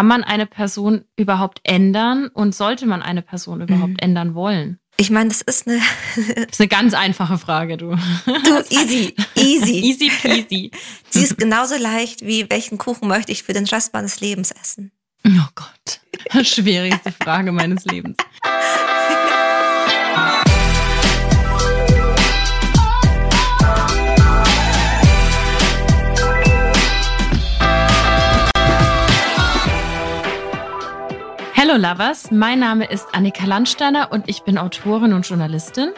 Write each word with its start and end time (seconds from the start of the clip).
Kann 0.00 0.06
man 0.06 0.24
eine 0.24 0.46
Person 0.46 1.04
überhaupt 1.16 1.60
ändern 1.62 2.28
und 2.28 2.54
sollte 2.54 2.86
man 2.86 3.02
eine 3.02 3.20
Person 3.20 3.60
überhaupt 3.60 3.90
mhm. 3.90 3.98
ändern 4.00 4.34
wollen? 4.34 4.78
Ich 4.96 5.10
meine, 5.10 5.28
das 5.28 5.42
ist 5.42 5.68
eine. 5.68 5.78
das 6.16 6.52
ist 6.52 6.60
eine 6.62 6.68
ganz 6.68 6.94
einfache 6.94 7.36
Frage, 7.36 7.76
du. 7.76 7.90
Du, 8.24 8.64
easy, 8.70 9.14
easy. 9.34 9.74
easy 9.84 10.10
peasy. 10.22 10.70
Sie 11.10 11.22
ist 11.22 11.36
genauso 11.36 11.76
leicht 11.76 12.24
wie, 12.24 12.48
welchen 12.48 12.78
Kuchen 12.78 13.08
möchte 13.08 13.30
ich 13.30 13.42
für 13.42 13.52
den 13.52 13.66
Rest 13.66 13.92
meines 13.92 14.22
Lebens 14.22 14.52
essen? 14.52 14.90
Oh 15.26 15.48
Gott. 15.54 16.46
Schwierigste 16.46 17.12
Frage 17.12 17.52
meines 17.52 17.84
Lebens. 17.84 18.16
Hallo 31.70 31.88
Lovers, 31.88 32.32
mein 32.32 32.58
Name 32.58 32.84
ist 32.86 33.06
Annika 33.12 33.46
Landsteiner 33.46 34.10
und 34.10 34.28
ich 34.28 34.42
bin 34.42 34.58
Autorin 34.58 35.12
und 35.12 35.28
Journalistin. 35.28 35.90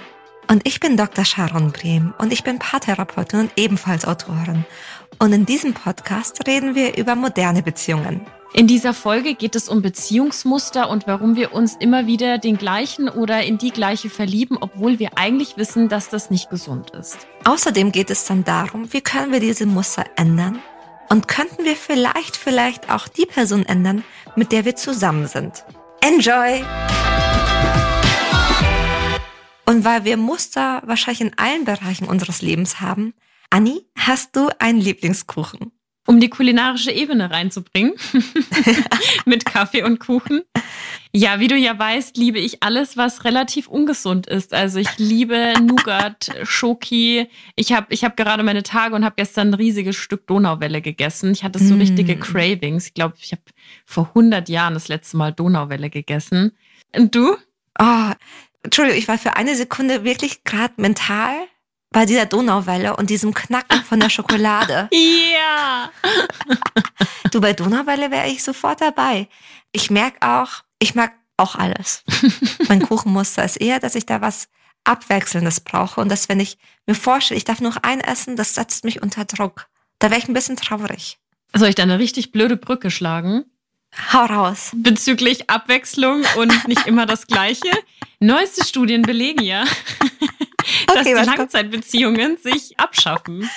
Und 0.50 0.66
ich 0.68 0.80
bin 0.80 0.98
Dr. 0.98 1.24
Sharon 1.24 1.72
Brehm 1.72 2.12
und 2.18 2.30
ich 2.30 2.44
bin 2.44 2.58
Paartherapeutin 2.58 3.40
und 3.40 3.52
ebenfalls 3.56 4.04
Autorin. 4.04 4.66
Und 5.18 5.32
in 5.32 5.46
diesem 5.46 5.72
Podcast 5.72 6.46
reden 6.46 6.74
wir 6.74 6.98
über 6.98 7.14
moderne 7.14 7.62
Beziehungen. 7.62 8.20
In 8.52 8.66
dieser 8.66 8.92
Folge 8.92 9.34
geht 9.34 9.56
es 9.56 9.70
um 9.70 9.80
Beziehungsmuster 9.80 10.90
und 10.90 11.06
warum 11.06 11.36
wir 11.36 11.54
uns 11.54 11.76
immer 11.76 12.06
wieder 12.06 12.36
den 12.36 12.58
gleichen 12.58 13.08
oder 13.08 13.42
in 13.42 13.56
die 13.56 13.70
gleiche 13.70 14.10
verlieben, 14.10 14.58
obwohl 14.60 14.98
wir 14.98 15.16
eigentlich 15.16 15.56
wissen, 15.56 15.88
dass 15.88 16.10
das 16.10 16.28
nicht 16.28 16.50
gesund 16.50 16.90
ist. 16.90 17.26
Außerdem 17.44 17.92
geht 17.92 18.10
es 18.10 18.26
dann 18.26 18.44
darum, 18.44 18.92
wie 18.92 19.00
können 19.00 19.32
wir 19.32 19.40
diese 19.40 19.64
Muster 19.64 20.04
ändern 20.16 20.58
und 21.08 21.28
könnten 21.28 21.64
wir 21.64 21.76
vielleicht, 21.76 22.36
vielleicht 22.36 22.90
auch 22.90 23.08
die 23.08 23.26
Person 23.26 23.64
ändern, 23.66 24.04
mit 24.36 24.52
der 24.52 24.64
wir 24.64 24.76
zusammen 24.76 25.26
sind. 25.26 25.64
Enjoy! 26.00 26.64
Und 29.64 29.84
weil 29.84 30.04
wir 30.04 30.16
Muster 30.16 30.82
wahrscheinlich 30.84 31.20
in 31.20 31.38
allen 31.38 31.64
Bereichen 31.64 32.08
unseres 32.08 32.42
Lebens 32.42 32.80
haben, 32.80 33.14
Anni, 33.50 33.86
hast 33.96 34.34
du 34.36 34.48
einen 34.58 34.80
Lieblingskuchen? 34.80 35.72
Um 36.06 36.20
die 36.20 36.28
kulinarische 36.28 36.90
Ebene 36.90 37.30
reinzubringen. 37.30 37.94
Mit 39.24 39.44
Kaffee 39.44 39.84
und 39.84 40.00
Kuchen. 40.00 40.42
Ja, 41.14 41.40
wie 41.40 41.48
du 41.48 41.56
ja 41.56 41.78
weißt, 41.78 42.16
liebe 42.16 42.38
ich 42.38 42.62
alles, 42.62 42.96
was 42.96 43.24
relativ 43.24 43.68
ungesund 43.68 44.26
ist. 44.26 44.54
Also 44.54 44.78
ich 44.78 44.98
liebe 44.98 45.54
Nougat, 45.60 46.30
Schoki. 46.42 47.28
Ich 47.54 47.72
habe 47.72 47.86
ich 47.90 48.04
hab 48.04 48.16
gerade 48.16 48.42
meine 48.42 48.62
Tage 48.62 48.94
und 48.94 49.04
habe 49.04 49.14
gestern 49.16 49.48
ein 49.50 49.54
riesiges 49.54 49.96
Stück 49.96 50.26
Donauwelle 50.26 50.80
gegessen. 50.80 51.32
Ich 51.32 51.44
hatte 51.44 51.58
so 51.58 51.74
mm. 51.74 51.80
richtige 51.80 52.16
Cravings. 52.16 52.86
Ich 52.86 52.94
glaube, 52.94 53.14
ich 53.20 53.32
habe 53.32 53.42
vor 53.84 54.08
100 54.08 54.48
Jahren 54.48 54.74
das 54.74 54.88
letzte 54.88 55.16
Mal 55.18 55.32
Donauwelle 55.32 55.90
gegessen. 55.90 56.52
Und 56.96 57.14
du? 57.14 57.36
Oh, 57.78 58.10
Entschuldigung, 58.62 58.98
ich 58.98 59.08
war 59.08 59.18
für 59.18 59.36
eine 59.36 59.54
Sekunde 59.54 60.04
wirklich 60.04 60.44
gerade 60.44 60.74
mental 60.78 61.34
bei 61.92 62.06
dieser 62.06 62.26
Donauwelle 62.26 62.96
und 62.96 63.10
diesem 63.10 63.34
Knacken 63.34 63.84
von 63.84 64.00
der 64.00 64.08
Schokolade. 64.08 64.88
ja. 64.92 65.90
du, 67.30 67.40
bei 67.40 67.52
Donauwelle 67.52 68.10
wäre 68.10 68.28
ich 68.28 68.42
sofort 68.42 68.80
dabei. 68.80 69.28
Ich 69.72 69.90
merke 69.90 70.26
auch, 70.26 70.62
ich 70.78 70.94
mag 70.94 71.12
auch 71.36 71.54
alles. 71.54 72.02
mein 72.68 72.82
Kuchenmuster 72.82 73.44
ist 73.44 73.56
eher, 73.56 73.78
dass 73.78 73.94
ich 73.94 74.06
da 74.06 74.20
was 74.20 74.48
Abwechselndes 74.84 75.60
brauche 75.60 76.00
und 76.00 76.08
dass, 76.08 76.28
wenn 76.28 76.40
ich 76.40 76.58
mir 76.86 76.94
vorstelle, 76.94 77.38
ich 77.38 77.44
darf 77.44 77.60
nur 77.60 77.84
ein 77.84 78.00
essen, 78.00 78.36
das 78.36 78.54
setzt 78.54 78.84
mich 78.84 79.02
unter 79.02 79.24
Druck. 79.24 79.68
Da 79.98 80.10
wäre 80.10 80.18
ich 80.18 80.28
ein 80.28 80.34
bisschen 80.34 80.56
traurig. 80.56 81.18
Soll 81.54 81.68
ich 81.68 81.74
da 81.74 81.82
eine 81.82 81.98
richtig 81.98 82.32
blöde 82.32 82.56
Brücke 82.56 82.90
schlagen? 82.90 83.44
Hau 84.12 84.24
raus. 84.24 84.70
Bezüglich 84.74 85.50
Abwechslung 85.50 86.22
und 86.36 86.66
nicht 86.66 86.86
immer 86.86 87.06
das 87.06 87.26
Gleiche. 87.26 87.70
Neueste 88.20 88.64
Studien 88.64 89.02
belegen 89.02 89.44
ja, 89.44 89.64
dass 90.86 90.96
okay, 90.96 91.14
die 91.14 91.24
Langzeitbeziehungen 91.24 92.36
sich 92.36 92.78
abschaffen. 92.78 93.48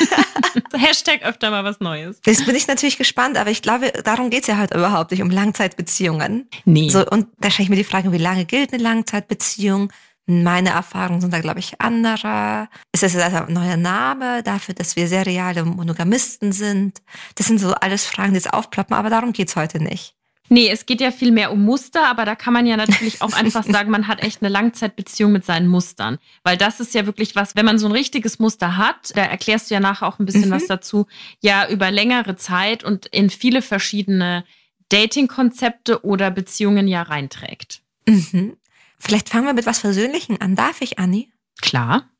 Hashtag 0.74 1.22
öfter 1.22 1.50
mal 1.50 1.64
was 1.64 1.80
Neues. 1.80 2.20
Jetzt 2.24 2.46
bin 2.46 2.54
ich 2.54 2.66
natürlich 2.66 2.98
gespannt, 2.98 3.36
aber 3.36 3.50
ich 3.50 3.62
glaube, 3.62 3.92
darum 4.04 4.30
geht 4.30 4.42
es 4.42 4.46
ja 4.46 4.58
heute 4.58 4.76
überhaupt 4.76 5.10
nicht, 5.10 5.22
um 5.22 5.30
Langzeitbeziehungen. 5.30 6.48
Nee. 6.64 6.88
So, 6.88 7.06
und 7.06 7.28
da 7.40 7.50
stelle 7.50 7.64
ich 7.64 7.70
mir 7.70 7.76
die 7.76 7.84
Frage, 7.84 8.12
wie 8.12 8.18
lange 8.18 8.44
gilt 8.44 8.72
eine 8.72 8.82
Langzeitbeziehung? 8.82 9.92
Meine 10.26 10.70
Erfahrungen 10.70 11.20
sind 11.20 11.32
da, 11.32 11.40
glaube 11.40 11.58
ich, 11.58 11.80
andere. 11.80 12.68
Ist 12.92 13.02
das 13.02 13.12
jetzt 13.12 13.24
ein 13.24 13.52
neuer 13.52 13.76
Name 13.76 14.42
dafür, 14.44 14.74
dass 14.74 14.94
wir 14.94 15.08
sehr 15.08 15.26
reale 15.26 15.64
Monogamisten 15.64 16.52
sind? 16.52 17.02
Das 17.34 17.48
sind 17.48 17.58
so 17.58 17.72
alles 17.74 18.06
Fragen, 18.06 18.30
die 18.30 18.36
jetzt 18.36 18.52
aufploppen, 18.52 18.94
aber 18.94 19.10
darum 19.10 19.32
geht's 19.32 19.56
heute 19.56 19.82
nicht. 19.82 20.14
Nee, 20.48 20.68
es 20.68 20.86
geht 20.86 21.00
ja 21.00 21.10
viel 21.10 21.30
mehr 21.30 21.52
um 21.52 21.64
Muster, 21.64 22.06
aber 22.06 22.24
da 22.24 22.34
kann 22.34 22.52
man 22.52 22.66
ja 22.66 22.76
natürlich 22.76 23.22
auch 23.22 23.32
einfach 23.32 23.64
sagen, 23.68 23.90
man 23.90 24.06
hat 24.08 24.22
echt 24.22 24.42
eine 24.42 24.50
Langzeitbeziehung 24.50 25.32
mit 25.32 25.44
seinen 25.44 25.68
Mustern. 25.68 26.18
Weil 26.42 26.56
das 26.56 26.80
ist 26.80 26.94
ja 26.94 27.06
wirklich 27.06 27.36
was, 27.36 27.56
wenn 27.56 27.64
man 27.64 27.78
so 27.78 27.86
ein 27.86 27.92
richtiges 27.92 28.38
Muster 28.38 28.76
hat, 28.76 29.16
da 29.16 29.22
erklärst 29.22 29.70
du 29.70 29.74
ja 29.74 29.80
nachher 29.80 30.06
auch 30.06 30.18
ein 30.18 30.26
bisschen 30.26 30.48
mhm. 30.48 30.54
was 30.54 30.66
dazu, 30.66 31.06
ja 31.40 31.68
über 31.68 31.90
längere 31.90 32.36
Zeit 32.36 32.84
und 32.84 33.06
in 33.06 33.30
viele 33.30 33.62
verschiedene 33.62 34.44
Dating-Konzepte 34.90 36.04
oder 36.04 36.30
Beziehungen 36.30 36.86
ja 36.86 37.02
reinträgt. 37.02 37.80
Mhm. 38.06 38.56
Vielleicht 38.98 39.30
fangen 39.30 39.46
wir 39.46 39.54
mit 39.54 39.66
was 39.66 39.78
Versöhnlichem 39.78 40.36
an. 40.40 40.54
Darf 40.54 40.80
ich, 40.80 40.98
Anni? 40.98 41.32
Klar. 41.60 42.10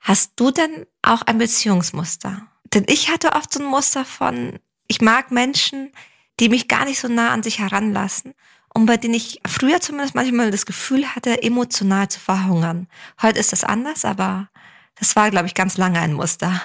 Hast 0.00 0.32
du 0.36 0.50
denn 0.50 0.86
auch 1.02 1.22
ein 1.22 1.38
Beziehungsmuster? 1.38 2.46
Denn 2.74 2.84
ich 2.88 3.10
hatte 3.10 3.32
oft 3.32 3.52
so 3.52 3.60
ein 3.60 3.66
Muster 3.66 4.04
von, 4.04 4.58
ich 4.88 5.00
mag 5.00 5.30
Menschen, 5.30 5.92
die 6.40 6.48
mich 6.48 6.68
gar 6.68 6.84
nicht 6.84 7.00
so 7.00 7.08
nah 7.08 7.30
an 7.30 7.42
sich 7.42 7.58
heranlassen 7.58 8.34
und 8.74 8.86
bei 8.86 8.96
denen 8.96 9.14
ich 9.14 9.40
früher 9.46 9.80
zumindest 9.80 10.14
manchmal 10.14 10.50
das 10.50 10.66
Gefühl 10.66 11.06
hatte, 11.14 11.42
emotional 11.42 12.08
zu 12.08 12.20
verhungern. 12.20 12.86
Heute 13.20 13.40
ist 13.40 13.52
das 13.52 13.64
anders, 13.64 14.04
aber 14.04 14.48
das 14.98 15.16
war, 15.16 15.30
glaube 15.30 15.46
ich, 15.46 15.54
ganz 15.54 15.76
lange 15.76 15.98
ein 15.98 16.12
Muster. 16.12 16.62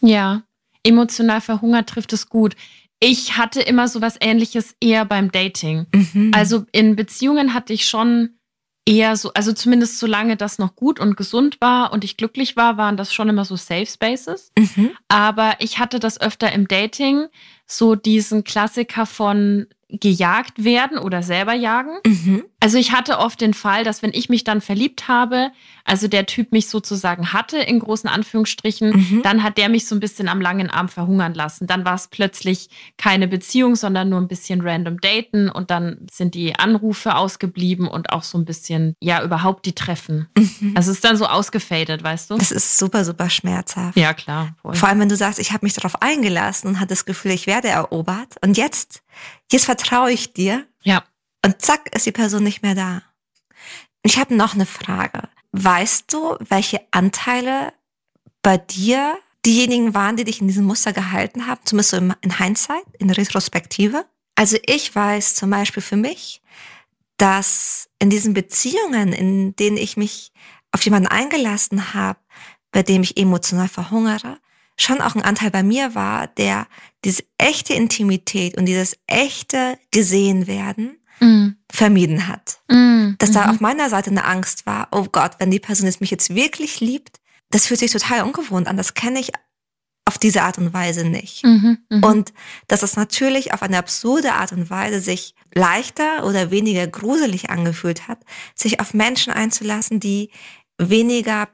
Ja, 0.00 0.42
emotional 0.82 1.40
verhungert 1.40 1.88
trifft 1.88 2.12
es 2.12 2.28
gut. 2.28 2.56
Ich 2.98 3.36
hatte 3.36 3.60
immer 3.60 3.88
so 3.88 4.00
was 4.00 4.16
ähnliches 4.20 4.74
eher 4.80 5.04
beim 5.04 5.30
Dating. 5.30 5.86
Mhm. 5.92 6.32
Also 6.34 6.66
in 6.72 6.96
Beziehungen 6.96 7.54
hatte 7.54 7.72
ich 7.72 7.86
schon 7.86 8.38
eher 8.86 9.16
so, 9.16 9.32
also 9.34 9.52
zumindest 9.52 9.98
solange 9.98 10.36
das 10.36 10.58
noch 10.58 10.74
gut 10.74 11.00
und 11.00 11.16
gesund 11.16 11.60
war 11.60 11.92
und 11.92 12.04
ich 12.04 12.16
glücklich 12.16 12.56
war, 12.56 12.76
waren 12.76 12.96
das 12.96 13.12
schon 13.12 13.28
immer 13.28 13.44
so 13.44 13.56
Safe 13.56 13.86
Spaces. 13.86 14.52
Mhm. 14.58 14.90
Aber 15.08 15.54
ich 15.58 15.78
hatte 15.78 16.00
das 16.00 16.20
öfter 16.20 16.52
im 16.52 16.66
Dating, 16.66 17.26
so 17.66 17.94
diesen 17.94 18.44
Klassiker 18.44 19.06
von 19.06 19.66
gejagt 19.92 20.62
werden 20.62 20.98
oder 20.98 21.22
selber 21.22 21.54
jagen. 21.54 21.98
Mhm. 22.06 22.44
Also 22.60 22.78
ich 22.78 22.92
hatte 22.92 23.18
oft 23.18 23.40
den 23.40 23.54
Fall, 23.54 23.84
dass 23.84 24.02
wenn 24.02 24.12
ich 24.12 24.28
mich 24.28 24.44
dann 24.44 24.60
verliebt 24.60 25.08
habe, 25.08 25.50
also 25.90 26.06
der 26.06 26.24
Typ 26.26 26.52
mich 26.52 26.68
sozusagen 26.68 27.32
hatte, 27.32 27.58
in 27.58 27.80
großen 27.80 28.08
Anführungsstrichen, 28.08 28.90
mhm. 28.90 29.22
dann 29.24 29.42
hat 29.42 29.58
der 29.58 29.68
mich 29.68 29.88
so 29.88 29.96
ein 29.96 30.00
bisschen 30.00 30.28
am 30.28 30.40
langen 30.40 30.70
Arm 30.70 30.88
verhungern 30.88 31.34
lassen. 31.34 31.66
Dann 31.66 31.84
war 31.84 31.96
es 31.96 32.06
plötzlich 32.06 32.70
keine 32.96 33.26
Beziehung, 33.26 33.74
sondern 33.74 34.08
nur 34.08 34.20
ein 34.20 34.28
bisschen 34.28 34.60
random 34.60 35.00
daten 35.00 35.48
und 35.50 35.72
dann 35.72 36.06
sind 36.08 36.34
die 36.34 36.56
Anrufe 36.56 37.16
ausgeblieben 37.16 37.88
und 37.88 38.10
auch 38.12 38.22
so 38.22 38.38
ein 38.38 38.44
bisschen, 38.44 38.94
ja, 39.00 39.20
überhaupt 39.24 39.66
die 39.66 39.74
Treffen. 39.74 40.28
Mhm. 40.38 40.74
Also 40.76 40.92
es 40.92 40.98
ist 40.98 41.04
dann 41.04 41.16
so 41.16 41.26
ausgefadet, 41.26 42.04
weißt 42.04 42.30
du? 42.30 42.36
Das 42.38 42.52
ist 42.52 42.78
super, 42.78 43.04
super 43.04 43.28
schmerzhaft. 43.28 43.96
Ja, 43.96 44.14
klar. 44.14 44.54
Voll. 44.62 44.74
Vor 44.74 44.88
allem, 44.88 45.00
wenn 45.00 45.08
du 45.08 45.16
sagst, 45.16 45.40
ich 45.40 45.50
habe 45.50 45.66
mich 45.66 45.74
darauf 45.74 46.00
eingelassen 46.02 46.68
und 46.68 46.78
hatte 46.78 46.90
das 46.90 47.04
Gefühl, 47.04 47.32
ich 47.32 47.48
werde 47.48 47.66
erobert 47.66 48.36
und 48.42 48.56
jetzt, 48.56 49.02
jetzt 49.50 49.64
vertraue 49.64 50.12
ich 50.12 50.32
dir. 50.34 50.64
Ja. 50.84 51.02
Und 51.44 51.60
zack, 51.60 51.92
ist 51.92 52.06
die 52.06 52.12
Person 52.12 52.44
nicht 52.44 52.62
mehr 52.62 52.76
da. 52.76 53.02
Ich 54.04 54.18
habe 54.18 54.36
noch 54.36 54.54
eine 54.54 54.66
Frage. 54.66 55.28
Weißt 55.52 56.12
du, 56.12 56.36
welche 56.48 56.80
Anteile 56.90 57.72
bei 58.42 58.56
dir 58.56 59.18
diejenigen 59.44 59.94
waren, 59.94 60.16
die 60.16 60.24
dich 60.24 60.40
in 60.40 60.48
diesem 60.48 60.64
Muster 60.64 60.92
gehalten 60.92 61.46
haben, 61.46 61.60
zumindest 61.64 61.90
so 61.90 61.96
in 61.96 62.38
Hindsight, 62.38 62.84
in 62.98 63.10
Retrospektive? 63.10 64.04
Also 64.36 64.56
ich 64.64 64.94
weiß 64.94 65.34
zum 65.34 65.50
Beispiel 65.50 65.82
für 65.82 65.96
mich, 65.96 66.42
dass 67.16 67.88
in 67.98 68.10
diesen 68.10 68.32
Beziehungen, 68.32 69.12
in 69.12 69.54
denen 69.56 69.76
ich 69.76 69.96
mich 69.96 70.32
auf 70.72 70.82
jemanden 70.84 71.08
eingelassen 71.08 71.94
habe, 71.94 72.18
bei 72.70 72.82
dem 72.82 73.02
ich 73.02 73.16
emotional 73.16 73.68
verhungere, 73.68 74.38
schon 74.76 75.00
auch 75.00 75.14
ein 75.14 75.22
Anteil 75.22 75.50
bei 75.50 75.62
mir 75.62 75.94
war, 75.94 76.28
der 76.28 76.66
diese 77.04 77.24
echte 77.36 77.74
Intimität 77.74 78.56
und 78.56 78.66
dieses 78.66 78.96
echte 79.06 79.78
gesehen 79.90 80.46
werden 80.46 80.99
mm. 81.20 81.56
vermieden 81.70 82.28
hat. 82.28 82.60
Mm. 82.68 83.12
Dass 83.18 83.32
da 83.32 83.46
mhm. 83.46 83.50
auf 83.50 83.60
meiner 83.60 83.88
Seite 83.88 84.10
eine 84.10 84.24
Angst 84.24 84.66
war, 84.66 84.88
oh 84.92 85.06
Gott, 85.10 85.32
wenn 85.38 85.50
die 85.50 85.60
Person 85.60 85.86
jetzt 85.86 86.00
mich 86.00 86.10
jetzt 86.10 86.34
wirklich 86.34 86.80
liebt, 86.80 87.20
das 87.50 87.66
fühlt 87.66 87.80
sich 87.80 87.92
total 87.92 88.22
ungewohnt 88.22 88.68
an. 88.68 88.76
Das 88.76 88.94
kenne 88.94 89.20
ich 89.20 89.32
auf 90.04 90.18
diese 90.18 90.42
Art 90.42 90.58
und 90.58 90.72
Weise 90.72 91.06
nicht. 91.06 91.44
Mhm, 91.44 91.78
mh. 91.88 92.08
Und 92.08 92.32
dass 92.68 92.82
es 92.82 92.96
natürlich 92.96 93.52
auf 93.52 93.62
eine 93.62 93.78
absurde 93.78 94.32
Art 94.32 94.52
und 94.52 94.70
Weise 94.70 95.00
sich 95.00 95.34
leichter 95.54 96.24
oder 96.24 96.50
weniger 96.50 96.86
gruselig 96.86 97.50
angefühlt 97.50 98.08
hat, 98.08 98.18
sich 98.54 98.80
auf 98.80 98.94
Menschen 98.94 99.32
einzulassen, 99.32 100.00
die 100.00 100.30
weniger 100.78 101.48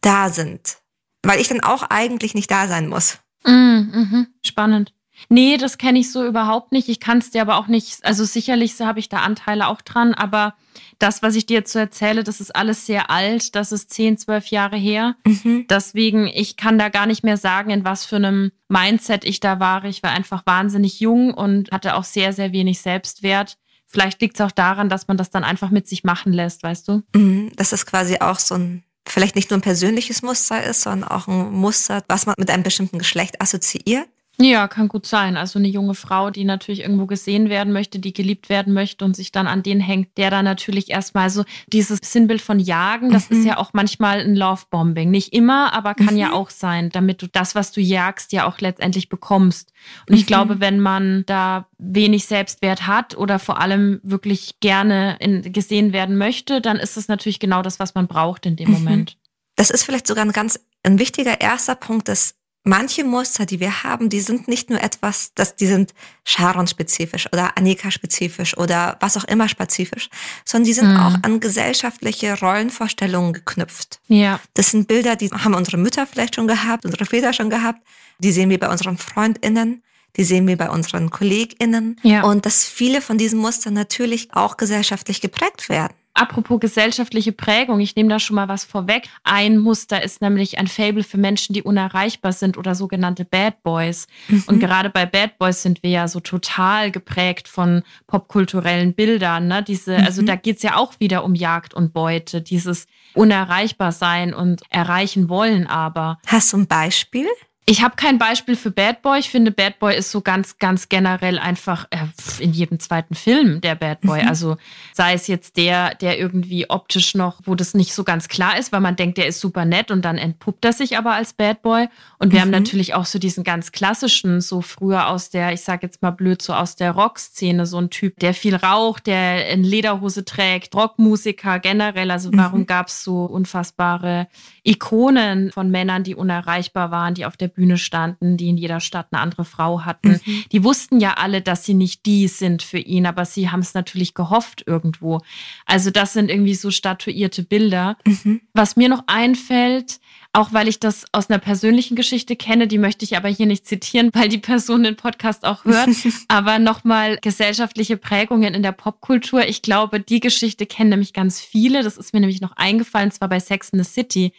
da 0.00 0.30
sind. 0.30 0.78
Weil 1.22 1.40
ich 1.40 1.48
dann 1.48 1.60
auch 1.60 1.82
eigentlich 1.82 2.34
nicht 2.34 2.50
da 2.50 2.68
sein 2.68 2.88
muss. 2.88 3.18
Mhm, 3.44 3.90
mh. 3.92 4.26
Spannend. 4.44 4.94
Nee, 5.28 5.56
das 5.56 5.78
kenne 5.78 5.98
ich 5.98 6.10
so 6.10 6.24
überhaupt 6.24 6.72
nicht. 6.72 6.88
Ich 6.88 7.00
kann 7.00 7.18
es 7.18 7.30
dir 7.30 7.42
aber 7.42 7.56
auch 7.56 7.66
nicht, 7.66 8.04
also 8.04 8.24
sicherlich 8.24 8.80
habe 8.80 8.98
ich 8.98 9.08
da 9.08 9.18
Anteile 9.18 9.68
auch 9.68 9.82
dran, 9.82 10.14
aber 10.14 10.54
das, 10.98 11.22
was 11.22 11.34
ich 11.34 11.46
dir 11.46 11.58
jetzt 11.58 11.72
so 11.72 11.78
erzähle, 11.78 12.24
das 12.24 12.40
ist 12.40 12.54
alles 12.54 12.86
sehr 12.86 13.10
alt, 13.10 13.54
das 13.54 13.72
ist 13.72 13.90
10, 13.90 14.18
12 14.18 14.46
Jahre 14.48 14.76
her. 14.76 15.16
Mhm. 15.26 15.66
Deswegen, 15.68 16.26
ich 16.26 16.56
kann 16.56 16.78
da 16.78 16.88
gar 16.88 17.06
nicht 17.06 17.24
mehr 17.24 17.36
sagen, 17.36 17.70
in 17.70 17.84
was 17.84 18.04
für 18.04 18.16
einem 18.16 18.52
Mindset 18.68 19.24
ich 19.24 19.40
da 19.40 19.60
war. 19.60 19.84
Ich 19.84 20.02
war 20.02 20.10
einfach 20.10 20.42
wahnsinnig 20.46 21.00
jung 21.00 21.32
und 21.32 21.70
hatte 21.70 21.94
auch 21.94 22.04
sehr, 22.04 22.32
sehr 22.32 22.52
wenig 22.52 22.80
Selbstwert. 22.80 23.56
Vielleicht 23.86 24.20
liegt 24.20 24.36
es 24.36 24.46
auch 24.46 24.52
daran, 24.52 24.88
dass 24.88 25.08
man 25.08 25.16
das 25.16 25.30
dann 25.30 25.42
einfach 25.42 25.70
mit 25.70 25.88
sich 25.88 26.04
machen 26.04 26.32
lässt, 26.32 26.62
weißt 26.62 26.86
du? 26.86 27.02
Mhm, 27.14 27.50
das 27.56 27.72
ist 27.72 27.86
quasi 27.86 28.18
auch 28.20 28.38
so 28.38 28.54
ein 28.54 28.84
vielleicht 29.06 29.34
nicht 29.34 29.50
nur 29.50 29.58
ein 29.58 29.62
persönliches 29.62 30.22
Muster 30.22 30.62
ist, 30.62 30.82
sondern 30.82 31.08
auch 31.08 31.26
ein 31.26 31.52
Muster, 31.52 32.04
was 32.08 32.26
man 32.26 32.34
mit 32.38 32.50
einem 32.50 32.62
bestimmten 32.62 32.98
Geschlecht 32.98 33.40
assoziiert. 33.40 34.08
Ja, 34.40 34.68
kann 34.68 34.88
gut 34.88 35.04
sein. 35.04 35.36
Also 35.36 35.58
eine 35.58 35.68
junge 35.68 35.94
Frau, 35.94 36.30
die 36.30 36.44
natürlich 36.44 36.80
irgendwo 36.80 37.06
gesehen 37.06 37.50
werden 37.50 37.72
möchte, 37.72 37.98
die 37.98 38.14
geliebt 38.14 38.48
werden 38.48 38.72
möchte 38.72 39.04
und 39.04 39.14
sich 39.14 39.32
dann 39.32 39.46
an 39.46 39.62
den 39.62 39.80
hängt, 39.80 40.16
der 40.16 40.30
da 40.30 40.42
natürlich 40.42 40.90
erstmal 40.90 41.28
so 41.28 41.44
dieses 41.66 41.98
Sinnbild 42.02 42.40
von 42.40 42.58
Jagen, 42.58 43.10
das 43.10 43.28
mhm. 43.28 43.36
ist 43.36 43.44
ja 43.44 43.58
auch 43.58 43.72
manchmal 43.74 44.20
ein 44.20 44.34
Lovebombing. 44.34 45.10
Nicht 45.10 45.34
immer, 45.34 45.74
aber 45.74 45.94
kann 45.94 46.14
mhm. 46.14 46.20
ja 46.20 46.32
auch 46.32 46.48
sein, 46.48 46.88
damit 46.88 47.20
du 47.20 47.26
das, 47.26 47.54
was 47.54 47.72
du 47.72 47.82
jagst, 47.82 48.32
ja 48.32 48.48
auch 48.48 48.58
letztendlich 48.60 49.10
bekommst. 49.10 49.72
Und 50.08 50.14
ich 50.14 50.22
mhm. 50.22 50.26
glaube, 50.26 50.60
wenn 50.60 50.80
man 50.80 51.24
da 51.26 51.66
wenig 51.78 52.24
Selbstwert 52.24 52.86
hat 52.86 53.16
oder 53.16 53.38
vor 53.38 53.60
allem 53.60 54.00
wirklich 54.02 54.58
gerne 54.60 55.16
in, 55.20 55.52
gesehen 55.52 55.92
werden 55.92 56.16
möchte, 56.16 56.62
dann 56.62 56.78
ist 56.78 56.96
es 56.96 57.08
natürlich 57.08 57.40
genau 57.40 57.60
das, 57.60 57.78
was 57.78 57.94
man 57.94 58.06
braucht 58.06 58.46
in 58.46 58.56
dem 58.56 58.68
mhm. 58.68 58.74
Moment. 58.74 59.16
Das 59.56 59.68
ist 59.68 59.82
vielleicht 59.82 60.06
sogar 60.06 60.24
ein 60.24 60.32
ganz 60.32 60.58
ein 60.82 60.98
wichtiger 60.98 61.40
erster 61.40 61.74
Punkt, 61.74 62.08
dass 62.08 62.36
manche 62.64 63.04
Muster, 63.04 63.46
die 63.46 63.60
wir 63.60 63.82
haben, 63.82 64.08
die 64.08 64.20
sind 64.20 64.48
nicht 64.48 64.70
nur 64.70 64.82
etwas, 64.82 65.32
dass 65.34 65.56
die 65.56 65.66
sind 65.66 65.94
Sharon-spezifisch 66.24 67.26
oder 67.32 67.56
Annika-spezifisch 67.56 68.56
oder 68.56 68.96
was 69.00 69.16
auch 69.16 69.24
immer 69.24 69.48
spezifisch, 69.48 70.08
sondern 70.44 70.66
die 70.66 70.72
sind 70.72 70.92
mhm. 70.92 70.96
auch 70.96 71.14
an 71.22 71.40
gesellschaftliche 71.40 72.38
Rollenvorstellungen 72.38 73.32
geknüpft. 73.32 74.00
Ja. 74.08 74.40
Das 74.54 74.70
sind 74.70 74.88
Bilder, 74.88 75.16
die 75.16 75.30
haben 75.30 75.54
unsere 75.54 75.78
Mütter 75.78 76.06
vielleicht 76.06 76.34
schon 76.34 76.46
gehabt, 76.46 76.84
unsere 76.84 77.06
Väter 77.06 77.32
schon 77.32 77.50
gehabt, 77.50 77.80
die 78.18 78.32
sehen 78.32 78.50
wir 78.50 78.58
bei 78.58 78.68
unseren 78.68 78.98
FreundInnen. 78.98 79.82
Die 80.16 80.24
sehen 80.24 80.48
wir 80.48 80.56
bei 80.56 80.68
unseren 80.68 81.10
KollegInnen. 81.10 82.00
Ja. 82.02 82.24
Und 82.24 82.44
dass 82.44 82.64
viele 82.64 83.00
von 83.00 83.16
diesen 83.16 83.38
Mustern 83.38 83.74
natürlich 83.74 84.34
auch 84.34 84.56
gesellschaftlich 84.56 85.20
geprägt 85.20 85.68
werden. 85.68 85.94
Apropos 86.20 86.60
gesellschaftliche 86.60 87.32
Prägung, 87.32 87.80
ich 87.80 87.96
nehme 87.96 88.10
da 88.10 88.18
schon 88.18 88.36
mal 88.36 88.46
was 88.46 88.64
vorweg. 88.64 89.08
Ein 89.24 89.56
Muster 89.56 90.02
ist 90.02 90.20
nämlich 90.20 90.58
ein 90.58 90.66
Fable 90.66 91.02
für 91.02 91.16
Menschen, 91.16 91.54
die 91.54 91.62
unerreichbar 91.62 92.34
sind 92.34 92.58
oder 92.58 92.74
sogenannte 92.74 93.24
Bad 93.24 93.62
Boys. 93.62 94.06
Mhm. 94.28 94.44
Und 94.46 94.60
gerade 94.60 94.90
bei 94.90 95.06
Bad 95.06 95.38
Boys 95.38 95.62
sind 95.62 95.82
wir 95.82 95.88
ja 95.88 96.08
so 96.08 96.20
total 96.20 96.90
geprägt 96.90 97.48
von 97.48 97.84
popkulturellen 98.06 98.92
Bildern. 98.92 99.48
Ne? 99.48 99.62
Diese, 99.62 99.96
mhm. 99.96 100.04
Also 100.04 100.20
da 100.20 100.36
geht's 100.36 100.62
ja 100.62 100.76
auch 100.76 101.00
wieder 101.00 101.24
um 101.24 101.34
Jagd 101.34 101.72
und 101.72 101.94
Beute, 101.94 102.42
dieses 102.42 102.86
unerreichbar 103.14 103.90
sein 103.90 104.34
und 104.34 104.60
erreichen 104.68 105.30
wollen 105.30 105.66
aber. 105.66 106.18
Hast 106.26 106.52
du 106.52 106.58
ein 106.58 106.66
Beispiel? 106.66 107.28
Ich 107.70 107.84
habe 107.84 107.94
kein 107.94 108.18
Beispiel 108.18 108.56
für 108.56 108.72
Bad 108.72 109.00
Boy. 109.00 109.20
Ich 109.20 109.30
finde, 109.30 109.52
Bad 109.52 109.78
Boy 109.78 109.96
ist 109.96 110.10
so 110.10 110.22
ganz, 110.22 110.58
ganz 110.58 110.88
generell 110.88 111.38
einfach 111.38 111.86
äh, 111.90 111.98
in 112.42 112.52
jedem 112.52 112.80
zweiten 112.80 113.14
Film 113.14 113.60
der 113.60 113.76
Bad 113.76 114.00
Boy. 114.00 114.22
Mhm. 114.22 114.28
Also 114.28 114.56
sei 114.92 115.14
es 115.14 115.28
jetzt 115.28 115.56
der, 115.56 115.94
der 115.94 116.18
irgendwie 116.18 116.68
optisch 116.68 117.14
noch, 117.14 117.40
wo 117.44 117.54
das 117.54 117.74
nicht 117.74 117.94
so 117.94 118.02
ganz 118.02 118.26
klar 118.26 118.58
ist, 118.58 118.72
weil 118.72 118.80
man 118.80 118.96
denkt, 118.96 119.18
der 119.18 119.28
ist 119.28 119.38
super 119.38 119.66
nett 119.66 119.92
und 119.92 120.04
dann 120.04 120.18
entpuppt 120.18 120.64
er 120.64 120.72
sich 120.72 120.98
aber 120.98 121.12
als 121.12 121.32
Bad 121.32 121.62
Boy. 121.62 121.86
Und 122.18 122.32
wir 122.32 122.40
mhm. 122.40 122.42
haben 122.42 122.50
natürlich 122.50 122.94
auch 122.94 123.06
so 123.06 123.20
diesen 123.20 123.44
ganz 123.44 123.70
klassischen, 123.70 124.40
so 124.40 124.62
früher 124.62 125.06
aus 125.06 125.30
der, 125.30 125.52
ich 125.52 125.60
sag 125.60 125.84
jetzt 125.84 126.02
mal 126.02 126.10
blöd, 126.10 126.42
so 126.42 126.54
aus 126.54 126.74
der 126.74 126.90
Rockszene, 126.90 127.66
so 127.66 127.78
ein 127.78 127.88
Typ, 127.88 128.18
der 128.18 128.34
viel 128.34 128.56
raucht, 128.56 129.06
der 129.06 129.48
in 129.48 129.62
Lederhose 129.62 130.24
trägt, 130.24 130.74
Rockmusiker 130.74 131.60
generell. 131.60 132.10
Also 132.10 132.30
warum 132.32 132.62
mhm. 132.62 132.66
gab 132.66 132.88
es 132.88 133.04
so 133.04 133.26
unfassbare 133.26 134.26
Ikonen 134.64 135.52
von 135.52 135.70
Männern, 135.70 136.02
die 136.02 136.16
unerreichbar 136.16 136.90
waren, 136.90 137.14
die 137.14 137.26
auf 137.26 137.36
der 137.36 137.46
Bühne 137.46 137.59
standen, 137.76 138.36
die 138.36 138.48
in 138.48 138.56
jeder 138.56 138.80
Stadt 138.80 139.08
eine 139.10 139.20
andere 139.20 139.44
Frau 139.44 139.84
hatten. 139.84 140.20
Mhm. 140.24 140.44
Die 140.52 140.64
wussten 140.64 141.00
ja 141.00 141.14
alle, 141.14 141.40
dass 141.40 141.64
sie 141.64 141.74
nicht 141.74 142.06
die 142.06 142.28
sind 142.28 142.62
für 142.62 142.78
ihn, 142.78 143.06
aber 143.06 143.24
sie 143.24 143.50
haben 143.50 143.60
es 143.60 143.74
natürlich 143.74 144.14
gehofft 144.14 144.64
irgendwo. 144.66 145.20
Also 145.66 145.90
das 145.90 146.12
sind 146.12 146.30
irgendwie 146.30 146.54
so 146.54 146.70
statuierte 146.70 147.42
Bilder. 147.42 147.96
Mhm. 148.06 148.40
Was 148.52 148.76
mir 148.76 148.88
noch 148.88 149.04
einfällt, 149.06 150.00
auch 150.32 150.52
weil 150.52 150.68
ich 150.68 150.78
das 150.78 151.06
aus 151.12 151.28
einer 151.28 151.40
persönlichen 151.40 151.96
Geschichte 151.96 152.36
kenne, 152.36 152.68
die 152.68 152.78
möchte 152.78 153.04
ich 153.04 153.16
aber 153.16 153.28
hier 153.28 153.46
nicht 153.46 153.66
zitieren, 153.66 154.10
weil 154.12 154.28
die 154.28 154.38
Person 154.38 154.84
den 154.84 154.96
Podcast 154.96 155.44
auch 155.44 155.64
hört. 155.64 155.88
aber 156.28 156.58
nochmal 156.58 157.18
gesellschaftliche 157.20 157.96
Prägungen 157.96 158.54
in 158.54 158.62
der 158.62 158.72
Popkultur. 158.72 159.46
Ich 159.46 159.62
glaube, 159.62 159.98
die 159.98 160.20
Geschichte 160.20 160.66
kennen 160.66 160.90
nämlich 160.90 161.12
ganz 161.12 161.40
viele. 161.40 161.82
Das 161.82 161.96
ist 161.96 162.14
mir 162.14 162.20
nämlich 162.20 162.40
noch 162.40 162.56
eingefallen, 162.56 163.10
zwar 163.10 163.28
bei 163.28 163.40
Sex 163.40 163.70
in 163.70 163.82
the 163.82 163.90
City. 163.90 164.32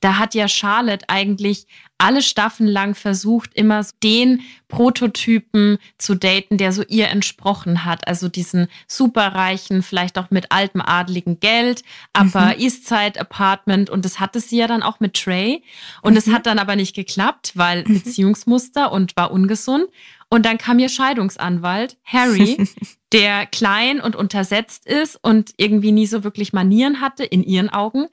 Da 0.00 0.18
hat 0.18 0.34
ja 0.34 0.48
Charlotte 0.48 1.04
eigentlich 1.08 1.66
alle 2.00 2.22
Staffeln 2.22 2.68
lang 2.68 2.94
versucht, 2.94 3.54
immer 3.54 3.84
den 4.02 4.40
Prototypen 4.68 5.78
zu 5.98 6.14
daten, 6.14 6.56
der 6.56 6.72
so 6.72 6.82
ihr 6.88 7.08
entsprochen 7.08 7.84
hat. 7.84 8.08
Also 8.08 8.28
diesen 8.28 8.68
superreichen, 8.88 9.82
vielleicht 9.82 10.18
auch 10.18 10.30
mit 10.30 10.50
altem 10.50 10.80
adligen 10.80 11.40
Geld, 11.40 11.82
aber 12.12 12.54
mhm. 12.54 12.60
Eastside 12.60 13.20
Apartment. 13.20 13.90
Und 13.90 14.04
das 14.04 14.18
hatte 14.18 14.40
sie 14.40 14.56
ja 14.56 14.66
dann 14.66 14.82
auch 14.82 15.00
mit 15.00 15.14
Trey. 15.14 15.62
Und 16.00 16.16
es 16.16 16.26
mhm. 16.26 16.32
hat 16.32 16.46
dann 16.46 16.58
aber 16.58 16.74
nicht 16.74 16.96
geklappt, 16.96 17.52
weil 17.54 17.84
mhm. 17.86 18.02
Beziehungsmuster 18.02 18.92
und 18.92 19.16
war 19.16 19.30
ungesund. 19.30 19.86
Und 20.32 20.46
dann 20.46 20.58
kam 20.58 20.78
ihr 20.78 20.88
Scheidungsanwalt, 20.88 21.96
Harry, 22.04 22.64
der 23.12 23.46
klein 23.46 24.00
und 24.00 24.14
untersetzt 24.14 24.86
ist 24.86 25.18
und 25.20 25.52
irgendwie 25.56 25.90
nie 25.90 26.06
so 26.06 26.22
wirklich 26.22 26.52
Manieren 26.52 27.00
hatte, 27.00 27.24
in 27.24 27.42
ihren 27.42 27.68
Augen. 27.68 28.06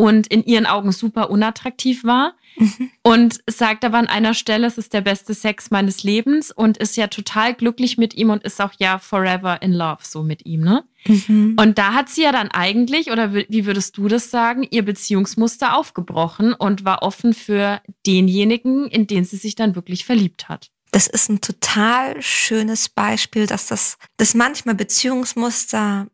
Und 0.00 0.28
in 0.28 0.42
ihren 0.44 0.64
Augen 0.64 0.92
super 0.92 1.28
unattraktiv 1.28 2.04
war. 2.04 2.32
Mhm. 2.56 2.90
Und 3.02 3.40
sagt 3.46 3.84
aber 3.84 3.98
an 3.98 4.06
einer 4.06 4.32
Stelle, 4.32 4.66
es 4.66 4.78
ist 4.78 4.94
der 4.94 5.02
beste 5.02 5.34
Sex 5.34 5.70
meines 5.70 6.02
Lebens 6.02 6.50
und 6.50 6.78
ist 6.78 6.96
ja 6.96 7.06
total 7.08 7.52
glücklich 7.54 7.98
mit 7.98 8.14
ihm 8.14 8.30
und 8.30 8.42
ist 8.42 8.62
auch 8.62 8.72
ja 8.78 8.98
forever 8.98 9.60
in 9.60 9.72
love 9.72 10.02
so 10.02 10.22
mit 10.22 10.46
ihm, 10.46 10.62
ne? 10.62 10.84
Mhm. 11.06 11.56
Und 11.60 11.76
da 11.76 11.92
hat 11.92 12.08
sie 12.08 12.22
ja 12.22 12.32
dann 12.32 12.50
eigentlich, 12.50 13.10
oder 13.10 13.34
wie 13.34 13.66
würdest 13.66 13.98
du 13.98 14.08
das 14.08 14.30
sagen, 14.30 14.66
ihr 14.70 14.84
Beziehungsmuster 14.84 15.76
aufgebrochen 15.76 16.54
und 16.54 16.84
war 16.84 17.02
offen 17.02 17.34
für 17.34 17.82
denjenigen, 18.06 18.88
in 18.88 19.06
den 19.06 19.24
sie 19.24 19.36
sich 19.36 19.54
dann 19.54 19.74
wirklich 19.74 20.06
verliebt 20.06 20.48
hat. 20.48 20.70
Das 20.92 21.06
ist 21.08 21.28
ein 21.28 21.42
total 21.42 22.20
schönes 22.22 22.88
Beispiel, 22.88 23.46
dass 23.46 23.66
das, 23.66 23.98
dass 24.16 24.34
manchmal 24.34 24.74
Beziehungsmuster, 24.74 26.08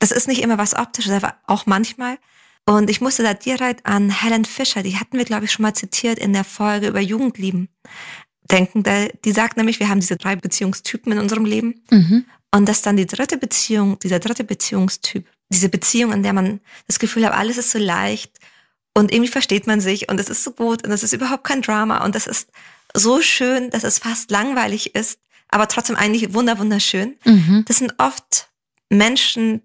das 0.00 0.10
ist 0.10 0.26
nicht 0.26 0.42
immer 0.42 0.58
was 0.58 0.74
Optisches, 0.74 1.12
aber 1.12 1.36
auch 1.46 1.66
manchmal. 1.66 2.18
Und 2.64 2.90
ich 2.90 3.00
musste 3.00 3.22
da 3.22 3.34
direkt 3.34 3.86
an 3.86 4.10
Helen 4.10 4.44
Fischer, 4.44 4.82
die 4.82 4.96
hatten 4.96 5.18
wir, 5.18 5.24
glaube 5.24 5.46
ich, 5.46 5.52
schon 5.52 5.64
mal 5.64 5.74
zitiert 5.74 6.18
in 6.18 6.32
der 6.32 6.44
Folge 6.44 6.88
über 6.88 7.00
Jugendlieben 7.00 7.68
denken. 8.50 8.84
Die 9.24 9.32
sagt 9.32 9.56
nämlich, 9.56 9.80
wir 9.80 9.88
haben 9.88 10.00
diese 10.00 10.16
drei 10.16 10.36
Beziehungstypen 10.36 11.12
in 11.12 11.18
unserem 11.18 11.44
Leben. 11.44 11.82
Mhm. 11.90 12.24
Und 12.54 12.68
dass 12.68 12.82
dann 12.82 12.96
die 12.96 13.06
dritte 13.06 13.38
Beziehung, 13.38 13.98
dieser 13.98 14.20
dritte 14.20 14.44
Beziehungstyp, 14.44 15.26
diese 15.48 15.68
Beziehung, 15.68 16.12
in 16.12 16.22
der 16.22 16.34
man 16.34 16.60
das 16.86 16.98
Gefühl 16.98 17.26
hat, 17.26 17.32
alles 17.32 17.56
ist 17.56 17.70
so 17.70 17.78
leicht 17.78 18.38
und 18.94 19.12
irgendwie 19.12 19.30
versteht 19.30 19.66
man 19.66 19.80
sich 19.80 20.08
und 20.10 20.20
es 20.20 20.28
ist 20.28 20.44
so 20.44 20.52
gut 20.52 20.84
und 20.84 20.92
es 20.92 21.02
ist 21.02 21.12
überhaupt 21.12 21.44
kein 21.44 21.62
Drama 21.62 22.04
und 22.04 22.14
das 22.14 22.26
ist 22.26 22.50
so 22.94 23.22
schön, 23.22 23.70
dass 23.70 23.84
es 23.84 23.98
fast 23.98 24.30
langweilig 24.30 24.94
ist, 24.94 25.18
aber 25.48 25.66
trotzdem 25.66 25.96
eigentlich 25.96 26.34
wunder 26.34 26.58
wunderschön. 26.58 27.16
Mhm. 27.24 27.64
Das 27.66 27.78
sind 27.78 27.94
oft 27.98 28.50
Menschen, 28.90 29.62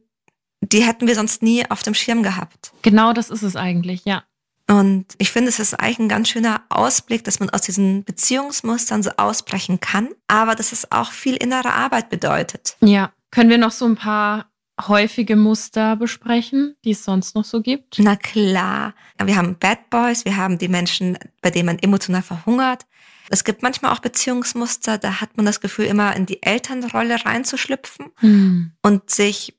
die 0.61 0.83
hätten 0.83 1.07
wir 1.07 1.15
sonst 1.15 1.43
nie 1.43 1.69
auf 1.69 1.83
dem 1.83 1.93
Schirm 1.93 2.23
gehabt. 2.23 2.71
Genau 2.81 3.13
das 3.13 3.29
ist 3.29 3.43
es 3.43 3.55
eigentlich, 3.55 4.05
ja. 4.05 4.23
Und 4.69 5.05
ich 5.17 5.31
finde, 5.31 5.49
es 5.49 5.59
ist 5.59 5.75
eigentlich 5.75 5.99
ein 5.99 6.09
ganz 6.09 6.27
schöner 6.27 6.61
Ausblick, 6.69 7.23
dass 7.23 7.39
man 7.39 7.49
aus 7.49 7.61
diesen 7.61 8.03
Beziehungsmustern 8.03 9.01
so 9.01 9.11
ausbrechen 9.15 9.79
kann, 9.79 10.09
aber 10.27 10.55
dass 10.55 10.73
es 10.73 10.91
auch 10.91 11.11
viel 11.11 11.37
innere 11.37 11.73
Arbeit 11.73 12.09
bedeutet. 12.09 12.75
Ja. 12.81 13.11
Können 13.31 13.49
wir 13.49 13.57
noch 13.57 13.71
so 13.71 13.85
ein 13.85 13.95
paar 13.95 14.47
häufige 14.87 15.35
Muster 15.35 15.95
besprechen, 15.95 16.75
die 16.83 16.91
es 16.91 17.03
sonst 17.03 17.33
noch 17.35 17.45
so 17.45 17.61
gibt? 17.61 17.97
Na 17.97 18.15
klar. 18.15 18.93
Wir 19.23 19.37
haben 19.37 19.57
Bad 19.57 19.89
Boys, 19.89 20.25
wir 20.25 20.37
haben 20.37 20.57
die 20.57 20.67
Menschen, 20.67 21.17
bei 21.41 21.49
denen 21.49 21.67
man 21.67 21.79
emotional 21.79 22.21
verhungert. 22.21 22.85
Es 23.29 23.43
gibt 23.43 23.63
manchmal 23.63 23.91
auch 23.93 23.99
Beziehungsmuster, 23.99 24.97
da 24.97 25.19
hat 25.19 25.35
man 25.35 25.45
das 25.45 25.59
Gefühl, 25.59 25.85
immer 25.85 26.15
in 26.15 26.25
die 26.25 26.43
Elternrolle 26.43 27.25
reinzuschlüpfen 27.25 28.07
hm. 28.17 28.71
und 28.81 29.09
sich 29.09 29.56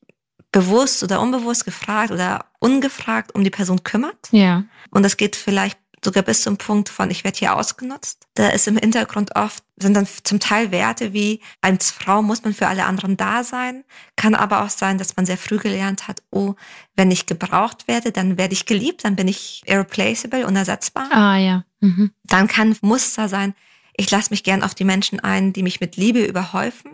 bewusst 0.53 1.03
oder 1.03 1.21
unbewusst 1.21 1.65
gefragt 1.65 2.11
oder 2.11 2.47
ungefragt 2.59 3.35
um 3.35 3.45
die 3.45 3.51
Person 3.51 3.85
kümmert. 3.85 4.29
Ja. 4.31 4.65
Und 4.91 5.03
das 5.03 5.17
geht 5.17 5.37
vielleicht 5.37 5.79
sogar 6.05 6.23
bis 6.23 6.43
zum 6.43 6.57
Punkt 6.57 6.89
von, 6.89 7.11
ich 7.11 7.25
werde 7.25 7.39
hier 7.39 7.57
ausgenutzt. 7.57 8.27
Da 8.35 8.49
ist 8.49 8.69
im 8.69 8.77
Hintergrund 8.77 9.35
oft, 9.35 9.65
sind 9.81 9.95
dann 9.95 10.07
zum 10.23 10.39
Teil 10.39 10.71
Werte 10.71 11.13
wie, 11.13 11.41
als 11.61 11.91
Frau 11.91 12.23
muss 12.23 12.45
man 12.45 12.55
für 12.55 12.69
alle 12.69 12.85
anderen 12.85 13.17
da 13.17 13.43
sein. 13.43 13.85
Kann 14.17 14.35
aber 14.35 14.65
auch 14.65 14.71
sein, 14.71 14.99
dass 14.99 15.17
man 15.17 15.27
sehr 15.27 15.39
früh 15.39 15.59
gelernt 15.59 16.09
hat, 16.09 16.23
oh, 16.31 16.55
wenn 16.95 17.11
ich 17.11 17.27
gebraucht 17.27 17.89
werde, 17.89 18.13
dann 18.13 18.39
werde 18.39 18.55
ich 18.55 18.67
geliebt, 18.67 19.05
dann 19.05 19.17
bin 19.17 19.29
ich 19.29 19.63
irreplaceable, 19.67 20.47
unersetzbar. 20.47 21.09
Ah, 21.11 21.37
ja. 21.37 21.65
Mhm. 21.81 22.13
Dann 22.25 22.49
kann 22.49 22.77
Muster 22.81 23.29
sein, 23.29 23.55
ich 23.97 24.11
lasse 24.11 24.31
mich 24.31 24.45
gern 24.45 24.63
auf 24.63 24.75
die 24.75 24.85
Menschen 24.85 25.19
ein, 25.19 25.53
die 25.53 25.65
mich 25.65 25.81
mit 25.81 25.97
Liebe 25.97 26.25
überhäufen, 26.25 26.93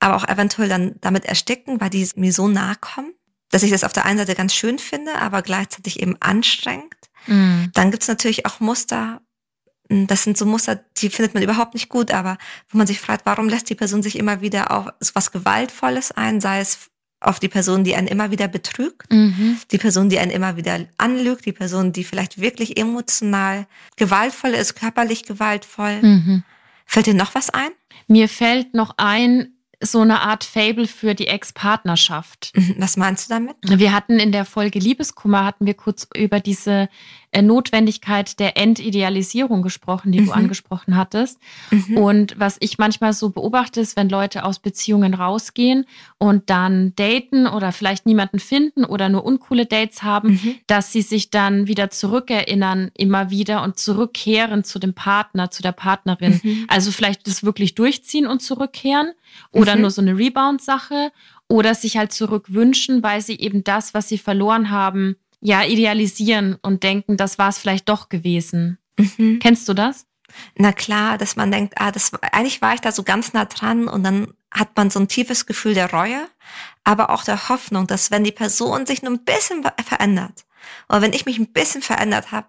aber 0.00 0.16
auch 0.16 0.28
eventuell 0.28 0.68
dann 0.68 0.96
damit 1.00 1.24
ersticken, 1.24 1.80
weil 1.80 1.90
die 1.90 2.08
mir 2.16 2.32
so 2.32 2.48
nahe 2.48 2.76
kommen, 2.80 3.12
dass 3.50 3.62
ich 3.62 3.70
das 3.70 3.84
auf 3.84 3.92
der 3.92 4.04
einen 4.04 4.18
Seite 4.18 4.34
ganz 4.34 4.54
schön 4.54 4.78
finde, 4.78 5.16
aber 5.16 5.42
gleichzeitig 5.42 6.00
eben 6.00 6.16
anstrengend. 6.20 6.94
Mhm. 7.26 7.70
Dann 7.74 7.90
gibt's 7.90 8.08
natürlich 8.08 8.46
auch 8.46 8.60
Muster, 8.60 9.20
hm, 9.90 10.06
das 10.06 10.24
sind 10.24 10.36
so 10.36 10.46
Muster, 10.46 10.80
die 10.98 11.10
findet 11.10 11.34
man 11.34 11.42
überhaupt 11.42 11.74
nicht 11.74 11.88
gut, 11.88 12.10
aber 12.10 12.38
wo 12.68 12.78
man 12.78 12.86
sich 12.86 13.00
fragt, 13.00 13.26
warum 13.26 13.48
lässt 13.48 13.70
die 13.70 13.74
Person 13.74 14.02
sich 14.02 14.18
immer 14.18 14.40
wieder 14.40 14.70
auf 14.70 14.88
was 15.14 15.32
Gewaltvolles 15.32 16.12
ein, 16.12 16.40
sei 16.40 16.60
es 16.60 16.90
auf 17.20 17.40
die 17.40 17.48
Person, 17.48 17.82
die 17.82 17.96
einen 17.96 18.06
immer 18.06 18.30
wieder 18.30 18.46
betrügt, 18.46 19.12
mhm. 19.12 19.58
die 19.72 19.78
Person, 19.78 20.08
die 20.08 20.18
einen 20.18 20.30
immer 20.30 20.56
wieder 20.56 20.78
anlügt, 20.98 21.46
die 21.46 21.52
Person, 21.52 21.92
die 21.92 22.04
vielleicht 22.04 22.40
wirklich 22.40 22.78
emotional 22.78 23.66
gewaltvoll 23.96 24.50
ist, 24.50 24.76
körperlich 24.76 25.24
gewaltvoll. 25.24 26.00
Mhm. 26.00 26.44
Fällt 26.86 27.06
dir 27.06 27.14
noch 27.14 27.34
was 27.34 27.50
ein? 27.50 27.70
Mir 28.06 28.28
fällt 28.28 28.72
noch 28.72 28.94
ein, 28.98 29.57
so 29.80 30.00
eine 30.00 30.22
Art 30.22 30.44
Fable 30.44 30.86
für 30.86 31.14
die 31.14 31.28
Ex-Partnerschaft. 31.28 32.52
Mhm. 32.54 32.76
Was 32.78 32.96
meinst 32.96 33.28
du 33.28 33.34
damit? 33.34 33.56
Wir 33.62 33.92
hatten 33.92 34.18
in 34.18 34.32
der 34.32 34.44
Folge 34.44 34.78
Liebeskummer, 34.78 35.44
hatten 35.44 35.66
wir 35.66 35.74
kurz 35.74 36.08
über 36.16 36.40
diese 36.40 36.88
Notwendigkeit 37.36 38.38
der 38.40 38.56
Entidealisierung 38.56 39.62
gesprochen, 39.62 40.12
die 40.12 40.20
mhm. 40.20 40.26
du 40.26 40.32
angesprochen 40.32 40.96
hattest. 40.96 41.38
Mhm. 41.70 41.96
Und 41.96 42.40
was 42.40 42.56
ich 42.60 42.78
manchmal 42.78 43.12
so 43.12 43.30
beobachte, 43.30 43.80
ist, 43.80 43.96
wenn 43.96 44.08
Leute 44.08 44.44
aus 44.44 44.58
Beziehungen 44.58 45.14
rausgehen 45.14 45.86
und 46.18 46.50
dann 46.50 46.94
daten 46.96 47.46
oder 47.46 47.72
vielleicht 47.72 48.06
niemanden 48.06 48.38
finden 48.38 48.84
oder 48.84 49.08
nur 49.08 49.24
uncoole 49.24 49.66
Dates 49.66 50.02
haben, 50.02 50.30
mhm. 50.30 50.54
dass 50.66 50.92
sie 50.92 51.02
sich 51.02 51.30
dann 51.30 51.66
wieder 51.66 51.90
zurückerinnern, 51.90 52.90
immer 52.96 53.30
wieder 53.30 53.62
und 53.62 53.78
zurückkehren 53.78 54.64
zu 54.64 54.78
dem 54.78 54.94
Partner, 54.94 55.50
zu 55.50 55.62
der 55.62 55.72
Partnerin. 55.72 56.40
Mhm. 56.42 56.64
Also 56.68 56.90
vielleicht 56.90 57.26
das 57.26 57.44
wirklich 57.44 57.74
durchziehen 57.74 58.26
und 58.26 58.40
zurückkehren 58.40 59.12
oder 59.52 59.74
mhm. 59.74 59.82
nur 59.82 59.90
so 59.90 60.00
eine 60.00 60.16
Rebound-Sache 60.16 61.12
oder 61.48 61.74
sich 61.74 61.96
halt 61.96 62.12
zurückwünschen, 62.12 63.02
weil 63.02 63.20
sie 63.20 63.38
eben 63.38 63.64
das, 63.64 63.94
was 63.94 64.08
sie 64.08 64.18
verloren 64.18 64.70
haben, 64.70 65.16
ja, 65.40 65.62
idealisieren 65.64 66.56
und 66.62 66.82
denken, 66.82 67.16
das 67.16 67.38
war 67.38 67.48
es 67.48 67.58
vielleicht 67.58 67.88
doch 67.88 68.08
gewesen. 68.08 68.78
Mhm. 68.98 69.38
Kennst 69.40 69.68
du 69.68 69.74
das? 69.74 70.06
Na 70.56 70.72
klar, 70.72 71.18
dass 71.18 71.36
man 71.36 71.50
denkt, 71.50 71.74
ah, 71.80 71.90
das 71.90 72.12
eigentlich 72.32 72.60
war 72.60 72.74
ich 72.74 72.80
da 72.80 72.92
so 72.92 73.02
ganz 73.02 73.32
nah 73.32 73.44
dran 73.46 73.88
und 73.88 74.02
dann 74.02 74.34
hat 74.50 74.76
man 74.76 74.90
so 74.90 74.98
ein 75.00 75.08
tiefes 75.08 75.46
Gefühl 75.46 75.74
der 75.74 75.90
Reue, 75.90 76.28
aber 76.84 77.10
auch 77.10 77.24
der 77.24 77.48
Hoffnung, 77.48 77.86
dass 77.86 78.10
wenn 78.10 78.24
die 78.24 78.32
Person 78.32 78.86
sich 78.86 79.02
nur 79.02 79.12
ein 79.12 79.24
bisschen 79.24 79.64
verändert 79.84 80.44
oder 80.88 81.02
wenn 81.02 81.12
ich 81.12 81.26
mich 81.26 81.38
ein 81.38 81.52
bisschen 81.52 81.82
verändert 81.82 82.32
habe, 82.32 82.48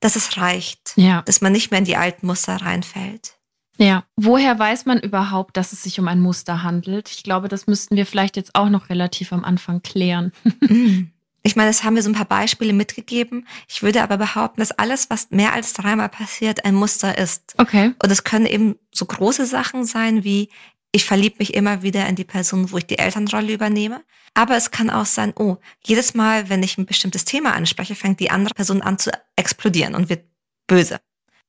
dass 0.00 0.16
es 0.16 0.36
reicht, 0.36 0.92
ja. 0.96 1.22
dass 1.22 1.40
man 1.40 1.52
nicht 1.52 1.70
mehr 1.70 1.78
in 1.78 1.86
die 1.86 1.96
alten 1.96 2.26
Muster 2.26 2.56
reinfällt. 2.56 3.38
Ja, 3.76 4.04
woher 4.16 4.58
weiß 4.58 4.86
man 4.86 5.00
überhaupt, 5.00 5.56
dass 5.56 5.72
es 5.72 5.82
sich 5.82 5.98
um 5.98 6.06
ein 6.06 6.20
Muster 6.20 6.62
handelt? 6.62 7.10
Ich 7.10 7.24
glaube, 7.24 7.48
das 7.48 7.66
müssten 7.66 7.96
wir 7.96 8.06
vielleicht 8.06 8.36
jetzt 8.36 8.54
auch 8.54 8.68
noch 8.68 8.88
relativ 8.88 9.32
am 9.32 9.44
Anfang 9.44 9.82
klären. 9.82 10.32
Ich 11.46 11.56
meine, 11.56 11.70
es 11.70 11.84
haben 11.84 11.94
wir 11.94 12.02
so 12.02 12.08
ein 12.08 12.14
paar 12.14 12.24
Beispiele 12.24 12.72
mitgegeben. 12.72 13.46
Ich 13.68 13.82
würde 13.82 14.02
aber 14.02 14.16
behaupten, 14.16 14.60
dass 14.60 14.72
alles, 14.72 15.10
was 15.10 15.30
mehr 15.30 15.52
als 15.52 15.74
dreimal 15.74 16.08
passiert, 16.08 16.64
ein 16.64 16.74
Muster 16.74 17.18
ist. 17.18 17.54
Okay. 17.58 17.92
Und 18.02 18.10
es 18.10 18.24
können 18.24 18.46
eben 18.46 18.76
so 18.92 19.04
große 19.04 19.44
Sachen 19.44 19.84
sein 19.84 20.24
wie, 20.24 20.48
ich 20.90 21.04
verliebe 21.04 21.36
mich 21.40 21.52
immer 21.54 21.82
wieder 21.82 22.06
in 22.06 22.16
die 22.16 22.24
Person, 22.24 22.72
wo 22.72 22.78
ich 22.78 22.86
die 22.86 22.98
Elternrolle 22.98 23.52
übernehme. 23.52 24.02
Aber 24.32 24.56
es 24.56 24.70
kann 24.70 24.88
auch 24.88 25.04
sein, 25.04 25.34
oh, 25.36 25.58
jedes 25.84 26.14
Mal, 26.14 26.48
wenn 26.48 26.62
ich 26.62 26.78
ein 26.78 26.86
bestimmtes 26.86 27.26
Thema 27.26 27.52
anspreche, 27.52 27.94
fängt 27.94 28.20
die 28.20 28.30
andere 28.30 28.54
Person 28.54 28.80
an 28.80 28.98
zu 28.98 29.10
explodieren 29.36 29.94
und 29.94 30.08
wird 30.08 30.24
böse. 30.66 30.98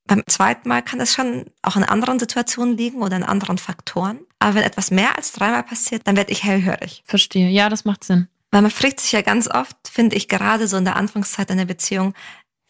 Beim 0.07 0.23
zweiten 0.27 0.67
Mal 0.67 0.81
kann 0.81 0.99
es 0.99 1.13
schon 1.13 1.45
auch 1.61 1.77
in 1.77 1.83
anderen 1.83 2.19
Situationen 2.19 2.77
liegen 2.77 3.01
oder 3.01 3.15
in 3.15 3.23
anderen 3.23 3.57
Faktoren. 3.57 4.19
Aber 4.39 4.55
wenn 4.55 4.63
etwas 4.63 4.91
mehr 4.91 5.15
als 5.15 5.31
dreimal 5.31 5.63
passiert, 5.63 6.05
dann 6.05 6.15
werde 6.17 6.31
ich 6.31 6.43
hellhörig. 6.43 7.03
Verstehe. 7.05 7.49
Ja, 7.49 7.69
das 7.69 7.85
macht 7.85 8.03
Sinn. 8.03 8.27
Weil 8.55 8.61
man 8.61 8.71
fragt 8.71 9.01
sich 9.01 9.11
ja 9.11 9.21
ganz 9.21 9.49
oft, 9.49 9.75
finde 9.85 10.15
ich 10.15 10.29
gerade 10.29 10.69
so 10.69 10.77
in 10.77 10.85
der 10.85 10.95
Anfangszeit 10.95 11.51
einer 11.51 11.65
Beziehung, 11.65 12.13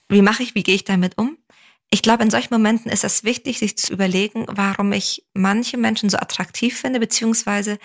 wie 0.09 0.23
mache 0.23 0.41
ich, 0.41 0.55
wie 0.55 0.63
gehe 0.63 0.73
ich 0.73 0.83
damit 0.83 1.19
um? 1.19 1.37
Ich 1.91 2.01
glaube, 2.01 2.23
in 2.23 2.31
solchen 2.31 2.51
Momenten 2.51 2.89
ist 2.89 3.03
es 3.03 3.23
wichtig, 3.23 3.59
sich 3.59 3.77
zu 3.77 3.93
überlegen, 3.93 4.47
warum 4.49 4.91
ich 4.93 5.27
manche 5.35 5.77
Menschen 5.77 6.09
so 6.09 6.17
attraktiv 6.17 6.75
finde, 6.75 6.99
beziehungsweise 6.99 7.77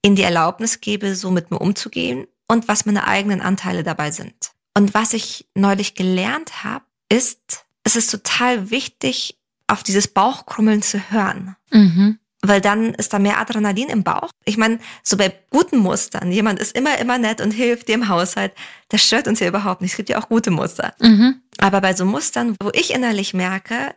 in 0.00 0.14
die 0.14 0.22
Erlaubnis 0.22 0.80
gebe, 0.80 1.16
so 1.16 1.32
mit 1.32 1.50
mir 1.50 1.58
umzugehen 1.58 2.28
und 2.46 2.68
was 2.68 2.86
meine 2.86 3.08
eigenen 3.08 3.40
Anteile 3.40 3.82
dabei 3.82 4.12
sind. 4.12 4.52
Und 4.76 4.94
was 4.94 5.12
ich 5.12 5.48
neulich 5.56 5.96
gelernt 5.96 6.62
habe, 6.62 6.84
ist, 7.08 7.66
es 7.82 7.96
ist 7.96 8.12
total 8.12 8.70
wichtig, 8.70 9.36
auf 9.66 9.82
dieses 9.82 10.06
Bauchkrummeln 10.06 10.82
zu 10.82 11.10
hören. 11.10 11.56
Mhm 11.72 12.20
weil 12.42 12.60
dann 12.60 12.94
ist 12.94 13.12
da 13.12 13.18
mehr 13.18 13.38
Adrenalin 13.38 13.88
im 13.88 14.04
Bauch. 14.04 14.30
Ich 14.44 14.56
meine, 14.56 14.78
so 15.02 15.16
bei 15.16 15.32
guten 15.50 15.78
Mustern, 15.78 16.30
jemand 16.30 16.60
ist 16.60 16.76
immer, 16.76 16.98
immer 16.98 17.18
nett 17.18 17.40
und 17.40 17.50
hilft 17.50 17.88
dir 17.88 17.94
im 17.94 18.08
Haushalt, 18.08 18.52
das 18.88 19.02
stört 19.02 19.26
uns 19.26 19.40
ja 19.40 19.48
überhaupt 19.48 19.82
nicht. 19.82 19.92
Es 19.92 19.96
gibt 19.96 20.08
ja 20.08 20.18
auch 20.20 20.28
gute 20.28 20.50
Muster. 20.50 20.94
Mhm. 21.00 21.42
Aber 21.58 21.80
bei 21.80 21.94
so 21.94 22.04
Mustern, 22.04 22.56
wo 22.62 22.70
ich 22.72 22.94
innerlich 22.94 23.34
merke, 23.34 23.94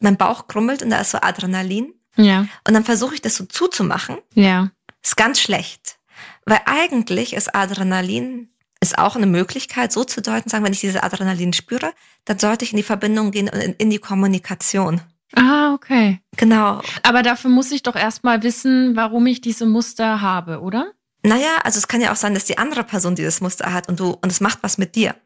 mein 0.00 0.16
Bauch 0.16 0.48
krummelt 0.48 0.82
und 0.82 0.90
da 0.90 1.00
ist 1.00 1.12
so 1.12 1.18
Adrenalin. 1.20 1.94
Ja. 2.16 2.46
Und 2.66 2.74
dann 2.74 2.84
versuche 2.84 3.14
ich 3.14 3.22
das 3.22 3.36
so 3.36 3.44
zuzumachen. 3.44 4.18
Ja. 4.34 4.70
Ist 5.02 5.16
ganz 5.16 5.40
schlecht. 5.40 5.98
Weil 6.44 6.60
eigentlich 6.66 7.34
ist 7.34 7.54
Adrenalin 7.54 8.48
ist 8.80 8.98
auch 8.98 9.16
eine 9.16 9.26
Möglichkeit, 9.26 9.92
so 9.92 10.04
zu 10.04 10.20
deuten, 10.20 10.50
sagen, 10.50 10.64
wenn 10.64 10.72
ich 10.72 10.80
diese 10.80 11.02
Adrenalin 11.02 11.52
spüre, 11.52 11.92
dann 12.24 12.38
sollte 12.38 12.64
ich 12.64 12.72
in 12.72 12.76
die 12.76 12.82
Verbindung 12.82 13.30
gehen 13.30 13.48
und 13.48 13.58
in, 13.58 13.72
in 13.74 13.90
die 13.90 13.98
Kommunikation. 13.98 15.00
Ah, 15.34 15.74
okay. 15.74 16.20
Genau. 16.36 16.80
Aber 17.02 17.22
dafür 17.22 17.50
muss 17.50 17.72
ich 17.72 17.82
doch 17.82 17.96
erstmal 17.96 18.42
wissen, 18.42 18.96
warum 18.96 19.26
ich 19.26 19.40
diese 19.40 19.66
Muster 19.66 20.20
habe, 20.20 20.60
oder? 20.60 20.92
Naja, 21.22 21.58
also 21.64 21.78
es 21.78 21.88
kann 21.88 22.00
ja 22.00 22.12
auch 22.12 22.16
sein, 22.16 22.34
dass 22.34 22.44
die 22.44 22.58
andere 22.58 22.84
Person 22.84 23.16
dieses 23.16 23.40
Muster 23.40 23.72
hat 23.72 23.88
und 23.88 23.98
du 23.98 24.10
und 24.10 24.30
es 24.30 24.40
macht 24.40 24.58
was 24.62 24.78
mit 24.78 24.94
dir. 24.94 25.16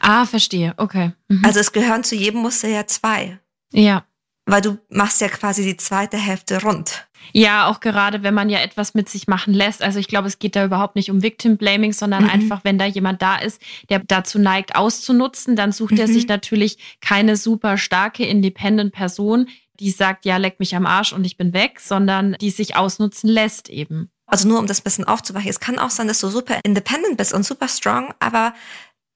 Ah, 0.00 0.26
verstehe. 0.26 0.74
Okay. 0.76 1.12
Mhm. 1.28 1.44
Also 1.44 1.60
es 1.60 1.72
gehören 1.72 2.02
zu 2.02 2.16
jedem 2.16 2.40
Muster 2.40 2.68
ja 2.68 2.86
zwei. 2.86 3.38
Ja. 3.72 4.04
Weil 4.46 4.62
du 4.62 4.78
machst 4.88 5.20
ja 5.20 5.28
quasi 5.28 5.62
die 5.62 5.76
zweite 5.76 6.16
Hälfte 6.16 6.62
rund. 6.62 7.06
Ja, 7.32 7.68
auch 7.68 7.80
gerade 7.80 8.22
wenn 8.22 8.34
man 8.34 8.50
ja 8.50 8.58
etwas 8.60 8.94
mit 8.94 9.08
sich 9.08 9.28
machen 9.28 9.54
lässt. 9.54 9.82
Also 9.82 9.98
ich 9.98 10.08
glaube, 10.08 10.28
es 10.28 10.38
geht 10.38 10.56
da 10.56 10.64
überhaupt 10.64 10.96
nicht 10.96 11.10
um 11.10 11.22
Victim 11.22 11.56
Blaming, 11.56 11.92
sondern 11.92 12.24
mhm. 12.24 12.30
einfach, 12.30 12.60
wenn 12.64 12.78
da 12.78 12.86
jemand 12.86 13.22
da 13.22 13.36
ist, 13.36 13.60
der 13.88 14.00
dazu 14.00 14.38
neigt, 14.38 14.76
auszunutzen, 14.76 15.56
dann 15.56 15.72
sucht 15.72 15.92
mhm. 15.92 16.00
er 16.00 16.08
sich 16.08 16.26
natürlich 16.26 16.78
keine 17.00 17.36
super 17.36 17.78
starke, 17.78 18.24
independent 18.24 18.92
Person, 18.92 19.48
die 19.78 19.90
sagt, 19.90 20.24
ja, 20.24 20.36
leck 20.36 20.60
mich 20.60 20.76
am 20.76 20.86
Arsch 20.86 21.12
und 21.12 21.24
ich 21.24 21.36
bin 21.36 21.52
weg, 21.52 21.80
sondern 21.80 22.36
die 22.40 22.50
sich 22.50 22.76
ausnutzen 22.76 23.30
lässt 23.30 23.68
eben. 23.68 24.10
Also 24.26 24.46
nur 24.46 24.58
um 24.58 24.66
das 24.66 24.80
bisschen 24.80 25.04
aufzuweichen. 25.04 25.50
Es 25.50 25.58
kann 25.58 25.78
auch 25.78 25.90
sein, 25.90 26.06
dass 26.06 26.20
du 26.20 26.28
super 26.28 26.60
independent 26.62 27.16
bist 27.16 27.32
und 27.32 27.44
super 27.44 27.66
strong, 27.66 28.14
aber 28.20 28.54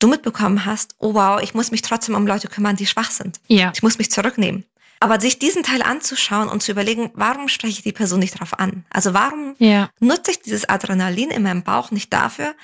du 0.01 0.09
mitbekommen 0.09 0.65
hast, 0.65 0.97
oh 0.99 1.15
wow, 1.15 1.41
ich 1.41 1.55
muss 1.55 1.71
mich 1.71 1.83
trotzdem 1.83 2.15
um 2.15 2.27
Leute 2.27 2.49
kümmern, 2.49 2.77
die 2.77 2.87
schwach 2.87 3.11
sind. 3.11 3.41
Ja. 3.47 3.73
Ich 3.75 3.83
muss 3.83 3.99
mich 3.99 4.11
zurücknehmen. 4.11 4.65
Aber 5.05 5.21
sich 5.21 5.39
diesen 5.39 5.63
Teil 5.63 5.83
anzuschauen 5.83 6.49
und 6.49 6.63
zu 6.63 6.73
überlegen, 6.73 7.11
warum 7.13 7.49
spreche 7.49 7.75
ich 7.75 7.83
die 7.83 7.93
Person 7.93 8.21
nicht 8.21 8.37
darauf 8.37 8.59
an? 8.59 8.87
Also 8.89 9.13
warum 9.13 9.55
ja. 9.59 9.91
nutze 10.01 10.31
ich 10.31 10.41
dieses 10.41 10.67
Adrenalin 10.67 11.31
in 11.31 11.43
meinem 11.43 11.63
Bauch 11.63 11.91
nicht 11.91 12.11
dafür, 12.11 12.55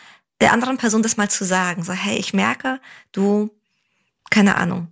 der 0.41 0.55
anderen 0.55 0.79
Person 0.79 1.03
das 1.03 1.19
mal 1.19 1.29
zu 1.29 1.45
sagen? 1.45 1.83
So, 1.83 1.93
hey, 1.93 2.17
ich 2.17 2.33
merke, 2.33 2.81
du, 3.13 3.51
keine 4.31 4.55
Ahnung, 4.55 4.89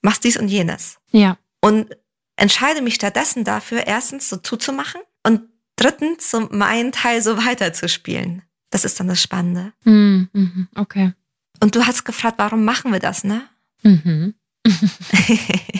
machst 0.00 0.22
dies 0.22 0.36
und 0.36 0.46
jenes. 0.46 0.98
Ja. 1.10 1.38
Und 1.60 1.88
entscheide 2.36 2.82
mich 2.82 2.94
stattdessen 2.94 3.42
dafür, 3.42 3.88
erstens 3.88 4.28
so 4.28 4.36
zuzumachen 4.36 5.00
und 5.24 5.42
drittens 5.74 6.30
so 6.30 6.48
meinen 6.52 6.92
Teil 6.92 7.20
so 7.20 7.44
weiterzuspielen. 7.44 8.42
Das 8.70 8.84
ist 8.84 9.00
dann 9.00 9.08
das 9.08 9.20
Spannende. 9.20 9.72
Mm, 9.82 10.28
mhm, 10.32 10.68
okay. 10.76 11.14
Und 11.60 11.74
du 11.74 11.84
hast 11.84 12.04
gefragt, 12.04 12.38
warum 12.38 12.64
machen 12.64 12.92
wir 12.92 13.00
das, 13.00 13.24
ne? 13.24 13.42
Mhm. 13.82 14.34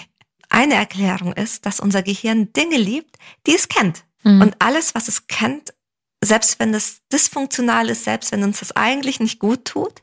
Eine 0.66 0.74
Erklärung 0.74 1.32
ist, 1.32 1.64
dass 1.64 1.78
unser 1.78 2.02
Gehirn 2.02 2.52
Dinge 2.52 2.76
liebt, 2.76 3.18
die 3.46 3.54
es 3.54 3.68
kennt. 3.68 4.02
Mhm. 4.24 4.40
Und 4.40 4.56
alles, 4.58 4.96
was 4.96 5.06
es 5.06 5.28
kennt, 5.28 5.72
selbst 6.20 6.58
wenn 6.58 6.74
es 6.74 7.02
dysfunktional 7.12 7.88
ist, 7.88 8.02
selbst 8.02 8.32
wenn 8.32 8.42
uns 8.42 8.58
das 8.58 8.74
eigentlich 8.74 9.20
nicht 9.20 9.38
gut 9.38 9.64
tut, 9.64 10.02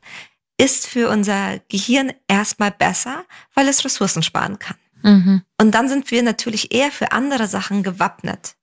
ist 0.57 0.87
für 0.87 1.09
unser 1.09 1.59
Gehirn 1.67 2.13
erstmal 2.29 2.71
besser, 2.71 3.25
weil 3.53 3.67
es 3.67 3.83
Ressourcen 3.83 4.23
sparen 4.23 4.57
kann. 4.57 4.77
Mhm. 5.01 5.41
Und 5.59 5.71
dann 5.71 5.89
sind 5.89 6.09
wir 6.11 6.23
natürlich 6.23 6.73
eher 6.73 6.91
für 6.91 7.11
andere 7.11 7.49
Sachen 7.49 7.83
gewappnet. 7.83 8.55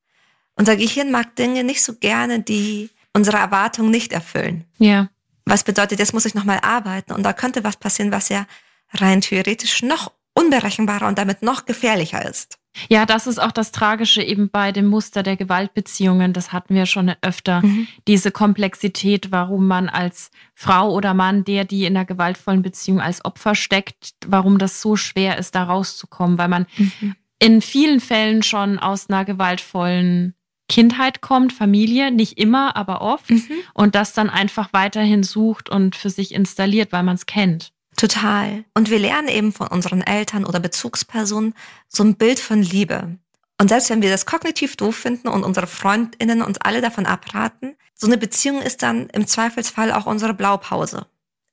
Unser 0.54 0.76
Gehirn 0.76 1.10
mag 1.10 1.36
Dinge 1.36 1.64
nicht 1.64 1.82
so 1.82 1.96
gerne, 1.96 2.40
die 2.40 2.88
unsere 3.12 3.36
Erwartungen 3.36 3.90
nicht 3.90 4.14
erfüllen. 4.14 4.64
Ja. 4.78 5.10
Was 5.44 5.64
bedeutet, 5.64 5.98
jetzt 5.98 6.14
muss 6.14 6.24
ich 6.24 6.34
nochmal 6.34 6.60
arbeiten 6.62 7.12
und 7.12 7.24
da 7.24 7.34
könnte 7.34 7.62
was 7.62 7.76
passieren, 7.76 8.10
was 8.10 8.30
ja 8.30 8.46
rein 8.94 9.20
theoretisch 9.20 9.82
noch 9.82 10.12
unberechenbarer 10.40 11.06
und 11.06 11.18
damit 11.18 11.42
noch 11.42 11.66
gefährlicher 11.66 12.28
ist. 12.28 12.58
Ja, 12.88 13.04
das 13.04 13.26
ist 13.26 13.40
auch 13.40 13.50
das 13.50 13.72
Tragische 13.72 14.22
eben 14.22 14.48
bei 14.48 14.72
dem 14.72 14.86
Muster 14.86 15.22
der 15.22 15.36
Gewaltbeziehungen. 15.36 16.32
Das 16.32 16.52
hatten 16.52 16.74
wir 16.74 16.86
schon 16.86 17.12
öfter. 17.20 17.62
Mhm. 17.62 17.88
Diese 18.06 18.30
Komplexität, 18.30 19.32
warum 19.32 19.66
man 19.66 19.88
als 19.88 20.30
Frau 20.54 20.92
oder 20.92 21.12
Mann, 21.12 21.44
der 21.44 21.64
die 21.64 21.84
in 21.84 21.96
einer 21.96 22.04
gewaltvollen 22.04 22.62
Beziehung 22.62 23.00
als 23.00 23.24
Opfer 23.24 23.54
steckt, 23.54 24.14
warum 24.26 24.58
das 24.58 24.80
so 24.80 24.96
schwer 24.96 25.36
ist, 25.38 25.54
da 25.54 25.64
rauszukommen, 25.64 26.38
weil 26.38 26.48
man 26.48 26.66
mhm. 26.76 27.16
in 27.40 27.60
vielen 27.60 28.00
Fällen 28.00 28.42
schon 28.42 28.78
aus 28.78 29.10
einer 29.10 29.24
gewaltvollen 29.24 30.34
Kindheit 30.68 31.20
kommt, 31.20 31.52
Familie, 31.52 32.12
nicht 32.12 32.38
immer, 32.38 32.76
aber 32.76 33.02
oft. 33.02 33.30
Mhm. 33.30 33.50
Und 33.74 33.96
das 33.96 34.12
dann 34.12 34.30
einfach 34.30 34.72
weiterhin 34.72 35.24
sucht 35.24 35.68
und 35.68 35.96
für 35.96 36.10
sich 36.10 36.32
installiert, 36.32 36.92
weil 36.92 37.02
man 37.02 37.16
es 37.16 37.26
kennt. 37.26 37.72
Total. 38.00 38.64
Und 38.72 38.88
wir 38.88 38.98
lernen 38.98 39.28
eben 39.28 39.52
von 39.52 39.66
unseren 39.66 40.00
Eltern 40.00 40.46
oder 40.46 40.58
Bezugspersonen 40.58 41.52
so 41.86 42.02
ein 42.02 42.14
Bild 42.14 42.40
von 42.40 42.62
Liebe. 42.62 43.18
Und 43.60 43.68
selbst 43.68 43.90
wenn 43.90 44.00
wir 44.00 44.08
das 44.08 44.24
kognitiv 44.24 44.76
doof 44.76 44.96
finden 44.96 45.28
und 45.28 45.44
unsere 45.44 45.66
Freundinnen 45.66 46.40
uns 46.40 46.56
alle 46.62 46.80
davon 46.80 47.04
abraten, 47.04 47.76
so 47.94 48.06
eine 48.06 48.16
Beziehung 48.16 48.62
ist 48.62 48.82
dann 48.82 49.10
im 49.10 49.26
Zweifelsfall 49.26 49.92
auch 49.92 50.06
unsere 50.06 50.32
Blaupause. 50.32 51.08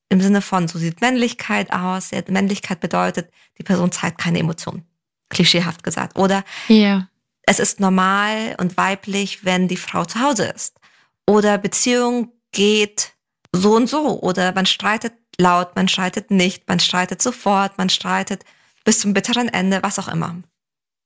Im 0.07 0.21
Sinne 0.21 0.41
von, 0.41 0.69
so 0.69 0.79
sieht 0.79 1.01
Männlichkeit 1.01 1.73
aus. 1.73 2.11
Männlichkeit 2.29 2.79
bedeutet, 2.79 3.29
die 3.57 3.63
Person 3.63 3.91
zeigt 3.91 4.17
keine 4.17 4.39
Emotionen. 4.39 4.85
Klischeehaft 5.27 5.83
gesagt. 5.83 6.17
Oder 6.17 6.45
ja. 6.69 7.09
es 7.41 7.59
ist 7.59 7.81
normal 7.81 8.55
und 8.57 8.77
weiblich, 8.77 9.43
wenn 9.43 9.67
die 9.67 9.75
Frau 9.75 10.05
zu 10.05 10.21
Hause 10.21 10.45
ist. 10.45 10.79
Oder 11.27 11.57
Beziehung 11.57 12.31
geht 12.53 13.15
so 13.51 13.75
und 13.75 13.89
so. 13.89 14.21
Oder 14.21 14.53
man 14.53 14.65
streitet 14.65 15.11
laut, 15.37 15.75
man 15.75 15.87
streitet 15.87 16.31
nicht, 16.31 16.67
man 16.67 16.79
streitet 16.79 17.21
sofort, 17.21 17.77
man 17.77 17.89
streitet 17.89 18.43
bis 18.83 18.99
zum 18.99 19.13
bitteren 19.13 19.49
Ende, 19.49 19.83
was 19.83 19.99
auch 19.99 20.07
immer. 20.07 20.35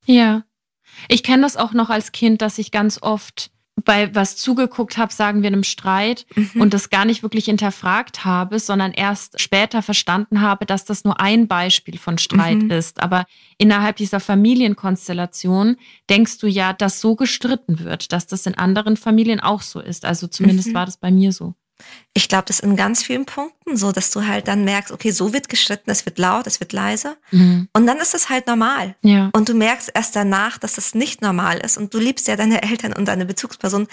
Ja. 0.06 0.44
Ich 1.08 1.24
kenne 1.24 1.44
das 1.44 1.58
auch 1.58 1.74
noch 1.74 1.90
als 1.90 2.12
Kind, 2.12 2.42
dass 2.42 2.58
ich 2.58 2.72
ganz 2.72 3.02
oft 3.02 3.52
bei 3.84 4.14
was 4.14 4.36
zugeguckt 4.36 4.98
habe, 4.98 5.14
sagen 5.14 5.42
wir 5.42 5.48
einem 5.48 5.64
Streit 5.64 6.26
mhm. 6.36 6.62
und 6.62 6.74
das 6.74 6.90
gar 6.90 7.06
nicht 7.06 7.24
wirklich 7.24 7.46
hinterfragt 7.46 8.26
habe, 8.26 8.60
sondern 8.60 8.92
erst 8.92 9.40
später 9.40 9.82
verstanden 9.82 10.42
habe, 10.42 10.66
dass 10.66 10.86
das 10.86 11.04
nur 11.04 11.20
ein 11.20 11.48
Beispiel 11.48 11.98
von 11.98 12.18
Streit 12.18 12.62
mhm. 12.64 12.72
ist. 12.72 13.02
Aber 13.02 13.26
innerhalb 13.58 13.96
dieser 13.96 14.20
Familienkonstellation 14.20 15.78
denkst 16.10 16.38
du 16.40 16.48
ja, 16.48 16.74
dass 16.74 17.02
so 17.02 17.16
gestritten 17.16 17.80
wird, 17.80 18.12
dass 18.12 18.28
das 18.28 18.46
in 18.46 18.56
anderen 18.58 18.98
Familien 18.98 19.40
auch 19.40 19.62
so 19.62 19.80
ist. 19.80 20.06
Also 20.06 20.28
zumindest 20.28 20.70
mhm. 20.70 20.74
war 20.74 20.86
das 20.86 20.98
bei 20.98 21.12
mir 21.12 21.32
so. 21.32 21.56
Ich 22.14 22.28
glaube, 22.28 22.46
das 22.48 22.60
in 22.60 22.76
ganz 22.76 23.04
vielen 23.04 23.26
Punkten 23.26 23.78
so, 23.78 23.92
dass 23.92 24.12
du 24.12 24.26
halt 24.26 24.48
dann 24.48 24.64
merkst, 24.66 24.92
okay, 24.92 25.12
so 25.12 25.34
wird 25.34 25.50
gestritten, 25.50 25.90
es 25.90 26.06
wird 26.06 26.18
laut, 26.18 26.48
es 26.48 26.60
wird 26.60 26.74
leise. 26.74 27.18
Mhm. 27.32 27.70
Und 27.74 27.88
dann 27.88 27.98
ist 27.98 28.14
es 28.14 28.30
halt 28.30 28.48
normal. 28.48 28.96
Ja. 29.02 29.30
Und 29.34 29.50
du 29.50 29.54
merkst 29.54 29.92
erst 29.94 30.16
danach, 30.16 30.58
dass 30.58 30.74
das 30.74 30.96
nicht 30.96 31.22
normal 31.22 31.60
ist. 31.60 31.78
Und 31.78 31.94
du 31.94 32.00
liebst 32.00 32.28
ja 32.28 32.36
deine 32.36 32.62
Eltern 32.70 32.94
und 32.94 33.06
deine 33.06 33.26
Bezugsperson 33.26 33.88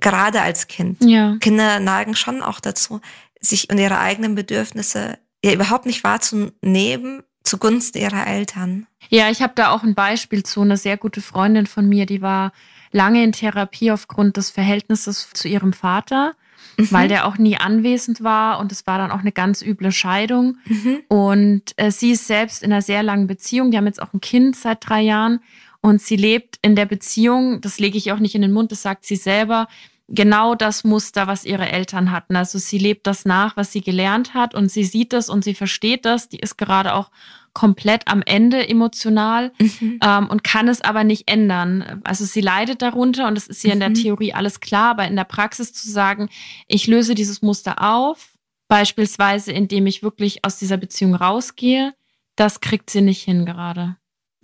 gerade 0.00 0.40
als 0.42 0.66
Kind. 0.66 1.04
Ja. 1.04 1.36
Kinder 1.40 1.80
neigen 1.80 2.16
schon 2.16 2.42
auch 2.42 2.60
dazu, 2.60 3.00
sich 3.40 3.70
und 3.70 3.78
ihre 3.78 3.98
eigenen 3.98 4.34
Bedürfnisse 4.34 5.18
ja 5.44 5.52
überhaupt 5.52 5.86
nicht 5.86 6.04
wahrzunehmen 6.04 7.22
zugunsten 7.44 7.98
ihrer 7.98 8.26
Eltern. 8.26 8.86
Ja, 9.08 9.30
ich 9.30 9.42
habe 9.42 9.52
da 9.54 9.70
auch 9.70 9.82
ein 9.82 9.94
Beispiel 9.94 10.42
zu. 10.42 10.62
Eine 10.62 10.76
sehr 10.76 10.96
gute 10.96 11.20
Freundin 11.20 11.66
von 11.66 11.88
mir, 11.88 12.06
die 12.06 12.22
war 12.22 12.52
lange 12.92 13.22
in 13.22 13.32
Therapie 13.32 13.90
aufgrund 13.90 14.36
des 14.36 14.50
Verhältnisses 14.50 15.30
zu 15.32 15.48
ihrem 15.48 15.72
Vater 15.72 16.34
mhm. 16.76 16.92
weil 16.92 17.08
der 17.08 17.26
auch 17.26 17.38
nie 17.38 17.56
anwesend 17.56 18.22
war 18.22 18.58
und 18.58 18.72
es 18.72 18.86
war 18.86 18.98
dann 18.98 19.10
auch 19.10 19.20
eine 19.20 19.32
ganz 19.32 19.62
üble 19.62 19.92
Scheidung. 19.92 20.58
Mhm. 20.66 21.00
Und 21.08 21.62
äh, 21.76 21.90
sie 21.90 22.12
ist 22.12 22.26
selbst 22.26 22.62
in 22.62 22.72
einer 22.72 22.82
sehr 22.82 23.02
langen 23.02 23.26
Beziehung. 23.26 23.70
Die 23.70 23.76
haben 23.76 23.86
jetzt 23.86 24.02
auch 24.02 24.12
ein 24.12 24.20
Kind 24.20 24.56
seit 24.56 24.88
drei 24.88 25.02
Jahren 25.02 25.40
und 25.80 26.00
sie 26.00 26.16
lebt 26.16 26.58
in 26.62 26.76
der 26.76 26.86
Beziehung, 26.86 27.60
das 27.60 27.78
lege 27.78 27.98
ich 27.98 28.12
auch 28.12 28.20
nicht 28.20 28.34
in 28.34 28.42
den 28.42 28.52
Mund, 28.52 28.70
das 28.70 28.82
sagt 28.82 29.04
sie 29.04 29.16
selber, 29.16 29.66
genau 30.08 30.54
das 30.54 30.84
Muster, 30.84 31.26
was 31.26 31.44
ihre 31.44 31.68
Eltern 31.68 32.12
hatten. 32.12 32.36
Also 32.36 32.58
sie 32.58 32.78
lebt 32.78 33.06
das 33.06 33.24
nach, 33.24 33.56
was 33.56 33.72
sie 33.72 33.80
gelernt 33.80 34.34
hat 34.34 34.54
und 34.54 34.70
sie 34.70 34.84
sieht 34.84 35.12
das 35.12 35.28
und 35.28 35.42
sie 35.42 35.54
versteht 35.54 36.04
das. 36.04 36.28
Die 36.28 36.38
ist 36.38 36.56
gerade 36.56 36.94
auch 36.94 37.10
komplett 37.54 38.08
am 38.08 38.22
Ende 38.22 38.68
emotional 38.68 39.52
mhm. 39.60 39.98
ähm, 40.02 40.28
und 40.28 40.44
kann 40.44 40.68
es 40.68 40.80
aber 40.80 41.04
nicht 41.04 41.30
ändern. 41.30 42.00
Also 42.04 42.24
sie 42.24 42.40
leidet 42.40 42.82
darunter 42.82 43.28
und 43.28 43.36
es 43.36 43.46
ist 43.46 43.64
ihr 43.64 43.68
mhm. 43.68 43.72
in 43.72 43.80
der 43.80 43.88
mhm. 43.90 43.94
Theorie 43.94 44.32
alles 44.32 44.60
klar, 44.60 44.90
aber 44.90 45.06
in 45.06 45.16
der 45.16 45.24
Praxis 45.24 45.72
zu 45.72 45.90
sagen, 45.90 46.28
ich 46.66 46.86
löse 46.86 47.14
dieses 47.14 47.42
Muster 47.42 47.82
auf, 47.82 48.30
beispielsweise 48.68 49.52
indem 49.52 49.86
ich 49.86 50.02
wirklich 50.02 50.44
aus 50.44 50.58
dieser 50.58 50.76
Beziehung 50.76 51.14
rausgehe, 51.14 51.94
das 52.36 52.60
kriegt 52.60 52.90
sie 52.90 53.02
nicht 53.02 53.22
hin 53.22 53.44
gerade. 53.44 53.96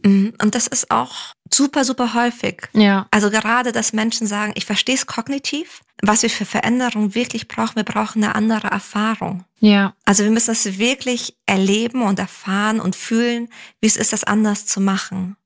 Mhm. 0.05 0.35
Und 0.41 0.55
das 0.55 0.67
ist 0.67 0.91
auch 0.91 1.35
super, 1.53 1.85
super 1.85 2.15
häufig. 2.15 2.69
Ja. 2.73 3.07
Also 3.11 3.31
gerade, 3.31 3.73
dass 3.73 3.93
Menschen 3.93 4.27
sagen, 4.27 4.53
ich 4.55 4.67
verstehe 4.67 4.95
es 4.95 5.07
kognitiv, 5.07 5.81
was 6.03 6.23
wir 6.23 6.31
für 6.31 6.45
Veränderungen 6.45 7.15
wirklich 7.15 7.49
brauchen, 7.49 7.77
wir 7.77 7.85
brauchen 7.85 8.23
eine 8.23 8.35
andere 8.35 8.69
Erfahrung. 8.69 9.45
Ja. 9.61 9.95
Also 10.05 10.25
wir 10.25 10.31
müssen 10.31 10.49
das 10.49 10.79
wirklich 10.79 11.37
erleben 11.47 12.03
und 12.03 12.19
erfahren 12.19 12.81
und 12.81 12.95
fühlen, 12.95 13.49
wie 13.81 13.89
es 13.89 13.97
ist, 13.97 14.13
das 14.13 14.25
anders 14.25 14.67
zu 14.67 14.81
machen. 14.81 15.37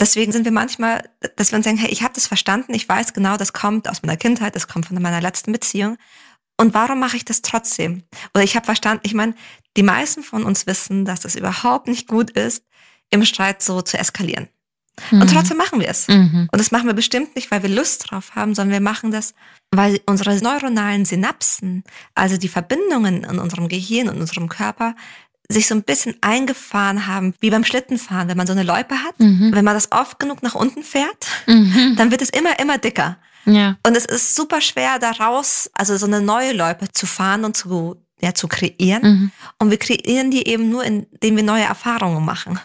Deswegen 0.00 0.32
sind 0.32 0.44
wir 0.44 0.52
manchmal, 0.52 1.08
dass 1.36 1.52
wir 1.52 1.56
uns 1.56 1.64
denken, 1.64 1.80
hey, 1.80 1.90
ich 1.90 2.02
habe 2.02 2.14
das 2.14 2.26
verstanden, 2.26 2.74
ich 2.74 2.88
weiß 2.88 3.12
genau, 3.12 3.36
das 3.36 3.52
kommt 3.52 3.88
aus 3.88 4.02
meiner 4.02 4.16
Kindheit, 4.16 4.56
das 4.56 4.66
kommt 4.66 4.86
von 4.86 5.00
meiner 5.00 5.20
letzten 5.20 5.52
Beziehung. 5.52 5.96
Und 6.58 6.74
warum 6.74 7.00
mache 7.00 7.16
ich 7.16 7.24
das 7.24 7.42
trotzdem? 7.42 8.02
Oder 8.34 8.44
ich 8.44 8.56
habe 8.56 8.66
verstanden, 8.66 9.02
ich 9.04 9.14
meine, 9.14 9.34
die 9.76 9.82
meisten 9.82 10.22
von 10.22 10.44
uns 10.44 10.66
wissen, 10.66 11.04
dass 11.04 11.20
das 11.20 11.34
überhaupt 11.34 11.88
nicht 11.88 12.08
gut 12.08 12.30
ist, 12.30 12.64
im 13.12 13.24
Streit 13.24 13.62
so 13.62 13.82
zu 13.82 13.98
eskalieren. 13.98 14.48
Mhm. 15.10 15.22
Und 15.22 15.30
trotzdem 15.30 15.56
machen 15.56 15.80
wir 15.80 15.88
es. 15.88 16.08
Mhm. 16.08 16.48
Und 16.50 16.58
das 16.58 16.70
machen 16.70 16.86
wir 16.86 16.94
bestimmt 16.94 17.34
nicht, 17.34 17.50
weil 17.50 17.62
wir 17.62 17.70
Lust 17.70 18.10
drauf 18.10 18.34
haben, 18.34 18.54
sondern 18.54 18.72
wir 18.72 18.80
machen 18.80 19.10
das, 19.10 19.34
weil 19.70 20.00
unsere 20.06 20.36
neuronalen 20.42 21.04
Synapsen, 21.04 21.84
also 22.14 22.36
die 22.36 22.48
Verbindungen 22.48 23.24
in 23.24 23.38
unserem 23.38 23.68
Gehirn 23.68 24.08
und 24.08 24.20
unserem 24.20 24.48
Körper, 24.48 24.94
sich 25.48 25.66
so 25.66 25.74
ein 25.74 25.82
bisschen 25.82 26.16
eingefahren 26.20 27.06
haben, 27.06 27.34
wie 27.40 27.50
beim 27.50 27.64
Schlittenfahren, 27.64 28.28
wenn 28.28 28.36
man 28.36 28.46
so 28.46 28.52
eine 28.52 28.62
Loipe 28.62 28.96
hat. 29.02 29.18
Mhm. 29.18 29.50
Wenn 29.52 29.64
man 29.64 29.74
das 29.74 29.92
oft 29.92 30.18
genug 30.18 30.42
nach 30.42 30.54
unten 30.54 30.82
fährt, 30.82 31.26
mhm. 31.46 31.94
dann 31.96 32.10
wird 32.10 32.22
es 32.22 32.30
immer, 32.30 32.58
immer 32.58 32.78
dicker. 32.78 33.18
Ja. 33.44 33.76
Und 33.86 33.96
es 33.96 34.04
ist 34.04 34.34
super 34.34 34.60
schwer 34.60 34.98
daraus, 34.98 35.70
also 35.74 35.96
so 35.96 36.06
eine 36.06 36.20
neue 36.20 36.52
Loipe 36.52 36.90
zu 36.92 37.06
fahren 37.06 37.44
und 37.44 37.56
zu, 37.56 37.96
ja, 38.20 38.34
zu 38.34 38.46
kreieren. 38.46 39.02
Mhm. 39.02 39.30
Und 39.58 39.70
wir 39.70 39.78
kreieren 39.78 40.30
die 40.30 40.46
eben 40.46 40.70
nur, 40.70 40.84
indem 40.84 41.36
wir 41.36 41.42
neue 41.42 41.64
Erfahrungen 41.64 42.24
machen. 42.24 42.58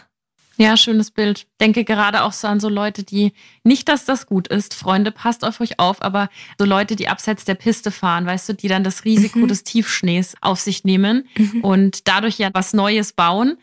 Ja, 0.60 0.76
schönes 0.76 1.12
Bild. 1.12 1.46
Denke 1.60 1.84
gerade 1.84 2.24
auch 2.24 2.32
so 2.32 2.48
an 2.48 2.58
so 2.58 2.68
Leute, 2.68 3.04
die 3.04 3.32
nicht, 3.62 3.88
dass 3.88 4.04
das 4.04 4.26
gut 4.26 4.48
ist. 4.48 4.74
Freunde, 4.74 5.12
passt 5.12 5.44
auf 5.44 5.60
euch 5.60 5.78
auf, 5.78 6.02
aber 6.02 6.28
so 6.58 6.64
Leute, 6.64 6.96
die 6.96 7.08
abseits 7.08 7.44
der 7.44 7.54
Piste 7.54 7.92
fahren, 7.92 8.26
weißt 8.26 8.48
du, 8.48 8.54
die 8.54 8.66
dann 8.66 8.82
das 8.82 9.04
Risiko 9.04 9.38
mhm. 9.38 9.48
des 9.48 9.62
Tiefschnees 9.62 10.34
auf 10.40 10.58
sich 10.58 10.82
nehmen 10.82 11.28
mhm. 11.36 11.60
und 11.60 12.08
dadurch 12.08 12.38
ja 12.38 12.50
was 12.52 12.72
Neues 12.72 13.12
bauen 13.12 13.56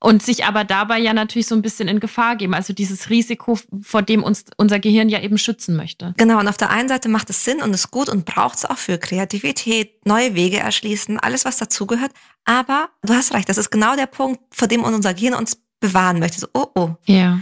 und 0.00 0.22
sich 0.22 0.46
aber 0.46 0.64
dabei 0.64 0.98
ja 0.98 1.12
natürlich 1.12 1.46
so 1.46 1.54
ein 1.54 1.60
bisschen 1.60 1.86
in 1.86 2.00
Gefahr 2.00 2.36
geben. 2.36 2.54
Also 2.54 2.72
dieses 2.72 3.10
Risiko, 3.10 3.58
vor 3.82 4.00
dem 4.00 4.22
uns 4.22 4.44
unser 4.56 4.78
Gehirn 4.78 5.10
ja 5.10 5.20
eben 5.20 5.36
schützen 5.36 5.76
möchte. 5.76 6.14
Genau. 6.16 6.38
Und 6.38 6.48
auf 6.48 6.56
der 6.56 6.70
einen 6.70 6.88
Seite 6.88 7.10
macht 7.10 7.28
es 7.28 7.44
Sinn 7.44 7.60
und 7.60 7.74
ist 7.74 7.90
gut 7.90 8.08
und 8.08 8.24
braucht 8.24 8.56
es 8.56 8.64
auch 8.64 8.78
für 8.78 8.96
Kreativität, 8.96 10.06
neue 10.06 10.34
Wege 10.34 10.58
erschließen, 10.58 11.20
alles, 11.20 11.44
was 11.44 11.58
dazugehört. 11.58 12.12
Aber 12.46 12.88
du 13.02 13.12
hast 13.12 13.34
recht, 13.34 13.50
das 13.50 13.58
ist 13.58 13.70
genau 13.70 13.96
der 13.96 14.06
Punkt, 14.06 14.40
vor 14.50 14.66
dem 14.68 14.82
unser 14.82 15.12
Gehirn 15.12 15.34
uns 15.34 15.58
bewahren 15.80 16.18
möchte. 16.18 16.40
So, 16.40 16.48
oh, 16.54 16.66
oh. 16.74 16.94
Ja. 17.04 17.40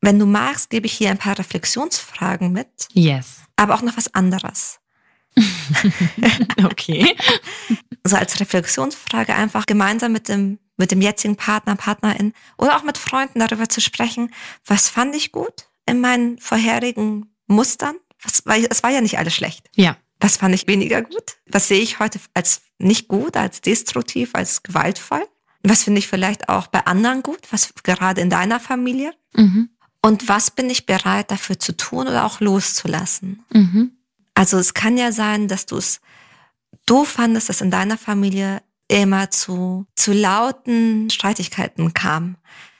Wenn 0.00 0.18
du 0.18 0.26
magst, 0.26 0.70
gebe 0.70 0.86
ich 0.86 0.92
hier 0.92 1.10
ein 1.10 1.18
paar 1.18 1.38
Reflexionsfragen 1.38 2.52
mit. 2.52 2.88
Yes. 2.92 3.40
Aber 3.56 3.74
auch 3.74 3.82
noch 3.82 3.96
was 3.96 4.14
anderes. 4.14 4.78
okay. 6.64 7.16
So 8.04 8.16
als 8.16 8.40
Reflexionsfrage 8.40 9.34
einfach 9.34 9.66
gemeinsam 9.66 10.12
mit 10.12 10.28
dem, 10.28 10.58
mit 10.76 10.90
dem 10.90 11.00
jetzigen 11.00 11.36
Partner, 11.36 11.76
Partnerin 11.76 12.32
oder 12.56 12.76
auch 12.76 12.82
mit 12.82 12.98
Freunden 12.98 13.40
darüber 13.40 13.68
zu 13.68 13.80
sprechen, 13.80 14.32
was 14.64 14.88
fand 14.88 15.14
ich 15.14 15.32
gut 15.32 15.68
in 15.86 16.00
meinen 16.00 16.38
vorherigen 16.38 17.34
Mustern? 17.46 17.96
Was, 18.22 18.42
weil 18.46 18.66
es 18.68 18.82
war 18.82 18.90
ja 18.90 19.00
nicht 19.00 19.18
alles 19.18 19.34
schlecht. 19.34 19.68
Ja. 19.74 19.96
Was 20.20 20.36
fand 20.36 20.54
ich 20.54 20.66
weniger 20.66 21.02
gut? 21.02 21.36
Was 21.46 21.68
sehe 21.68 21.80
ich 21.80 22.00
heute 22.00 22.18
als 22.34 22.62
nicht 22.78 23.08
gut, 23.08 23.36
als 23.36 23.60
destruktiv, 23.60 24.30
als 24.34 24.62
gewaltvoll? 24.62 25.24
Was 25.68 25.82
finde 25.84 25.98
ich 25.98 26.08
vielleicht 26.08 26.48
auch 26.48 26.66
bei 26.68 26.86
anderen 26.86 27.22
gut? 27.22 27.40
Was 27.50 27.72
gerade 27.82 28.20
in 28.20 28.30
deiner 28.30 28.60
Familie? 28.60 29.12
Mhm. 29.34 29.70
Und 30.02 30.28
was 30.28 30.50
bin 30.50 30.70
ich 30.70 30.86
bereit 30.86 31.30
dafür 31.30 31.58
zu 31.58 31.76
tun 31.76 32.06
oder 32.08 32.24
auch 32.24 32.40
loszulassen? 32.40 33.44
Mhm. 33.52 33.92
Also 34.34 34.58
es 34.58 34.74
kann 34.74 34.96
ja 34.96 35.12
sein, 35.12 35.48
dass 35.48 35.66
du 35.66 35.76
es 35.76 36.00
doof 36.86 37.08
fandest, 37.08 37.48
dass 37.48 37.60
in 37.60 37.70
deiner 37.70 37.98
Familie 37.98 38.62
immer 38.88 39.30
zu, 39.30 39.86
zu 39.96 40.12
lauten 40.12 41.10
Streitigkeiten 41.10 41.92
kam. 41.92 42.36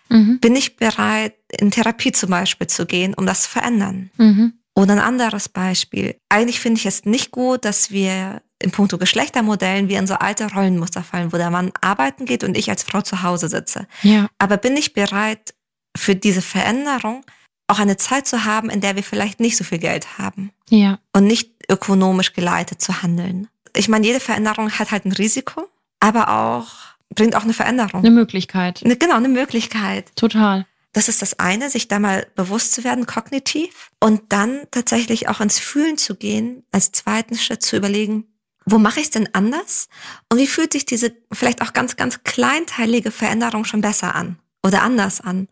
Mhm. 0.08 0.38
Bin 0.40 0.56
ich 0.56 0.76
bereit, 0.76 1.34
in 1.58 1.70
Therapie 1.70 2.12
zum 2.12 2.30
Beispiel 2.30 2.66
zu 2.66 2.86
gehen, 2.86 3.14
um 3.14 3.26
das 3.26 3.42
zu 3.42 3.50
verändern? 3.50 4.10
Mhm. 4.16 4.54
Oder 4.74 4.92
ein 4.92 5.00
anderes 5.00 5.48
Beispiel. 5.48 6.16
Eigentlich 6.28 6.60
finde 6.60 6.78
ich 6.78 6.86
es 6.86 7.04
nicht 7.04 7.32
gut, 7.32 7.64
dass 7.64 7.90
wir 7.90 8.40
in 8.60 8.70
puncto 8.70 8.98
Geschlechtermodellen 8.98 9.88
wie 9.88 9.94
in 9.94 10.06
so 10.06 10.14
alte 10.14 10.52
Rollenmuster 10.52 11.02
fallen, 11.02 11.32
wo 11.32 11.36
der 11.36 11.50
Mann 11.50 11.72
arbeiten 11.80 12.24
geht 12.24 12.44
und 12.44 12.56
ich 12.56 12.70
als 12.70 12.82
Frau 12.82 13.02
zu 13.02 13.22
Hause 13.22 13.48
sitze. 13.48 13.86
Ja. 14.02 14.28
Aber 14.38 14.56
bin 14.56 14.76
ich 14.76 14.94
bereit, 14.94 15.54
für 15.96 16.14
diese 16.14 16.42
Veränderung 16.42 17.24
auch 17.66 17.78
eine 17.78 17.96
Zeit 17.96 18.26
zu 18.26 18.44
haben, 18.44 18.70
in 18.70 18.80
der 18.80 18.96
wir 18.96 19.02
vielleicht 19.02 19.40
nicht 19.40 19.56
so 19.56 19.64
viel 19.64 19.78
Geld 19.78 20.18
haben. 20.18 20.52
Ja. 20.70 20.98
Und 21.12 21.24
nicht 21.24 21.52
ökonomisch 21.68 22.32
geleitet 22.32 22.80
zu 22.80 23.02
handeln. 23.02 23.48
Ich 23.76 23.88
meine, 23.88 24.06
jede 24.06 24.20
Veränderung 24.20 24.70
hat 24.70 24.90
halt 24.90 25.04
ein 25.04 25.12
Risiko, 25.12 25.68
aber 26.00 26.30
auch 26.30 26.68
bringt 27.14 27.36
auch 27.36 27.42
eine 27.42 27.52
Veränderung. 27.52 28.00
Eine 28.00 28.10
Möglichkeit. 28.10 28.82
Eine, 28.84 28.96
genau, 28.96 29.16
eine 29.16 29.28
Möglichkeit. 29.28 30.14
Total. 30.16 30.66
Das 30.92 31.08
ist 31.08 31.20
das 31.20 31.38
eine, 31.38 31.68
sich 31.68 31.88
da 31.88 31.98
mal 31.98 32.26
bewusst 32.34 32.72
zu 32.72 32.84
werden, 32.84 33.06
kognitiv. 33.06 33.90
Und 34.00 34.32
dann 34.32 34.62
tatsächlich 34.70 35.28
auch 35.28 35.40
ins 35.40 35.58
Fühlen 35.58 35.98
zu 35.98 36.16
gehen, 36.16 36.64
als 36.72 36.92
zweiten 36.92 37.36
Schritt 37.36 37.62
zu 37.62 37.76
überlegen, 37.76 38.24
wo 38.70 38.78
mache 38.78 39.00
ich 39.00 39.06
es 39.06 39.10
denn 39.10 39.28
anders? 39.34 39.88
Und 40.30 40.38
wie 40.38 40.46
fühlt 40.46 40.72
sich 40.72 40.86
diese 40.86 41.14
vielleicht 41.32 41.62
auch 41.62 41.72
ganz, 41.72 41.96
ganz 41.96 42.22
kleinteilige 42.24 43.10
Veränderung 43.10 43.64
schon 43.64 43.80
besser 43.80 44.14
an 44.14 44.38
oder 44.64 44.82
anders 44.82 45.20
an? 45.20 45.48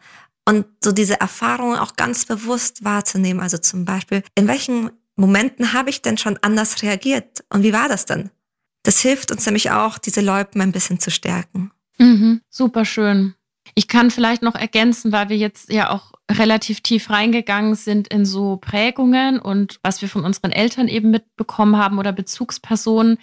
Und 0.49 0.67
so 0.83 0.93
diese 0.93 1.21
Erfahrungen 1.21 1.79
auch 1.79 1.97
ganz 1.97 2.25
bewusst 2.25 2.85
wahrzunehmen. 2.85 3.41
Also 3.41 3.59
zum 3.59 3.85
Beispiel, 3.85 4.23
in 4.35 4.47
welchen 4.47 4.91
Momenten 5.17 5.73
habe 5.73 5.91
ich 5.91 6.03
denn 6.03 6.19
schon 6.19 6.39
anders 6.43 6.83
reagiert? 6.83 7.45
Und 7.51 7.63
wie 7.63 7.73
war 7.73 7.89
das 7.89 8.07
denn? 8.07 8.31
Das 8.83 9.01
hilft 9.01 9.33
uns 9.33 9.45
nämlich 9.47 9.71
auch, 9.73 9.99
diese 9.99 10.21
Läupen 10.21 10.61
ein 10.61 10.73
bisschen 10.73 11.01
zu 11.01 11.11
stärken. 11.11 11.73
Mhm, 11.99 12.43
super 12.49 12.85
schön. 12.85 13.35
Ich 13.75 13.89
kann 13.89 14.11
vielleicht 14.11 14.43
noch 14.43 14.55
ergänzen, 14.55 15.13
weil 15.13 15.29
wir 15.29 15.37
jetzt 15.37 15.73
ja 15.73 15.91
auch 15.91 16.13
relativ 16.31 16.81
tief 16.81 17.11
reingegangen 17.11 17.75
sind 17.75 18.09
in 18.09 18.25
so 18.25 18.57
Prägungen 18.57 19.39
und 19.39 19.79
was 19.83 20.03
wir 20.03 20.09
von 20.09 20.25
unseren 20.25 20.53
Eltern 20.53 20.89
eben 20.89 21.11
mitbekommen 21.11 21.77
haben 21.77 21.99
oder 21.99 22.13
Bezugspersonen. 22.13 23.19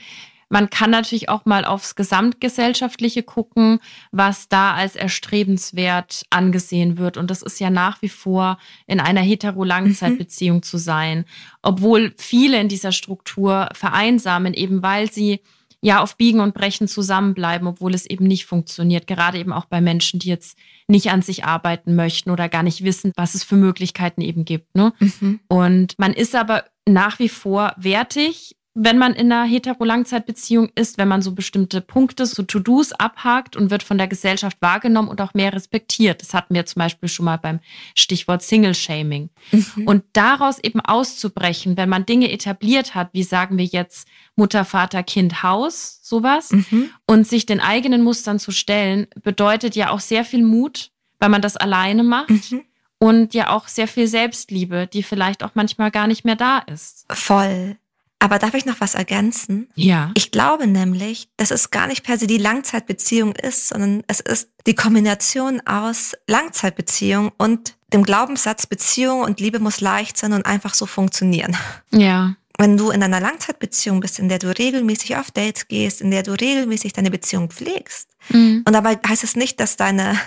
Man 0.50 0.70
kann 0.70 0.92
natürlich 0.92 1.30
auch 1.30 1.46
mal 1.46 1.66
aufs 1.66 1.96
Gesamtgesellschaftliche 1.96 3.24
gucken, 3.24 3.80
was 4.12 4.50
da 4.50 4.76
als 4.76 4.96
erstrebenswert 4.96 6.28
angesehen 6.30 7.00
wird. 7.00 7.18
Und 7.18 7.32
das 7.32 7.42
ist 7.42 7.60
ja 7.60 7.72
nach 7.72 8.04
wie 8.04 8.10
vor 8.10 8.60
in 8.86 9.00
einer 9.00 9.22
hetero-Langzeitbeziehung 9.22 10.58
mhm. 10.58 10.64
zu 10.64 10.78
sein. 10.78 11.26
Obwohl 11.64 12.14
viele 12.18 12.60
in 12.60 12.68
dieser 12.68 12.92
Struktur 12.92 13.68
vereinsamen, 13.74 14.54
eben 14.54 14.84
weil 14.84 15.12
sie 15.12 15.40
ja 15.84 16.02
auf 16.02 16.16
Biegen 16.16 16.40
und 16.40 16.54
Brechen 16.54 16.88
zusammenbleiben, 16.88 17.68
obwohl 17.68 17.94
es 17.94 18.06
eben 18.06 18.26
nicht 18.26 18.46
funktioniert. 18.46 19.06
Gerade 19.06 19.38
eben 19.38 19.52
auch 19.52 19.66
bei 19.66 19.82
Menschen, 19.82 20.20
die 20.20 20.30
jetzt 20.30 20.58
nicht 20.88 21.12
an 21.12 21.22
sich 21.22 21.44
arbeiten 21.44 21.96
möchten 21.96 22.32
oder 22.32 22.48
gar 22.48 22.64
nicht 22.64 22.84
wissen, 22.84 23.12
was 23.18 23.36
es 23.36 23.44
für 23.44 23.58
Möglichkeiten 23.58 24.22
eben 24.22 24.46
gibt. 24.46 24.76
Ne? 24.76 24.94
Mhm. 25.00 25.42
Und 25.50 26.00
man 26.00 26.14
ist 26.14 26.36
aber 26.36 26.64
nach 26.88 27.20
wie 27.20 27.30
vor 27.30 27.74
wertig 27.78 28.56
wenn 28.76 28.98
man 28.98 29.14
in 29.14 29.32
einer 29.32 29.44
hetero-Langzeitbeziehung 29.46 30.72
ist, 30.74 30.98
wenn 30.98 31.08
man 31.08 31.22
so 31.22 31.34
bestimmte 31.34 31.80
Punkte, 31.80 32.26
so 32.26 32.42
To-Dos 32.42 32.92
abhakt 32.94 33.56
und 33.56 33.70
wird 33.70 33.84
von 33.84 34.00
der 34.00 34.08
Gesellschaft 34.08 34.58
wahrgenommen 34.62 35.10
und 35.10 35.22
auch 35.22 35.36
mehr 35.36 35.54
respektiert. 35.54 36.22
Das 36.22 36.34
hatten 36.34 36.56
wir 36.56 36.66
zum 36.66 36.80
Beispiel 36.80 37.08
schon 37.08 37.26
mal 37.26 37.38
beim 37.38 37.60
Stichwort 37.94 38.42
Single-Shaming. 38.42 39.30
Mhm. 39.52 39.88
Und 39.88 40.04
daraus 40.14 40.58
eben 40.58 40.80
auszubrechen, 40.80 41.78
wenn 41.78 41.88
man 41.88 42.08
Dinge 42.08 42.32
etabliert 42.32 42.96
hat, 42.96 43.10
wie 43.14 43.22
sagen 43.22 43.60
wir 43.60 43.66
jetzt 43.66 44.08
Mutter, 44.36 44.66
Vater, 44.66 45.04
Kind, 45.04 45.44
Haus, 45.44 46.00
sowas, 46.02 46.52
mhm. 46.52 46.90
und 47.06 47.28
sich 47.28 47.46
den 47.46 47.60
eigenen 47.60 48.02
Mustern 48.02 48.40
zu 48.40 48.52
stellen, 48.52 49.06
bedeutet 49.22 49.76
ja 49.76 49.92
auch 49.92 50.00
sehr 50.00 50.26
viel 50.26 50.44
Mut, 50.44 50.90
weil 51.20 51.30
man 51.30 51.44
das 51.44 51.58
alleine 51.58 52.04
macht. 52.04 52.52
Mhm. 52.52 52.64
Und 52.98 53.34
ja 53.34 53.50
auch 53.50 53.68
sehr 53.68 53.90
viel 53.90 54.08
Selbstliebe, 54.08 54.88
die 54.88 55.04
vielleicht 55.04 55.44
auch 55.44 55.52
manchmal 55.56 55.92
gar 55.92 56.08
nicht 56.08 56.24
mehr 56.24 56.38
da 56.38 56.60
ist. 56.60 57.06
Voll. 57.10 57.76
Aber 58.24 58.40
darf 58.40 58.54
ich 58.54 58.66
noch 58.66 58.80
was 58.80 58.96
ergänzen? 58.96 59.68
Ja. 59.76 60.10
Ich 60.14 60.32
glaube 60.32 60.66
nämlich, 60.66 61.28
dass 61.36 61.52
es 61.52 61.72
gar 61.72 61.88
nicht 61.88 62.06
per 62.06 62.18
se 62.18 62.26
die 62.26 62.38
Langzeitbeziehung 62.38 63.36
ist, 63.36 63.68
sondern 63.68 64.02
es 64.08 64.22
ist 64.22 64.48
die 64.66 64.76
Kombination 64.76 65.60
aus 65.68 66.14
Langzeitbeziehung 66.26 67.34
und 67.38 67.76
dem 67.92 68.04
Glaubenssatz, 68.04 68.66
Beziehung 68.66 69.24
und 69.24 69.42
Liebe 69.42 69.60
muss 69.60 69.82
leicht 69.82 70.18
sein 70.18 70.32
und 70.32 70.46
einfach 70.46 70.74
so 70.74 70.86
funktionieren. 70.86 71.58
Ja. 71.92 72.38
Wenn 72.58 72.78
du 72.78 72.92
in 72.92 73.04
einer 73.04 73.20
Langzeitbeziehung 73.20 74.00
bist, 74.00 74.20
in 74.20 74.30
der 74.30 74.40
du 74.40 74.58
regelmäßig 74.58 75.18
auf 75.18 75.30
Dates 75.30 75.68
gehst, 75.68 76.00
in 76.00 76.10
der 76.10 76.24
du 76.24 76.32
regelmäßig 76.32 76.94
deine 76.94 77.12
Beziehung 77.12 77.50
pflegst, 77.50 78.08
mhm. 78.30 78.64
und 78.66 78.72
dabei 78.72 78.98
heißt 79.06 79.26
es 79.26 79.36
nicht, 79.36 79.60
dass 79.60 79.76
deine, 79.76 80.18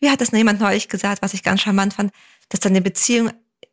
wie 0.00 0.08
hat 0.08 0.22
das 0.22 0.30
jemand 0.30 0.58
neulich 0.58 0.88
gesagt, 0.88 1.20
was 1.20 1.34
ich 1.34 1.42
ganz 1.42 1.60
charmant 1.60 1.92
fand, 1.92 2.12
dass 2.48 2.60
deine 2.60 2.80
Beziehung 2.80 3.30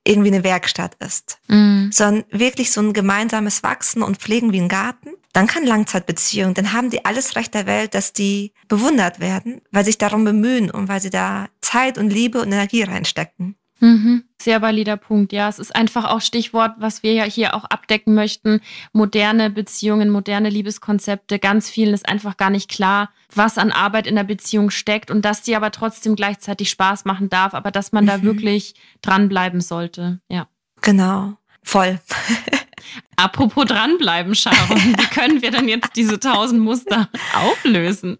irgendwie 0.10 0.34
eine 0.34 0.44
Werkstatt 0.44 0.96
ist, 1.00 1.40
mhm. 1.48 1.92
sondern 1.94 2.26
wirklich 2.32 2.72
so 2.72 2.82
ein 2.82 2.94
gemeinsames 2.94 3.64
Wachsen 3.64 4.02
und 4.02 4.18
Pflegen 4.18 4.52
wie 4.52 4.60
ein 4.60 4.68
Garten, 4.68 5.12
dann 5.34 5.48
kann 5.48 5.66
Langzeitbeziehungen, 5.66 6.56
dann 6.56 6.74
haben 6.74 6.90
die 6.90 7.06
alles 7.06 7.36
Recht 7.36 7.54
der 7.54 7.68
Welt, 7.68 7.94
dass 7.94 8.14
die 8.14 8.54
bewundert 8.68 9.20
werden, 9.20 9.62
weil 9.72 9.84
sie 9.84 9.90
sich 9.90 10.00
darum 10.00 10.24
bemühen 10.26 10.72
und 10.72 10.88
weil 10.88 11.02
sie 11.02 11.12
da 11.12 11.48
Zeit 11.62 11.98
und 11.98 12.10
Liebe 12.10 12.42
und 12.42 12.48
Energie 12.52 12.84
reinstecken. 12.84 13.56
Mhm. 13.80 14.24
Sehr 14.42 14.62
valider 14.62 14.98
Punkt, 14.98 15.34
ja. 15.34 15.50
Es 15.50 15.60
ist 15.60 15.76
einfach 15.76 16.06
auch 16.06 16.22
Stichwort, 16.22 16.74
was 16.78 17.04
wir 17.04 17.14
ja 17.14 17.24
hier 17.24 17.56
auch 17.56 17.66
abdecken 17.66 18.14
möchten. 18.14 18.62
Moderne 18.94 19.50
Beziehungen, 19.50 20.10
moderne 20.10 20.50
Liebeskonzepte. 20.50 21.40
Ganz 21.40 21.70
vielen 21.70 21.94
ist 21.94 22.08
einfach 22.08 22.38
gar 22.38 22.50
nicht 22.50 22.70
klar, 22.70 23.10
was 23.34 23.58
an 23.58 23.72
Arbeit 23.72 24.08
in 24.08 24.16
der 24.16 24.24
Beziehung 24.24 24.70
steckt 24.70 25.12
und 25.12 25.24
dass 25.24 25.42
die 25.42 25.56
aber 25.56 25.72
trotzdem 25.72 26.16
gleichzeitig 26.16 26.70
Spaß 26.70 27.06
machen 27.06 27.30
darf, 27.30 27.54
aber 27.54 27.72
dass 27.72 27.92
man 27.92 28.06
mhm. 28.06 28.08
da 28.08 28.22
wirklich 28.24 28.76
dranbleiben 29.02 29.62
sollte, 29.62 30.20
ja. 30.30 30.48
Genau. 30.82 31.38
Voll. 31.64 32.00
Apropos 33.18 33.66
dranbleiben, 33.66 34.34
Sharon, 34.34 34.78
wie 34.78 35.06
können 35.08 35.42
wir 35.42 35.52
denn 35.52 35.68
jetzt 35.68 35.96
diese 35.96 36.20
tausend 36.20 36.62
Muster 36.62 37.10
auflösen? 37.34 38.18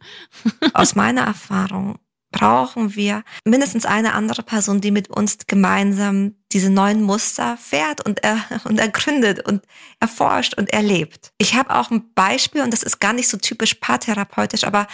Aus 0.74 0.96
meiner 0.96 1.22
Erfahrung 1.22 2.00
brauchen 2.32 2.96
wir 2.96 3.24
mindestens 3.44 3.86
eine 3.86 4.14
andere 4.14 4.44
Person, 4.44 4.82
die 4.82 4.92
mit 4.92 5.10
uns 5.10 5.38
gemeinsam 5.48 6.36
diese 6.52 6.70
neuen 6.70 7.02
Muster 7.02 7.58
fährt 7.58 8.06
und, 8.06 8.24
er, 8.24 8.40
und 8.66 8.80
ergründet 8.80 9.46
und 9.46 9.64
erforscht 10.00 10.56
und 10.56 10.72
erlebt. 10.72 11.32
Ich 11.38 11.56
habe 11.56 11.76
auch 11.76 11.92
ein 11.92 12.14
Beispiel 12.14 12.62
und 12.62 12.72
das 12.72 12.84
ist 12.84 13.00
gar 13.00 13.14
nicht 13.14 13.28
so 13.28 13.38
typisch 13.38 13.76
paartherapeutisch, 13.76 14.64
aber 14.64 14.88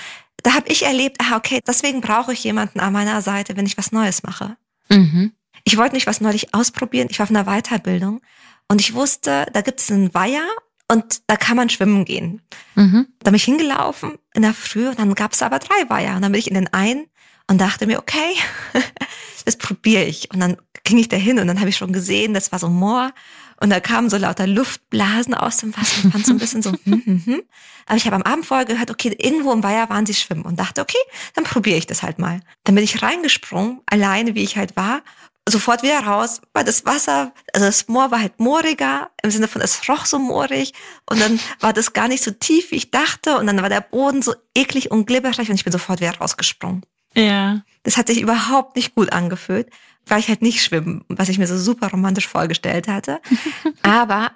da 0.43 0.53
habe 0.53 0.69
ich 0.69 0.83
erlebt, 0.83 1.17
ah, 1.21 1.37
okay, 1.37 1.59
deswegen 1.65 2.01
brauche 2.01 2.33
ich 2.33 2.43
jemanden 2.43 2.79
an 2.79 2.93
meiner 2.93 3.21
Seite, 3.21 3.57
wenn 3.57 3.65
ich 3.65 3.77
was 3.77 3.91
Neues 3.91 4.23
mache. 4.23 4.57
Mhm. 4.89 5.33
Ich 5.63 5.77
wollte 5.77 5.95
mich 5.95 6.05
was 6.05 6.21
neulich 6.21 6.53
ausprobieren. 6.53 7.07
Ich 7.09 7.17
war 7.19 7.23
auf 7.23 7.31
einer 7.31 7.45
Weiterbildung 7.45 8.21
und 8.67 8.79
ich 8.79 8.93
wusste, 8.93 9.47
da 9.53 9.61
gibt 9.61 9.79
es 9.79 9.89
einen 9.89 10.13
Weiher 10.13 10.47
und 10.87 11.21
da 11.27 11.35
kann 11.35 11.57
man 11.57 11.69
schwimmen 11.69 12.05
gehen. 12.05 12.41
Mhm. 12.75 13.07
Da 13.19 13.31
bin 13.31 13.35
ich 13.35 13.45
hingelaufen 13.45 14.19
in 14.33 14.43
der 14.43 14.53
Früh 14.53 14.87
und 14.87 14.99
dann 14.99 15.15
gab 15.15 15.33
es 15.33 15.41
aber 15.41 15.57
drei 15.57 15.89
Weiher. 15.89 16.15
Und 16.15 16.21
dann 16.21 16.31
bin 16.31 16.39
ich 16.39 16.47
in 16.47 16.53
den 16.53 16.71
einen 16.71 17.07
und 17.47 17.59
dachte 17.59 17.87
mir, 17.87 17.99
okay, 17.99 18.35
das 19.45 19.57
probiere 19.57 20.03
ich. 20.03 20.31
Und 20.31 20.39
dann 20.39 20.57
ging 20.83 20.97
ich 20.97 21.07
da 21.07 21.17
hin 21.17 21.39
und 21.39 21.47
dann 21.47 21.59
habe 21.59 21.69
ich 21.69 21.77
schon 21.77 21.93
gesehen, 21.93 22.33
das 22.33 22.51
war 22.51 22.59
so 22.59 22.69
Moor 22.69 23.11
und 23.59 23.69
da 23.69 23.79
kamen 23.79 24.09
so 24.09 24.17
lauter 24.17 24.47
Luftblasen 24.47 25.33
aus 25.33 25.57
dem 25.57 25.75
Wasser 25.75 26.03
und 26.03 26.11
fand 26.11 26.25
so 26.25 26.33
ein 26.33 26.37
bisschen 26.37 26.61
so, 26.61 26.71
hm, 26.71 27.01
hm, 27.05 27.23
hm. 27.25 27.41
Aber 27.85 27.97
ich 27.97 28.05
habe 28.05 28.15
am 28.15 28.23
Abend 28.23 28.45
vorher 28.45 28.65
gehört, 28.65 28.91
okay, 28.91 29.15
irgendwo 29.17 29.51
im 29.51 29.63
Weiher 29.63 29.89
waren 29.89 30.05
sie 30.05 30.13
schwimmen 30.13 30.43
und 30.43 30.59
dachte, 30.59 30.81
okay, 30.81 30.97
dann 31.33 31.43
probiere 31.43 31.77
ich 31.77 31.87
das 31.87 32.03
halt 32.03 32.19
mal. 32.19 32.41
Dann 32.63 32.75
bin 32.75 32.83
ich 32.83 33.01
reingesprungen, 33.01 33.81
alleine 33.85 34.35
wie 34.35 34.43
ich 34.43 34.57
halt 34.57 34.75
war, 34.75 35.01
sofort 35.47 35.83
wieder 35.83 35.99
raus, 35.99 36.41
weil 36.53 36.63
das 36.63 36.85
Wasser, 36.85 37.31
also 37.53 37.67
das 37.67 37.87
Moor 37.87 38.11
war 38.11 38.19
halt 38.19 38.39
mooriger, 38.39 39.11
im 39.21 39.31
Sinne 39.31 39.47
von, 39.47 39.61
es 39.61 39.87
roch 39.87 40.05
so 40.05 40.17
moorig 40.19 40.73
und 41.09 41.21
dann 41.21 41.39
war 41.59 41.71
das 41.71 41.93
gar 41.93 42.07
nicht 42.07 42.23
so 42.23 42.31
tief, 42.31 42.71
wie 42.71 42.75
ich 42.75 42.91
dachte 42.91 43.37
und 43.37 43.47
dann 43.47 43.61
war 43.61 43.69
der 43.69 43.81
Boden 43.81 44.21
so 44.21 44.33
eklig 44.55 44.91
und 44.91 45.05
glibberig 45.05 45.49
und 45.49 45.55
ich 45.55 45.63
bin 45.63 45.71
sofort 45.71 46.01
wieder 46.01 46.17
rausgesprungen. 46.17 46.83
Ja. 47.15 47.61
Das 47.83 47.97
hat 47.97 48.07
sich 48.07 48.21
überhaupt 48.21 48.75
nicht 48.75 48.95
gut 48.95 49.13
angefühlt, 49.13 49.69
weil 50.05 50.19
ich 50.19 50.27
halt 50.27 50.41
nicht 50.41 50.63
schwimmen, 50.63 51.05
was 51.07 51.29
ich 51.29 51.37
mir 51.37 51.47
so 51.47 51.57
super 51.57 51.89
romantisch 51.89 52.27
vorgestellt 52.27 52.87
hatte. 52.87 53.21
Aber 53.81 54.31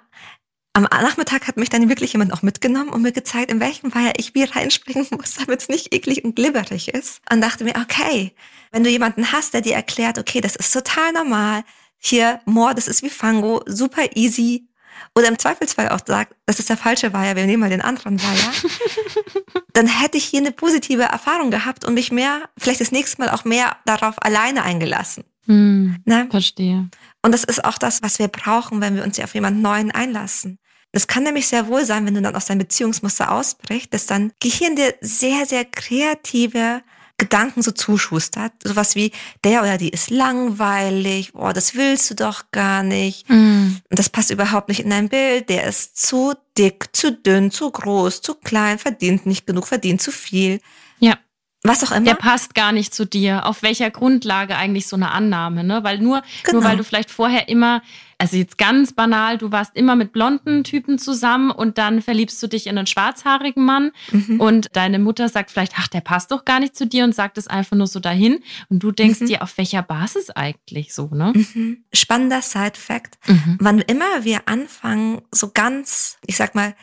am 0.72 0.84
Nachmittag 0.84 1.48
hat 1.48 1.56
mich 1.56 1.68
dann 1.68 1.88
wirklich 1.88 2.12
jemand 2.12 2.32
auch 2.32 2.42
mitgenommen 2.42 2.90
und 2.90 3.02
mir 3.02 3.12
gezeigt, 3.12 3.50
in 3.50 3.60
welchem 3.60 3.92
Weiher 3.94 4.12
ich 4.16 4.34
wie 4.34 4.44
reinspringen 4.44 5.06
muss, 5.10 5.34
damit 5.34 5.62
es 5.62 5.68
nicht 5.68 5.92
eklig 5.94 6.24
und 6.24 6.36
glibberig 6.36 6.88
ist. 6.88 7.20
Und 7.30 7.40
dachte 7.40 7.64
mir, 7.64 7.74
okay, 7.76 8.32
wenn 8.70 8.84
du 8.84 8.90
jemanden 8.90 9.32
hast, 9.32 9.52
der 9.52 9.62
dir 9.62 9.74
erklärt, 9.74 10.18
okay, 10.18 10.40
das 10.40 10.56
ist 10.56 10.72
total 10.72 11.12
normal, 11.12 11.64
hier, 11.98 12.40
Moor, 12.46 12.72
das 12.72 12.88
ist 12.88 13.02
wie 13.02 13.10
Fango, 13.10 13.62
super 13.66 14.16
easy, 14.16 14.69
oder 15.16 15.28
im 15.28 15.38
Zweifelsfall 15.38 15.88
auch 15.88 16.00
sagt, 16.06 16.34
das 16.46 16.58
ist 16.58 16.68
der 16.68 16.76
falsche 16.76 17.12
Weiher, 17.12 17.36
wir 17.36 17.46
nehmen 17.46 17.60
mal 17.60 17.70
den 17.70 17.80
anderen 17.80 18.20
Weiher, 18.22 18.52
dann 19.72 19.86
hätte 19.86 20.18
ich 20.18 20.24
hier 20.24 20.40
eine 20.40 20.52
positive 20.52 21.02
Erfahrung 21.02 21.50
gehabt 21.50 21.84
und 21.84 21.94
mich 21.94 22.12
mehr, 22.12 22.48
vielleicht 22.56 22.80
das 22.80 22.92
nächste 22.92 23.22
Mal 23.22 23.30
auch 23.30 23.44
mehr 23.44 23.76
darauf 23.86 24.22
alleine 24.22 24.62
eingelassen. 24.62 25.24
Hm, 25.46 25.96
ne? 26.04 26.28
Verstehe. 26.30 26.88
Und 27.22 27.32
das 27.32 27.44
ist 27.44 27.64
auch 27.64 27.78
das, 27.78 28.02
was 28.02 28.18
wir 28.18 28.28
brauchen, 28.28 28.80
wenn 28.80 28.94
wir 28.94 29.02
uns 29.02 29.18
auf 29.18 29.34
jemanden 29.34 29.62
Neuen 29.62 29.90
einlassen. 29.90 30.58
Es 30.92 31.06
kann 31.06 31.22
nämlich 31.22 31.46
sehr 31.46 31.68
wohl 31.68 31.84
sein, 31.84 32.04
wenn 32.06 32.14
du 32.14 32.22
dann 32.22 32.34
aus 32.34 32.46
deinem 32.46 32.58
Beziehungsmuster 32.58 33.30
ausbrichst, 33.30 33.94
dass 33.94 34.06
dann 34.06 34.32
Gehirn 34.40 34.74
dir 34.74 34.94
sehr, 35.00 35.46
sehr 35.46 35.64
kreative 35.64 36.82
Gedanken 37.20 37.62
so 37.62 37.70
zuschustert. 37.70 38.52
Sowas 38.64 38.96
wie, 38.96 39.12
der 39.44 39.62
oder 39.62 39.78
die 39.78 39.90
ist 39.90 40.10
langweilig, 40.10 41.34
boah, 41.34 41.52
das 41.52 41.74
willst 41.74 42.10
du 42.10 42.14
doch 42.14 42.50
gar 42.50 42.82
nicht. 42.82 43.28
Mm. 43.28 43.76
Und 43.88 43.98
das 43.98 44.08
passt 44.08 44.30
überhaupt 44.30 44.68
nicht 44.68 44.80
in 44.80 44.90
dein 44.90 45.08
Bild. 45.08 45.48
Der 45.50 45.64
ist 45.64 46.00
zu 46.00 46.32
dick, 46.56 46.88
zu 46.92 47.12
dünn, 47.12 47.50
zu 47.50 47.70
groß, 47.70 48.22
zu 48.22 48.34
klein, 48.34 48.78
verdient 48.78 49.26
nicht 49.26 49.46
genug, 49.46 49.66
verdient 49.66 50.00
zu 50.00 50.10
viel. 50.10 50.60
Ja. 50.98 51.18
Was 51.62 51.84
auch 51.84 51.90
immer. 51.90 52.06
Der 52.06 52.14
passt 52.14 52.54
gar 52.54 52.72
nicht 52.72 52.94
zu 52.94 53.04
dir. 53.04 53.44
Auf 53.44 53.62
welcher 53.62 53.90
Grundlage 53.90 54.56
eigentlich 54.56 54.86
so 54.86 54.96
eine 54.96 55.10
Annahme, 55.10 55.62
ne? 55.62 55.84
Weil 55.84 55.98
nur, 55.98 56.22
genau. 56.42 56.60
nur 56.60 56.68
weil 56.68 56.78
du 56.78 56.84
vielleicht 56.84 57.10
vorher 57.10 57.48
immer 57.50 57.82
also 58.20 58.36
jetzt 58.36 58.58
ganz 58.58 58.92
banal, 58.92 59.38
du 59.38 59.50
warst 59.50 59.74
immer 59.74 59.96
mit 59.96 60.12
blonden 60.12 60.62
Typen 60.62 60.98
zusammen 60.98 61.50
und 61.50 61.78
dann 61.78 62.02
verliebst 62.02 62.42
du 62.42 62.48
dich 62.48 62.66
in 62.66 62.76
einen 62.76 62.86
schwarzhaarigen 62.86 63.64
Mann 63.64 63.92
mhm. 64.12 64.40
und 64.40 64.68
deine 64.74 64.98
Mutter 64.98 65.28
sagt 65.28 65.50
vielleicht, 65.50 65.72
ach, 65.76 65.88
der 65.88 66.02
passt 66.02 66.30
doch 66.30 66.44
gar 66.44 66.60
nicht 66.60 66.76
zu 66.76 66.86
dir 66.86 67.04
und 67.04 67.14
sagt 67.14 67.38
es 67.38 67.46
einfach 67.46 67.76
nur 67.76 67.86
so 67.86 67.98
dahin 67.98 68.40
und 68.68 68.80
du 68.80 68.92
denkst 68.92 69.20
mhm. 69.20 69.26
dir, 69.26 69.42
auf 69.42 69.56
welcher 69.56 69.82
Basis 69.82 70.28
eigentlich 70.30 70.92
so, 70.92 71.08
ne? 71.12 71.32
Mhm. 71.34 71.84
Spannender 71.94 72.42
Side-Fact. 72.42 73.18
Mhm. 73.26 73.56
Wann 73.58 73.78
immer 73.80 74.24
wir 74.24 74.42
anfangen, 74.46 75.22
so 75.32 75.50
ganz, 75.52 76.18
ich 76.26 76.36
sag 76.36 76.54
mal, 76.54 76.74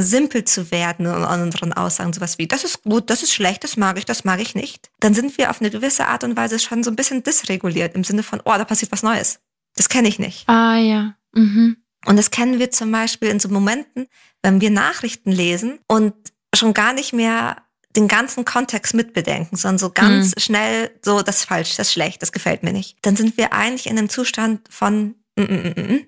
simpel 0.00 0.44
zu 0.44 0.70
werden 0.70 1.06
in 1.06 1.42
unseren 1.42 1.72
Aussagen, 1.72 2.12
sowas 2.12 2.38
wie, 2.38 2.46
das 2.46 2.64
ist 2.64 2.84
gut, 2.84 3.10
das 3.10 3.22
ist 3.22 3.34
schlecht, 3.34 3.64
das 3.64 3.76
mag 3.76 3.98
ich, 3.98 4.06
das 4.06 4.24
mag 4.24 4.40
ich 4.40 4.54
nicht, 4.54 4.90
dann 5.00 5.12
sind 5.12 5.36
wir 5.36 5.50
auf 5.50 5.60
eine 5.60 5.70
gewisse 5.70 6.06
Art 6.06 6.24
und 6.24 6.36
Weise 6.36 6.58
schon 6.58 6.84
so 6.84 6.90
ein 6.90 6.96
bisschen 6.96 7.24
dysreguliert 7.24 7.94
im 7.96 8.04
Sinne 8.04 8.22
von, 8.22 8.40
oh, 8.44 8.54
da 8.56 8.64
passiert 8.64 8.92
was 8.92 9.02
Neues. 9.02 9.40
Das 9.78 9.88
kenne 9.88 10.08
ich 10.08 10.18
nicht. 10.18 10.48
Ah 10.48 10.76
ja. 10.76 11.14
Mhm. 11.32 11.76
Und 12.06 12.16
das 12.16 12.30
kennen 12.30 12.58
wir 12.58 12.70
zum 12.70 12.90
Beispiel 12.90 13.28
in 13.28 13.40
so 13.40 13.48
Momenten, 13.48 14.06
wenn 14.42 14.60
wir 14.60 14.70
Nachrichten 14.70 15.32
lesen 15.32 15.78
und 15.88 16.14
schon 16.54 16.74
gar 16.74 16.92
nicht 16.92 17.12
mehr 17.12 17.56
den 17.96 18.08
ganzen 18.08 18.44
Kontext 18.44 18.94
mitbedenken, 18.94 19.56
sondern 19.56 19.78
so 19.78 19.90
ganz 19.90 20.34
mhm. 20.34 20.40
schnell 20.40 20.90
so, 21.02 21.22
das 21.22 21.38
ist 21.38 21.44
falsch, 21.44 21.76
das 21.76 21.88
ist 21.88 21.92
schlecht, 21.92 22.22
das 22.22 22.32
gefällt 22.32 22.62
mir 22.62 22.72
nicht. 22.72 22.98
Dann 23.02 23.16
sind 23.16 23.36
wir 23.36 23.52
eigentlich 23.52 23.86
in 23.86 23.98
einem 23.98 24.08
Zustand 24.08 24.60
von 24.70 25.14
mm, 25.36 25.42
mm, 25.42 25.74
mm, 25.76 25.92
mm 25.92 26.00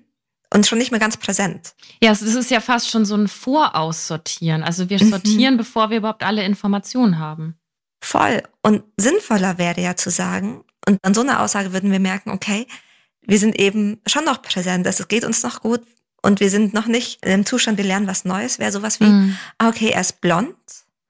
und 0.53 0.67
schon 0.67 0.79
nicht 0.79 0.91
mehr 0.91 0.99
ganz 0.99 1.15
präsent. 1.15 1.75
Ja, 2.03 2.09
das 2.09 2.21
ist 2.21 2.51
ja 2.51 2.59
fast 2.59 2.89
schon 2.89 3.05
so 3.05 3.15
ein 3.15 3.29
Voraussortieren. 3.29 4.63
Also 4.63 4.89
wir 4.89 5.01
mhm. 5.01 5.09
sortieren, 5.09 5.53
mhm. 5.53 5.59
bevor 5.59 5.89
wir 5.89 5.97
überhaupt 5.97 6.23
alle 6.23 6.43
Informationen 6.43 7.19
haben. 7.19 7.55
Voll. 8.03 8.43
Und 8.61 8.83
sinnvoller 8.97 9.57
wäre 9.57 9.79
ja 9.79 9.95
zu 9.95 10.09
sagen, 10.09 10.65
und 10.85 10.97
an 11.03 11.13
so 11.13 11.21
einer 11.21 11.41
Aussage 11.41 11.71
würden 11.71 11.91
wir 11.91 11.99
merken, 11.99 12.31
okay, 12.31 12.67
wir 13.21 13.39
sind 13.39 13.59
eben 13.59 13.99
schon 14.05 14.25
noch 14.25 14.41
präsent, 14.41 14.85
es 14.87 15.07
geht 15.07 15.23
uns 15.23 15.43
noch 15.43 15.61
gut 15.61 15.81
und 16.21 16.39
wir 16.39 16.49
sind 16.49 16.73
noch 16.73 16.87
nicht 16.87 17.23
in 17.23 17.31
einem 17.31 17.45
Zustand, 17.45 17.77
wir 17.77 17.85
lernen 17.85 18.07
was 18.07 18.25
Neues, 18.25 18.59
wäre 18.59 18.71
sowas 18.71 18.99
wie, 18.99 19.05
mhm. 19.05 19.37
okay, 19.59 19.89
er 19.89 20.01
ist 20.01 20.21
blond, 20.21 20.55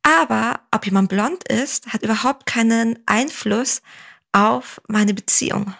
aber 0.03 0.61
ob 0.71 0.85
jemand 0.85 1.09
blond 1.09 1.47
ist, 1.47 1.87
hat 1.87 2.03
überhaupt 2.03 2.45
keinen 2.45 2.99
Einfluss 3.05 3.81
auf 4.31 4.81
meine 4.87 5.13
Beziehung 5.13 5.73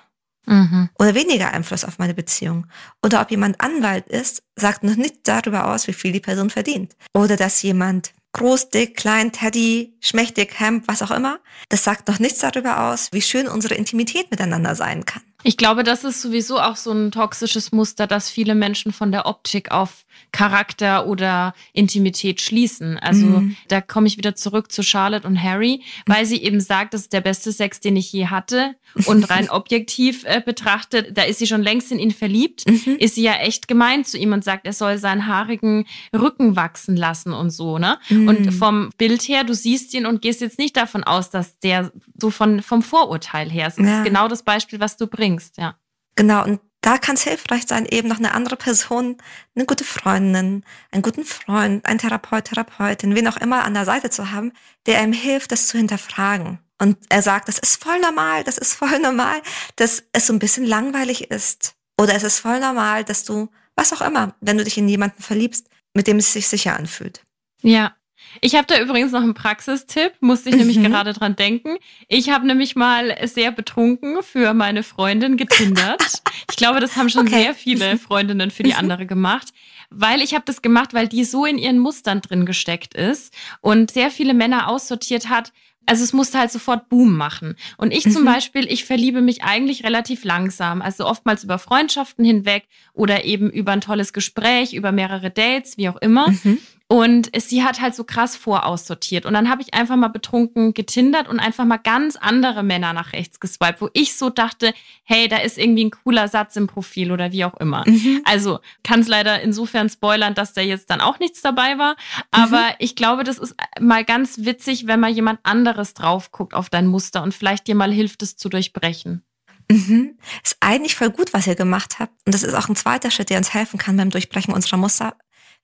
mhm. 0.46 0.90
oder 1.00 1.16
weniger 1.16 1.54
Einfluss 1.54 1.86
auf 1.86 2.00
meine 2.00 2.14
Beziehung. 2.14 2.68
Oder 3.04 3.22
ob 3.22 3.32
jemand 3.32 3.62
Anwalt 3.62 4.08
ist, 4.08 4.44
sagt 4.56 4.84
noch 4.84 4.96
nicht 4.96 5.28
darüber 5.28 5.68
aus, 5.68 5.88
wie 5.88 5.94
viel 5.94 6.12
die 6.12 6.20
Person 6.20 6.50
verdient. 6.50 6.96
Oder 7.14 7.38
dass 7.38 7.62
jemand 7.62 8.14
groß, 8.34 8.70
dick, 8.70 8.96
klein, 8.96 9.32
Teddy, 9.32 9.98
schmächtig, 10.00 10.60
Hemd, 10.60 10.88
was 10.88 11.02
auch 11.02 11.12
immer, 11.12 11.40
das 11.70 11.84
sagt 11.84 12.08
noch 12.08 12.20
nichts 12.20 12.40
darüber 12.40 12.92
aus, 12.92 13.10
wie 13.12 13.22
schön 13.22 13.48
unsere 13.48 13.76
Intimität 13.76 14.32
miteinander 14.32 14.76
sein 14.76 15.06
kann. 15.06 15.24
Ich 15.44 15.58
glaube, 15.58 15.84
das 15.84 16.04
ist 16.04 16.22
sowieso 16.22 16.60
auch 16.60 16.76
so 16.76 16.92
ein 16.92 17.12
toxisches 17.12 17.72
Muster, 17.72 18.08
dass 18.08 18.30
viele 18.30 18.56
Menschen 18.56 18.92
von 18.92 19.12
der 19.12 19.26
Optik 19.26 19.72
auf 19.72 20.06
Charakter 20.32 21.08
oder 21.08 21.54
Intimität 21.74 22.42
schließen. 22.42 22.98
Also 22.98 23.26
mhm. 23.26 23.56
da 23.68 23.82
komme 23.82 24.08
ich 24.08 24.18
wieder 24.18 24.36
zurück 24.36 24.72
zu 24.72 24.84
Charlotte 24.84 25.28
und 25.28 25.42
Harry, 25.42 25.82
weil 26.06 26.26
sie 26.26 26.42
eben 26.42 26.60
sagt, 26.60 26.94
das 26.94 27.02
ist 27.02 27.14
der 27.14 27.22
beste 27.22 27.52
Sex, 27.52 27.80
den 27.80 27.96
ich 27.96 28.12
je 28.12 28.28
hatte. 28.28 28.76
Und 29.06 29.30
rein 29.30 29.50
objektiv 29.50 30.24
äh, 30.26 30.42
betrachtet, 30.44 31.18
da 31.18 31.24
ist 31.24 31.40
sie 31.40 31.48
schon 31.48 31.62
längst 31.62 31.92
in 31.92 32.00
ihn 32.00 32.12
verliebt, 32.12 32.68
mhm. 32.68 32.98
ist 33.00 33.16
sie 33.16 33.24
ja 33.24 33.34
echt 33.36 33.68
gemein 33.68 34.04
zu 34.06 34.18
ihm 34.18 34.34
und 34.34 34.44
sagt, 34.44 34.66
er 34.66 34.74
soll 34.74 34.98
seinen 34.98 35.28
haarigen 35.28 35.86
Rücken 36.14 36.56
wachsen 36.56 36.96
lassen 36.96 37.34
und 37.34 37.52
so, 37.52 37.78
ne? 37.78 38.00
Mhm. 38.10 38.28
Und 38.28 38.52
vom 38.54 38.90
Bild 38.98 39.22
her, 39.24 39.44
du 39.44 39.54
siehst 39.54 39.94
ihn 39.94 40.06
und 40.06 40.22
gehst 40.22 40.42
jetzt 40.42 40.60
nicht 40.60 40.76
davon 40.76 41.04
aus, 41.04 41.30
dass 41.30 41.60
der 41.60 41.92
so 42.20 42.32
von, 42.32 42.62
vom 42.62 42.82
Vorurteil 42.82 43.50
her 43.50 43.68
ist. 43.68 43.78
Das 43.78 43.86
ja. 43.86 43.98
ist 44.00 44.06
genau 44.06 44.28
das 44.28 44.44
Beispiel, 44.44 44.80
was 44.80 44.98
du 44.98 45.08
bringst, 45.08 45.58
ja. 45.58 45.76
Genau, 46.16 46.44
und 46.44 46.60
da 46.82 46.98
kann 46.98 47.16
es 47.16 47.24
hilfreich 47.24 47.64
sein, 47.68 47.86
eben 47.86 48.08
noch 48.08 48.18
eine 48.18 48.34
andere 48.34 48.56
Person, 48.56 49.18
eine 49.56 49.66
gute 49.66 49.84
Freundin, 49.84 50.64
einen 50.92 51.04
guten 51.04 51.24
Freund, 51.24 51.86
einen 51.86 52.00
Therapeut, 52.00 52.46
Therapeutin, 52.46 53.16
wen 53.16 53.28
auch 53.28 53.38
immer 53.38 53.64
an 53.64 53.76
der 53.76 53.86
Seite 53.86 54.10
zu 54.10 54.32
haben, 54.32 54.52
der 54.88 55.04
ihm 55.04 55.14
hilft, 55.14 55.52
das 55.52 55.68
zu 55.68 55.78
hinterfragen. 55.78 56.60
Und 56.80 56.98
er 57.10 57.22
sagt, 57.22 57.48
das 57.48 57.60
ist 57.60 57.82
voll 57.82 58.00
normal, 58.00 58.44
das 58.44 58.58
ist 58.58 58.74
voll 58.74 58.98
normal, 59.00 59.42
dass 59.76 60.04
es 60.12 60.26
so 60.26 60.34
ein 60.34 60.40
bisschen 60.40 60.66
langweilig 60.66 61.30
ist. 61.30 61.76
Oder 62.00 62.16
es 62.16 62.24
ist 62.24 62.40
voll 62.40 62.60
normal, 62.60 63.04
dass 63.04 63.24
du, 63.24 63.50
was 63.76 63.94
auch 63.94 64.02
immer, 64.02 64.36
wenn 64.42 64.58
du 64.58 64.64
dich 64.64 64.80
in 64.80 64.90
jemanden 64.90 65.22
verliebst, 65.22 65.68
mit 65.94 66.08
dem 66.08 66.18
es 66.18 66.34
sich 66.34 66.48
sicher 66.48 66.76
anfühlt. 66.76 67.24
Ja, 67.62 67.96
ich 68.40 68.56
habe 68.56 68.68
da 68.68 68.80
übrigens 68.80 69.12
noch 69.12 69.22
einen 69.22 69.34
Praxistipp, 69.34 70.14
musste 70.22 70.50
ich 70.50 70.56
mhm. 70.56 70.62
nämlich 70.62 70.82
gerade 70.82 71.14
dran 71.14 71.36
denken. 71.36 71.78
Ich 72.08 72.30
habe 72.30 72.48
nämlich 72.48 72.76
mal 72.76 73.16
sehr 73.28 73.52
betrunken 73.52 74.24
für 74.24 74.54
meine 74.54 74.84
Freundin 74.84 75.36
getindert. 75.38 76.02
ich 76.50 76.56
glaube, 76.56 76.80
das 76.80 76.96
haben 76.96 77.10
schon 77.10 77.28
okay. 77.28 77.44
sehr 77.44 77.56
viele 77.56 77.98
Freundinnen 77.98 78.52
für 78.52 78.64
die 78.64 78.74
andere 78.74 79.06
gemacht. 79.06 79.50
Weil 79.90 80.22
ich 80.22 80.34
habe 80.34 80.46
das 80.46 80.62
gemacht, 80.62 80.94
weil 80.94 81.10
die 81.10 81.26
so 81.26 81.46
in 81.46 81.58
ihren 81.58 81.78
Mustern 81.78 82.22
drin 82.22 82.46
gesteckt 82.46 82.94
ist 82.94 83.34
und 83.60 83.92
sehr 83.92 84.10
viele 84.10 84.34
Männer 84.34 84.70
aussortiert 84.70 85.28
hat, 85.28 85.52
also 85.86 86.04
es 86.04 86.14
musste 86.14 86.40
halt 86.40 86.52
sofort 86.52 86.90
Boom 86.90 87.18
machen. 87.18 87.56
Und 87.78 87.92
ich 87.92 88.04
zum 88.04 88.22
mhm. 88.22 88.28
Beispiel, 88.28 88.72
ich 88.72 88.86
verliebe 88.86 89.22
mich 89.22 89.44
eigentlich 89.44 89.84
relativ 89.84 90.24
langsam. 90.24 90.82
Also 90.82 91.06
oftmals 91.06 91.44
über 91.44 91.60
Freundschaften 91.60 92.24
hinweg 92.24 92.68
oder 92.94 93.26
eben 93.26 93.50
über 93.50 93.72
ein 93.72 93.82
tolles 93.82 94.14
Gespräch, 94.14 94.74
über 94.74 94.92
mehrere 94.92 95.32
Dates, 95.32 95.78
wie 95.78 95.90
auch 95.90 95.98
immer. 95.98 96.30
Mhm. 96.30 96.60
Und 96.92 97.32
sie 97.38 97.64
hat 97.64 97.80
halt 97.80 97.96
so 97.96 98.04
krass 98.04 98.36
voraussortiert. 98.36 99.26
Und 99.26 99.34
dann 99.34 99.50
habe 99.50 99.62
ich 99.62 99.74
einfach 99.74 99.96
mal 99.96 100.10
betrunken 100.10 100.74
getindert 100.74 101.30
und 101.30 101.40
einfach 101.40 101.64
mal 101.64 101.78
ganz 101.78 102.18
andere 102.18 102.64
Männer 102.64 102.92
nach 102.92 103.14
rechts 103.14 103.40
geswiped, 103.40 103.80
wo 103.80 103.88
ich 103.94 104.18
so 104.18 104.30
dachte, 104.30 104.74
hey, 105.06 105.30
da 105.30 105.38
ist 105.38 105.58
irgendwie 105.58 105.86
ein 105.86 105.92
cooler 105.92 106.28
Satz 106.28 106.58
im 106.58 106.68
Profil 106.68 107.14
oder 107.14 107.32
wie 107.32 107.46
auch 107.46 107.54
immer. 107.62 107.86
Mhm. 107.88 108.24
Also 108.26 108.60
kann 108.84 109.00
es 109.00 109.08
leider 109.08 109.42
insofern 109.42 109.88
spoilern, 109.88 110.34
dass 110.34 110.52
da 110.52 110.60
jetzt 110.60 110.90
dann 110.90 111.00
auch 111.00 111.18
nichts 111.20 111.42
dabei 111.42 111.78
war. 111.78 111.96
Aber 112.30 112.60
mhm. 112.60 112.76
ich 112.80 112.98
glaube, 112.98 113.24
das 113.24 113.38
ist 113.38 113.56
mal 113.80 114.04
ganz 114.04 114.40
witzig, 114.40 114.86
wenn 114.86 115.00
mal 115.00 115.12
jemand 115.12 115.40
anderes 115.44 115.94
drauf 115.94 116.34
guckt 116.34 116.54
auf 116.54 116.70
dein 116.70 116.88
Muster 116.88 117.24
und 117.24 117.34
vielleicht 117.34 117.68
dir 117.68 117.76
mal 117.76 117.94
hilft, 117.94 118.22
es 118.22 118.36
zu 118.36 118.50
durchbrechen. 118.50 119.24
Mhm. 119.72 120.18
Ist 120.44 120.58
eigentlich 120.60 120.96
voll 120.96 121.12
gut, 121.12 121.32
was 121.32 121.48
ihr 121.48 121.56
gemacht 121.56 122.00
habt. 122.00 122.12
Und 122.26 122.36
das 122.36 122.44
ist 122.44 122.54
auch 122.54 122.68
ein 122.68 122.76
zweiter 122.76 123.12
Schritt, 123.12 123.30
der 123.30 123.38
uns 123.38 123.54
helfen 123.54 123.78
kann 123.78 123.96
beim 123.96 124.10
Durchbrechen 124.10 124.54
unserer 124.54 124.76
Muster 124.76 125.16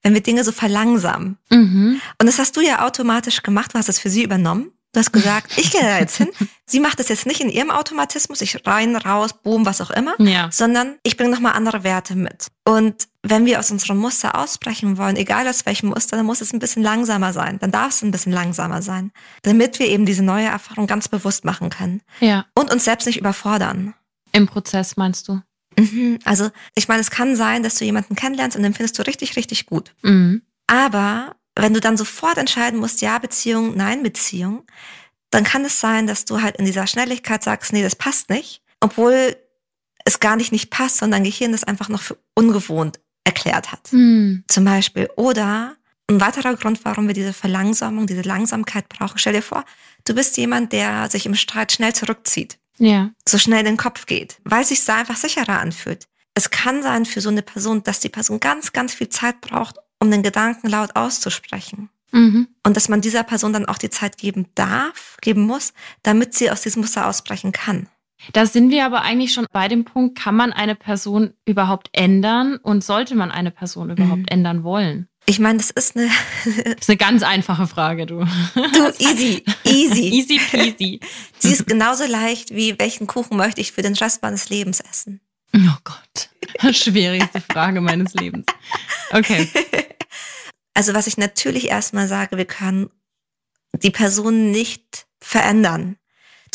wenn 0.04 0.14
wir 0.14 0.22
Dinge 0.22 0.44
so 0.44 0.52
verlangsamen. 0.52 1.38
Mhm. 1.50 2.02
Und 2.20 2.28
das 2.28 2.40
hast 2.40 2.56
du 2.58 2.62
ja 2.62 2.86
automatisch 2.86 3.44
gemacht, 3.44 3.74
du 3.74 3.78
hast 3.78 3.90
das 3.90 4.00
für 4.00 4.10
sie 4.10 4.24
übernommen. 4.24 4.72
Du 4.94 5.02
hast 5.02 5.12
gesagt, 5.12 5.58
ich 5.58 5.72
gehe 5.72 5.82
da 5.82 6.00
jetzt 6.00 6.18
hin. 6.18 6.30
Sie 6.66 6.80
macht 6.80 7.00
das 7.00 7.08
jetzt 7.10 7.26
nicht 7.26 7.40
in 7.40 7.50
ihrem 7.50 7.70
Automatismus, 7.70 8.42
ich 8.42 8.66
rein, 8.66 8.96
raus, 8.96 9.32
boom, 9.32 9.66
was 9.66 9.80
auch 9.80 9.92
immer, 9.92 10.16
ja. 10.20 10.50
sondern 10.52 10.96
ich 11.04 11.18
bringe 11.18 11.30
nochmal 11.30 11.54
andere 11.54 11.84
Werte 11.84 12.16
mit. 12.16 12.48
Und 12.66 13.08
wenn 13.22 13.46
wir 13.46 13.60
aus 13.60 13.70
unserem 13.70 13.98
Muster 13.98 14.38
ausbrechen 14.38 14.98
wollen, 14.98 15.16
egal 15.16 15.48
aus 15.48 15.66
welchem 15.66 15.90
Muster, 15.90 16.18
dann 16.18 16.26
muss 16.26 16.42
es 16.42 16.52
ein 16.52 16.60
bisschen 16.60 16.84
langsamer 16.84 17.32
sein. 17.32 17.60
Dann 17.60 17.72
darf 17.72 17.92
es 17.92 18.02
ein 18.02 18.12
bisschen 18.12 18.32
langsamer 18.32 18.82
sein, 18.82 19.12
damit 19.44 19.80
wir 19.80 19.88
eben 19.88 20.06
diese 20.06 20.24
neue 20.24 20.48
Erfahrung 20.48 20.88
ganz 20.88 21.08
bewusst 21.08 21.46
machen 21.46 21.70
können. 21.70 22.02
Ja. 22.20 22.46
Und 22.56 22.72
uns 22.72 22.86
selbst 22.86 23.06
nicht 23.06 23.20
überfordern. 23.20 23.94
Im 24.32 24.48
Prozess 24.48 24.98
meinst 24.98 25.28
du? 25.28 25.42
Mhm. 25.78 26.20
Also 26.26 26.50
ich 26.76 26.88
meine, 26.88 27.02
es 27.02 27.12
kann 27.12 27.36
sein, 27.36 27.64
dass 27.64 27.76
du 27.76 27.86
jemanden 27.86 28.16
kennenlernst 28.16 28.58
und 28.58 28.64
den 28.64 28.74
findest 28.74 28.98
du 29.00 29.04
richtig, 29.04 29.36
richtig 29.36 29.66
gut. 29.66 29.94
Mhm. 30.02 30.42
Aber 30.68 31.36
wenn 31.56 31.74
du 31.74 31.80
dann 31.80 31.98
sofort 31.98 32.38
entscheiden 32.38 32.80
musst, 32.80 33.02
ja, 33.02 33.18
Beziehung, 33.20 33.76
nein, 33.76 34.04
Beziehung, 34.04 34.64
dann 35.32 35.44
kann 35.44 35.66
es 35.66 35.80
sein, 35.80 36.08
dass 36.08 36.26
du 36.26 36.42
halt 36.42 36.58
in 36.58 36.66
dieser 36.66 36.88
Schnelligkeit 36.88 37.44
sagst, 37.44 37.74
nee, 37.74 37.84
das 37.84 37.96
passt 37.96 38.30
nicht, 38.30 38.62
obwohl 38.80 39.36
es 40.06 40.20
gar 40.20 40.36
nicht 40.36 40.52
nicht 40.52 40.70
passt, 40.70 40.98
sondern 40.98 41.24
Gehirn 41.24 41.52
das 41.52 41.64
einfach 41.64 41.90
noch 41.90 42.02
für 42.02 42.18
ungewohnt 42.34 43.00
erklärt 43.24 43.72
hat. 43.72 43.92
Mhm. 43.92 44.44
Zum 44.48 44.64
Beispiel. 44.64 45.10
Oder 45.18 45.76
ein 46.10 46.22
weiterer 46.22 46.56
Grund, 46.56 46.80
warum 46.86 47.08
wir 47.08 47.14
diese 47.14 47.34
Verlangsamung, 47.34 48.08
diese 48.08 48.22
Langsamkeit 48.22 48.88
brauchen. 48.88 49.18
Stell 49.18 49.34
dir 49.34 49.42
vor, 49.42 49.66
du 50.06 50.16
bist 50.16 50.38
jemand, 50.38 50.72
der 50.72 51.10
sich 51.10 51.26
im 51.26 51.36
Streit 51.36 51.74
schnell 51.74 51.94
zurückzieht 51.94 52.58
ja. 52.78 53.12
so 53.28 53.38
schnell 53.38 53.60
in 53.60 53.66
den 53.66 53.78
Kopf 53.78 54.06
geht, 54.06 54.40
weil 54.44 54.64
sich 54.66 54.84
da 54.86 54.98
einfach 54.98 55.18
sicherer 55.18 55.60
anfühlt. 55.60 56.08
Es 56.34 56.50
kann 56.50 56.84
sein 56.84 57.06
für 57.06 57.22
so 57.22 57.30
eine 57.30 57.42
Person, 57.42 57.84
dass 57.84 58.00
die 58.00 58.10
Person 58.10 58.40
ganz, 58.40 58.74
ganz 58.74 58.94
viel 58.94 59.10
Zeit 59.10 59.42
braucht, 59.42 59.78
um 60.00 60.12
den 60.12 60.24
Gedanken 60.24 60.70
laut 60.70 60.96
auszusprechen. 60.96 61.90
Mhm. 62.12 62.48
Und 62.64 62.78
dass 62.78 62.90
man 62.90 63.02
dieser 63.02 63.24
Person 63.24 63.54
dann 63.54 63.66
auch 63.66 63.78
die 63.78 63.90
Zeit 63.90 64.18
geben 64.18 64.48
darf, 64.56 65.18
geben 65.22 65.42
muss, 65.42 65.74
damit 66.04 66.34
sie 66.34 66.52
aus 66.52 66.62
diesem 66.62 66.82
Muster 66.82 67.08
ausbrechen 67.08 67.52
kann. 67.52 67.90
Da 68.34 68.46
sind 68.46 68.72
wir 68.72 68.86
aber 68.86 69.02
eigentlich 69.02 69.34
schon 69.34 69.46
bei 69.52 69.68
dem 69.68 69.86
Punkt, 69.86 70.18
kann 70.18 70.36
man 70.36 70.52
eine 70.52 70.76
Person 70.76 71.34
überhaupt 71.46 71.90
ändern 71.92 72.58
und 72.58 72.84
sollte 72.84 73.16
man 73.16 73.32
eine 73.32 73.52
Person 73.52 73.92
überhaupt 73.92 74.22
mhm. 74.22 74.28
ändern 74.30 74.64
wollen? 74.64 75.08
Ich 75.30 75.40
meine, 75.40 75.58
das 75.58 75.72
ist 75.72 75.98
eine. 75.98 76.10
das 76.46 76.76
ist 76.80 76.90
eine 76.90 76.98
ganz 76.98 77.22
einfache 77.22 77.68
Frage, 77.68 78.06
du. 78.06 78.26
Du, 78.56 78.94
easy, 78.98 79.44
easy. 79.66 80.10
easy 80.14 80.40
peasy. 80.40 81.00
Sie 81.38 81.52
ist 81.52 81.68
genauso 81.68 82.06
leicht 82.06 82.56
wie, 82.56 82.80
welchen 82.80 83.08
Kuchen 83.08 83.36
möchte 83.36 83.60
ich 83.60 83.74
für 83.74 83.82
den 83.82 83.94
Rest 83.94 84.22
meines 84.22 84.50
Lebens 84.50 84.80
essen? 84.80 85.20
Oh 85.54 85.78
Gott. 85.84 86.30
Schwierigste 86.74 87.42
Frage 87.42 87.82
meines 87.82 88.14
Lebens. 88.14 88.46
Okay. 89.12 89.50
Also, 90.74 90.94
was 90.94 91.08
ich 91.08 91.18
natürlich 91.18 91.70
erstmal 91.70 92.08
sage, 92.08 92.38
wir 92.38 92.46
können 92.46 92.90
die 93.74 93.92
Person 93.92 94.52
nicht 94.52 95.08
verändern. 95.20 95.98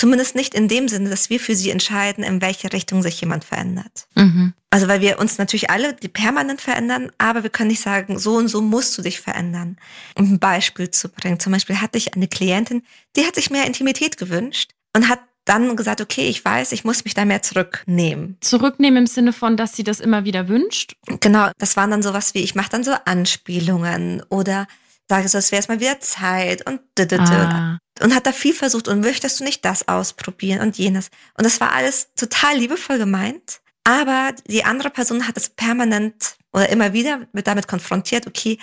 Zumindest 0.02 0.34
nicht 0.34 0.56
in 0.56 0.66
dem 0.66 0.88
Sinne, 0.88 1.10
dass 1.10 1.30
wir 1.30 1.38
für 1.38 1.54
sie 1.54 1.70
entscheiden, 1.70 2.24
in 2.24 2.42
welche 2.42 2.72
Richtung 2.72 3.02
sich 3.02 3.20
jemand 3.20 3.44
verändert. 3.44 4.08
Mhm. 4.16 4.52
Also 4.68 4.88
weil 4.88 5.00
wir 5.00 5.20
uns 5.20 5.38
natürlich 5.38 5.70
alle 5.70 5.94
die 5.94 6.08
permanent 6.08 6.60
verändern, 6.60 7.12
aber 7.18 7.44
wir 7.44 7.50
können 7.50 7.68
nicht 7.68 7.82
sagen, 7.82 8.18
so 8.18 8.34
und 8.34 8.48
so 8.48 8.62
musst 8.62 8.98
du 8.98 9.02
dich 9.02 9.20
verändern. 9.20 9.76
Um 10.16 10.32
ein 10.32 10.38
Beispiel 10.40 10.90
zu 10.90 11.08
bringen. 11.08 11.38
Zum 11.38 11.52
Beispiel 11.52 11.80
hatte 11.80 11.98
ich 11.98 12.14
eine 12.16 12.26
Klientin, 12.26 12.82
die 13.14 13.24
hat 13.24 13.36
sich 13.36 13.50
mehr 13.50 13.64
Intimität 13.64 14.16
gewünscht 14.16 14.72
und 14.92 15.08
hat 15.08 15.20
dann 15.44 15.76
gesagt, 15.76 16.00
okay, 16.00 16.28
ich 16.28 16.44
weiß, 16.44 16.72
ich 16.72 16.82
muss 16.82 17.04
mich 17.04 17.14
da 17.14 17.24
mehr 17.24 17.42
zurücknehmen. 17.42 18.38
Zurücknehmen 18.40 19.04
im 19.04 19.06
Sinne 19.06 19.32
von, 19.32 19.56
dass 19.56 19.76
sie 19.76 19.84
das 19.84 20.00
immer 20.00 20.24
wieder 20.24 20.48
wünscht? 20.48 20.96
Genau, 21.20 21.50
das 21.58 21.76
waren 21.76 21.92
dann 21.92 22.02
sowas 22.02 22.34
wie, 22.34 22.40
ich 22.40 22.56
mache 22.56 22.70
dann 22.70 22.82
so 22.82 22.90
Anspielungen 23.04 24.20
oder 24.30 24.66
sage 25.08 25.28
so, 25.28 25.38
es 25.38 25.52
wäre 25.52 25.64
mal 25.68 25.80
wieder 25.80 26.00
Zeit 26.00 26.66
und 26.66 26.80
ah. 27.18 27.78
und 28.00 28.14
hat 28.14 28.26
da 28.26 28.32
viel 28.32 28.54
versucht 28.54 28.88
und 28.88 29.00
möchtest 29.00 29.40
du 29.40 29.44
nicht 29.44 29.64
das 29.64 29.88
ausprobieren 29.88 30.60
und 30.60 30.78
jenes. 30.78 31.10
Und 31.36 31.44
das 31.44 31.60
war 31.60 31.72
alles 31.72 32.08
total 32.14 32.56
liebevoll 32.56 32.98
gemeint, 32.98 33.60
aber 33.84 34.32
die 34.46 34.64
andere 34.64 34.90
Person 34.90 35.26
hat 35.26 35.36
es 35.36 35.50
permanent 35.50 36.36
oder 36.52 36.68
immer 36.68 36.92
wieder 36.92 37.26
mit 37.32 37.46
damit 37.46 37.68
konfrontiert, 37.68 38.26
okay, 38.26 38.58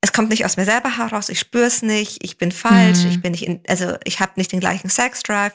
es 0.00 0.12
kommt 0.12 0.28
nicht 0.28 0.44
aus 0.44 0.58
mir 0.58 0.66
selber 0.66 0.98
heraus, 0.98 1.30
ich 1.30 1.38
spüre 1.38 1.64
es 1.64 1.80
nicht, 1.80 2.22
ich 2.22 2.36
bin 2.36 2.52
falsch, 2.52 3.04
mhm. 3.04 3.10
ich 3.10 3.22
bin 3.22 3.32
nicht 3.32 3.46
in, 3.46 3.60
also 3.68 3.96
ich 4.04 4.20
habe 4.20 4.32
nicht 4.36 4.52
den 4.52 4.60
gleichen 4.60 4.90
Sex 4.90 5.22
Drive 5.22 5.54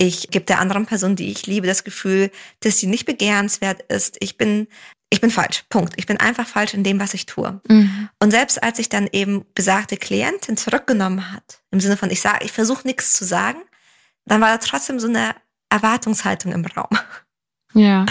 ich 0.00 0.30
gebe 0.30 0.44
der 0.44 0.60
anderen 0.60 0.86
Person, 0.86 1.16
die 1.16 1.30
ich 1.30 1.46
liebe, 1.46 1.66
das 1.66 1.84
Gefühl, 1.84 2.30
dass 2.60 2.78
sie 2.78 2.86
nicht 2.86 3.04
begehrenswert 3.04 3.82
ist. 3.92 4.16
Ich 4.20 4.38
bin, 4.38 4.68
ich 5.10 5.20
bin 5.20 5.30
falsch. 5.30 5.64
Punkt. 5.68 5.94
Ich 5.96 6.06
bin 6.06 6.18
einfach 6.18 6.46
falsch 6.46 6.74
in 6.74 6.84
dem, 6.84 7.00
was 7.00 7.14
ich 7.14 7.26
tue. 7.26 7.60
Mhm. 7.68 8.08
Und 8.18 8.30
selbst 8.30 8.62
als 8.62 8.78
ich 8.78 8.88
dann 8.88 9.08
eben 9.12 9.44
besagte 9.54 9.96
Klientin 9.96 10.56
zurückgenommen 10.56 11.32
hat, 11.32 11.62
im 11.70 11.80
Sinne 11.80 11.96
von, 11.96 12.10
ich 12.10 12.20
sage, 12.20 12.44
ich 12.44 12.52
versuche 12.52 12.86
nichts 12.86 13.14
zu 13.14 13.24
sagen, 13.24 13.58
dann 14.26 14.40
war 14.40 14.50
da 14.50 14.58
trotzdem 14.58 15.00
so 15.00 15.08
eine 15.08 15.34
Erwartungshaltung 15.70 16.52
im 16.52 16.64
Raum. 16.64 16.98
Ja. 17.74 18.06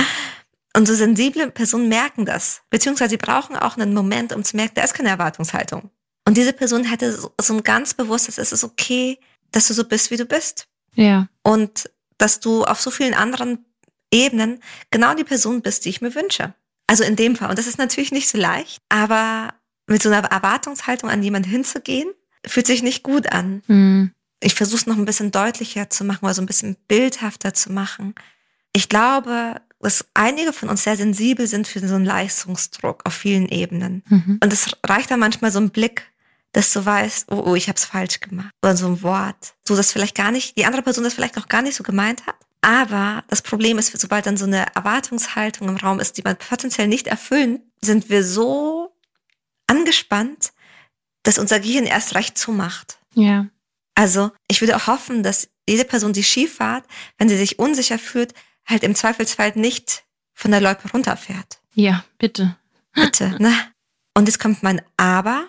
Und 0.76 0.88
so 0.88 0.94
sensible 0.94 1.50
Personen 1.50 1.90
merken 1.90 2.26
das. 2.26 2.62
Beziehungsweise 2.70 3.12
sie 3.12 3.18
brauchen 3.18 3.56
auch 3.56 3.78
einen 3.78 3.94
Moment, 3.94 4.34
um 4.34 4.44
zu 4.44 4.56
merken, 4.56 4.76
da 4.76 4.84
ist 4.84 4.94
keine 4.94 5.10
Erwartungshaltung. 5.10 5.90
Und 6.26 6.38
diese 6.38 6.54
Person 6.54 6.84
hätte 6.84 7.14
so, 7.14 7.34
so 7.40 7.54
ein 7.56 7.64
ganz 7.64 7.94
bewusstes, 7.94 8.38
es 8.38 8.52
ist 8.52 8.64
okay, 8.64 9.20
dass 9.52 9.68
du 9.68 9.74
so 9.74 9.86
bist, 9.86 10.12
wie 10.12 10.18
du 10.18 10.26
bist. 10.26 10.68
Ja. 10.94 11.30
Und 11.42 11.90
dass 12.18 12.40
du 12.40 12.66
auf 12.66 12.82
so 12.82 12.92
vielen 12.92 13.14
anderen 13.14 13.66
Ebenen 14.14 14.62
genau 14.92 15.14
die 15.14 15.24
Person 15.24 15.62
bist, 15.62 15.86
die 15.86 15.90
ich 15.90 16.02
mir 16.02 16.14
wünsche. 16.14 16.54
Also 16.88 17.04
in 17.04 17.16
dem 17.16 17.36
Fall. 17.36 17.50
Und 17.50 17.60
das 17.60 17.68
ist 17.68 17.78
natürlich 17.78 18.12
nicht 18.12 18.30
so 18.30 18.38
leicht, 18.38 18.82
aber 18.90 19.54
mit 19.88 20.02
so 20.02 20.10
einer 20.10 20.26
Erwartungshaltung 20.28 21.10
an 21.10 21.24
jemanden 21.24 21.50
hinzugehen, 21.50 22.10
fühlt 22.46 22.68
sich 22.68 22.84
nicht 22.84 23.04
gut 23.04 23.32
an. 23.32 23.62
Mhm. 23.68 24.12
Ich 24.40 24.56
versuche 24.56 24.78
es 24.78 24.88
noch 24.88 24.98
ein 24.98 25.06
bisschen 25.06 25.32
deutlicher 25.32 25.90
zu 25.90 26.04
machen 26.06 26.26
oder 26.26 26.34
so 26.34 26.42
ein 26.42 26.46
bisschen 26.48 26.78
bildhafter 26.88 27.54
zu 27.54 27.72
machen. 27.72 28.16
Ich 28.74 28.90
glaube, 28.90 29.62
dass 29.80 30.06
einige 30.14 30.54
von 30.54 30.70
uns 30.70 30.84
sehr 30.84 30.96
sensibel 30.96 31.48
sind 31.48 31.68
für 31.68 31.86
so 31.86 31.96
einen 31.96 32.06
Leistungsdruck 32.06 33.06
auf 33.06 33.14
vielen 33.14 33.48
Ebenen. 33.50 34.04
Mhm. 34.08 34.40
Und 34.44 34.54
es 34.54 34.72
reicht 34.86 35.12
da 35.12 35.18
manchmal 35.18 35.52
so 35.52 35.60
ein 35.60 35.72
Blick 35.72 36.12
dass 36.58 36.74
du 36.74 36.84
weißt, 36.84 37.32
oh, 37.32 37.44
oh, 37.46 37.56
ich 37.56 37.68
habe 37.68 37.78
es 37.78 37.86
falsch 37.86 38.20
gemacht. 38.20 38.50
Oder 38.64 38.76
so 38.76 38.88
ein 38.88 39.04
Wort. 39.04 39.54
So, 39.68 39.76
dass 39.76 39.92
vielleicht 39.92 40.16
gar 40.16 40.32
nicht, 40.32 40.58
die 40.58 40.66
andere 40.66 40.82
Person 40.82 41.04
das 41.04 41.14
vielleicht 41.14 41.36
noch 41.36 41.48
gar 41.48 41.62
nicht 41.62 41.76
so 41.76 41.84
gemeint 41.84 42.26
hat. 42.26 42.36
Aber 42.62 43.24
das 43.28 43.42
Problem 43.42 43.78
ist, 43.78 43.98
sobald 43.98 44.26
dann 44.26 44.38
so 44.38 44.46
eine 44.46 44.66
Erwartungshaltung 44.76 45.70
im 45.70 45.78
Raum 45.78 46.00
ist, 46.00 46.18
die 46.18 46.24
man 46.24 46.38
potenziell 46.38 46.88
nicht 46.88 47.08
erfüllen, 47.08 47.62
sind 47.82 48.10
wir 48.10 48.24
so 48.24 48.96
angespannt, 49.68 50.54
dass 51.24 51.38
unser 51.38 51.60
Gehirn 51.60 51.86
erst 51.86 52.16
recht 52.16 52.38
zumacht. 52.38 52.98
Ja. 53.14 53.48
Also, 53.96 54.32
ich 54.48 54.62
würde 54.62 54.76
auch 54.76 54.88
hoffen, 54.88 55.24
dass 55.24 55.50
jede 55.68 55.86
Person, 55.86 56.14
die 56.14 56.24
Skifahrt, 56.24 56.86
wenn 57.18 57.30
sie 57.30 57.38
sich 57.38 57.60
unsicher 57.60 58.00
fühlt, 58.00 58.34
halt 58.66 58.84
im 58.84 58.96
Zweifelsfall 58.96 59.54
nicht 59.56 60.04
von 60.34 60.52
der 60.52 60.62
Loipe 60.62 60.90
runterfährt. 60.92 61.60
Ja, 61.74 62.06
bitte. 62.18 62.58
Bitte, 62.94 63.36
ne? 63.40 63.54
Und 64.14 64.28
jetzt 64.28 64.40
kommt 64.40 64.64
mein 64.64 64.82
Aber. 64.98 65.48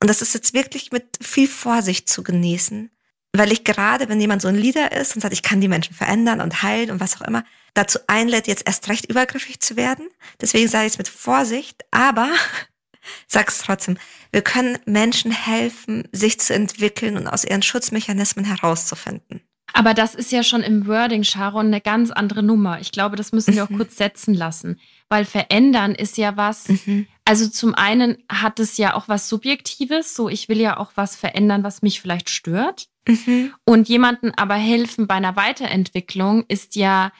Und 0.00 0.08
das 0.08 0.22
ist 0.22 0.34
jetzt 0.34 0.54
wirklich 0.54 0.92
mit 0.92 1.18
viel 1.20 1.48
Vorsicht 1.48 2.08
zu 2.08 2.22
genießen, 2.22 2.90
weil 3.38 3.52
ich 3.52 3.64
gerade, 3.64 4.08
wenn 4.08 4.20
jemand 4.20 4.42
so 4.42 4.48
ein 4.48 4.54
Leader 4.54 4.92
ist 4.92 5.14
und 5.14 5.20
sagt, 5.20 5.32
ich 5.32 5.42
kann 5.42 5.60
die 5.60 5.68
Menschen 5.68 5.94
verändern 5.94 6.40
und 6.40 6.62
heilen 6.62 6.90
und 6.90 7.00
was 7.00 7.20
auch 7.20 7.26
immer, 7.26 7.44
dazu 7.74 7.98
einlädt, 8.06 8.46
jetzt 8.46 8.66
erst 8.66 8.88
recht 8.88 9.06
übergriffig 9.06 9.60
zu 9.60 9.76
werden. 9.76 10.08
Deswegen 10.40 10.68
sage 10.68 10.86
ich 10.86 10.92
es 10.92 10.98
mit 10.98 11.08
Vorsicht, 11.08 11.84
aber 11.90 12.30
sag's 13.26 13.58
trotzdem. 13.58 13.98
Wir 14.32 14.42
können 14.42 14.78
Menschen 14.86 15.30
helfen, 15.30 16.08
sich 16.12 16.40
zu 16.40 16.54
entwickeln 16.54 17.16
und 17.16 17.26
aus 17.26 17.44
ihren 17.44 17.62
Schutzmechanismen 17.62 18.44
herauszufinden. 18.44 19.40
Aber 19.72 19.94
das 19.94 20.14
ist 20.14 20.32
ja 20.32 20.42
schon 20.42 20.62
im 20.62 20.86
Wording, 20.86 21.24
Sharon, 21.24 21.66
eine 21.66 21.80
ganz 21.80 22.10
andere 22.10 22.42
Nummer. 22.42 22.80
Ich 22.80 22.92
glaube, 22.92 23.16
das 23.16 23.32
müssen 23.32 23.54
wir 23.54 23.64
auch 23.64 23.68
mhm. 23.68 23.78
kurz 23.78 23.96
setzen 23.96 24.32
lassen. 24.32 24.80
Weil 25.08 25.24
verändern 25.24 25.94
ist 25.94 26.16
ja 26.16 26.36
was, 26.36 26.68
mhm. 26.68 27.06
also 27.24 27.48
zum 27.48 27.74
einen 27.74 28.16
hat 28.30 28.58
es 28.58 28.76
ja 28.76 28.94
auch 28.94 29.08
was 29.08 29.28
Subjektives, 29.28 30.14
so 30.14 30.28
ich 30.28 30.48
will 30.48 30.60
ja 30.60 30.78
auch 30.78 30.92
was 30.94 31.16
verändern, 31.16 31.62
was 31.62 31.82
mich 31.82 32.00
vielleicht 32.00 32.30
stört. 32.30 32.88
Mhm. 33.06 33.52
Und 33.64 33.88
jemanden 33.88 34.32
aber 34.36 34.54
helfen 34.54 35.06
bei 35.06 35.14
einer 35.14 35.36
Weiterentwicklung 35.36 36.44
ist 36.48 36.76
ja 36.76 37.12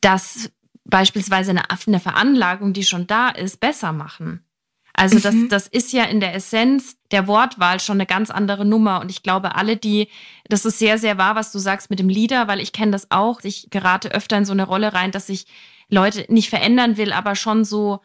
das 0.00 0.50
beispielsweise 0.84 1.50
eine, 1.50 1.62
eine 1.86 2.00
Veranlagung, 2.00 2.72
die 2.72 2.84
schon 2.84 3.06
da 3.06 3.28
ist, 3.28 3.60
besser 3.60 3.92
machen. 3.92 4.42
Also 4.98 5.18
das, 5.18 5.34
mhm. 5.34 5.48
das 5.50 5.66
ist 5.66 5.92
ja 5.92 6.04
in 6.04 6.20
der 6.20 6.34
Essenz 6.34 6.96
der 7.10 7.26
Wortwahl 7.26 7.80
schon 7.80 7.98
eine 7.98 8.06
ganz 8.06 8.30
andere 8.30 8.64
Nummer. 8.64 9.00
Und 9.00 9.10
ich 9.10 9.22
glaube, 9.22 9.54
alle, 9.54 9.76
die, 9.76 10.08
das 10.48 10.64
ist 10.64 10.78
sehr, 10.78 10.96
sehr 10.96 11.18
wahr, 11.18 11.34
was 11.34 11.52
du 11.52 11.58
sagst 11.58 11.90
mit 11.90 11.98
dem 11.98 12.08
Lieder, 12.08 12.48
weil 12.48 12.60
ich 12.60 12.72
kenne 12.72 12.92
das 12.92 13.10
auch. 13.10 13.40
Ich 13.42 13.68
gerate 13.68 14.12
öfter 14.12 14.38
in 14.38 14.46
so 14.46 14.52
eine 14.52 14.64
Rolle 14.64 14.94
rein, 14.94 15.10
dass 15.10 15.28
ich 15.28 15.46
Leute 15.90 16.24
nicht 16.28 16.48
verändern 16.48 16.96
will, 16.96 17.12
aber 17.12 17.34
schon 17.34 17.64
so, 17.64 18.00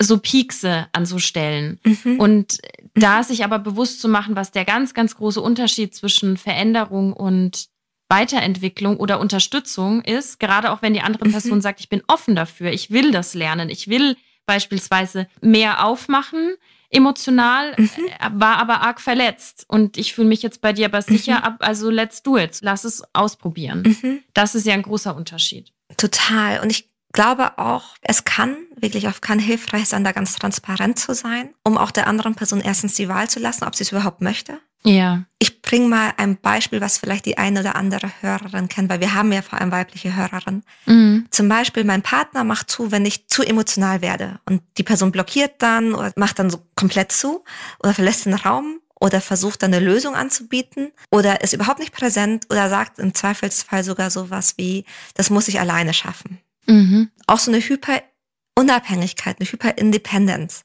so 0.00 0.18
Piekse 0.18 0.86
an 0.92 1.06
so 1.06 1.18
Stellen. 1.18 1.78
Mhm. 1.84 2.18
Und 2.18 2.58
da 2.94 3.22
sich 3.22 3.44
aber 3.44 3.58
bewusst 3.58 4.00
zu 4.00 4.08
machen, 4.08 4.34
was 4.34 4.50
der 4.50 4.64
ganz, 4.64 4.94
ganz 4.94 5.14
große 5.14 5.40
Unterschied 5.40 5.94
zwischen 5.94 6.36
Veränderung 6.36 7.12
und 7.12 7.68
Weiterentwicklung 8.08 8.96
oder 8.96 9.20
Unterstützung 9.20 10.02
ist, 10.02 10.40
gerade 10.40 10.72
auch 10.72 10.82
wenn 10.82 10.94
die 10.94 11.02
andere 11.02 11.26
mhm. 11.26 11.32
Person 11.32 11.58
mhm. 11.58 11.62
sagt, 11.62 11.80
ich 11.80 11.88
bin 11.88 12.02
offen 12.08 12.34
dafür, 12.34 12.72
ich 12.72 12.90
will 12.90 13.12
das 13.12 13.34
lernen, 13.34 13.68
ich 13.68 13.88
will 13.88 14.16
beispielsweise 14.46 15.28
mehr 15.40 15.84
aufmachen, 15.84 16.56
emotional, 16.90 17.74
mhm. 17.76 17.88
Äh, 18.18 18.30
war 18.32 18.56
aber 18.56 18.80
arg 18.80 19.00
verletzt. 19.00 19.64
Und 19.68 19.96
ich 19.96 20.12
fühle 20.12 20.28
mich 20.28 20.42
jetzt 20.42 20.60
bei 20.60 20.72
dir 20.72 20.86
aber 20.86 21.02
sicher 21.02 21.38
mhm. 21.38 21.44
ab, 21.44 21.56
also 21.60 21.88
let's 21.88 22.22
do 22.22 22.36
it. 22.36 22.58
Lass 22.62 22.84
es 22.84 23.02
ausprobieren. 23.12 23.82
Mhm. 23.82 24.20
Das 24.34 24.56
ist 24.56 24.66
ja 24.66 24.74
ein 24.74 24.82
großer 24.82 25.14
Unterschied. 25.14 25.72
Total. 25.96 26.60
Und 26.60 26.70
ich 26.70 26.89
glaube 27.12 27.58
auch, 27.58 27.96
es 28.02 28.24
kann 28.24 28.56
wirklich 28.76 29.08
auch 29.08 29.20
kann 29.20 29.38
hilfreich 29.38 29.88
sein, 29.88 30.04
da 30.04 30.12
ganz 30.12 30.34
transparent 30.36 30.98
zu 30.98 31.14
sein, 31.14 31.50
um 31.64 31.76
auch 31.76 31.90
der 31.90 32.06
anderen 32.06 32.34
Person 32.34 32.60
erstens 32.60 32.94
die 32.94 33.08
Wahl 33.08 33.28
zu 33.28 33.40
lassen, 33.40 33.64
ob 33.64 33.74
sie 33.74 33.82
es 33.82 33.92
überhaupt 33.92 34.20
möchte. 34.20 34.58
Ja. 34.82 35.24
Ich 35.38 35.60
bringe 35.60 35.88
mal 35.88 36.14
ein 36.16 36.38
Beispiel, 36.38 36.80
was 36.80 36.96
vielleicht 36.96 37.26
die 37.26 37.36
eine 37.36 37.60
oder 37.60 37.76
andere 37.76 38.10
Hörerin 38.22 38.68
kennt, 38.68 38.88
weil 38.88 39.00
wir 39.00 39.14
haben 39.14 39.30
ja 39.30 39.42
vor 39.42 39.60
allem 39.60 39.70
weibliche 39.70 40.16
Hörerinnen. 40.16 40.64
Mhm. 40.86 41.26
Zum 41.30 41.48
Beispiel, 41.48 41.84
mein 41.84 42.02
Partner 42.02 42.44
macht 42.44 42.70
zu, 42.70 42.90
wenn 42.90 43.04
ich 43.04 43.28
zu 43.28 43.42
emotional 43.42 44.00
werde. 44.00 44.40
Und 44.46 44.62
die 44.78 44.82
Person 44.82 45.12
blockiert 45.12 45.56
dann 45.58 45.94
oder 45.94 46.12
macht 46.16 46.38
dann 46.38 46.48
so 46.48 46.62
komplett 46.76 47.12
zu 47.12 47.44
oder 47.82 47.92
verlässt 47.92 48.24
den 48.24 48.34
Raum 48.34 48.80
oder 48.98 49.20
versucht 49.20 49.62
dann 49.62 49.74
eine 49.74 49.84
Lösung 49.84 50.14
anzubieten 50.14 50.92
oder 51.10 51.42
ist 51.42 51.52
überhaupt 51.52 51.78
nicht 51.78 51.94
präsent 51.94 52.46
oder 52.50 52.68
sagt 52.68 52.98
im 52.98 53.14
Zweifelsfall 53.14 53.84
sogar 53.84 54.10
sowas 54.10 54.54
wie, 54.56 54.84
das 55.14 55.30
muss 55.30 55.48
ich 55.48 55.60
alleine 55.60 55.92
schaffen. 55.92 56.38
Mhm. 56.70 57.10
Auch 57.26 57.38
so 57.38 57.50
eine 57.50 57.60
Hyperunabhängigkeit, 57.60 59.40
eine 59.40 59.50
Hyperindependence 59.50 60.64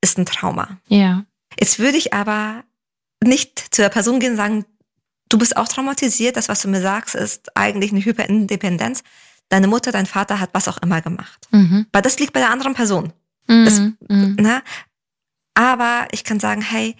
ist 0.00 0.18
ein 0.18 0.26
Trauma. 0.26 0.78
Ja. 0.88 1.24
Jetzt 1.58 1.78
würde 1.78 1.98
ich 1.98 2.12
aber 2.12 2.64
nicht 3.24 3.74
zu 3.74 3.82
der 3.82 3.88
Person 3.88 4.20
gehen 4.20 4.32
und 4.32 4.36
sagen, 4.36 4.64
du 5.28 5.38
bist 5.38 5.56
auch 5.56 5.68
traumatisiert, 5.68 6.36
das, 6.36 6.48
was 6.48 6.62
du 6.62 6.68
mir 6.68 6.80
sagst, 6.80 7.14
ist 7.14 7.56
eigentlich 7.56 7.92
eine 7.92 8.04
Hyperindependenz. 8.04 9.02
Deine 9.48 9.68
Mutter, 9.68 9.92
dein 9.92 10.06
Vater 10.06 10.40
hat 10.40 10.50
was 10.52 10.68
auch 10.68 10.78
immer 10.78 11.00
gemacht. 11.00 11.48
Mhm. 11.50 11.86
Weil 11.92 12.02
das 12.02 12.18
liegt 12.18 12.32
bei 12.32 12.40
der 12.40 12.50
anderen 12.50 12.74
Person. 12.74 13.12
Mhm. 13.46 13.64
Das, 13.64 13.78
mhm. 13.80 14.36
Ne? 14.40 14.62
Aber 15.54 16.08
ich 16.10 16.24
kann 16.24 16.40
sagen, 16.40 16.60
hey, 16.60 16.96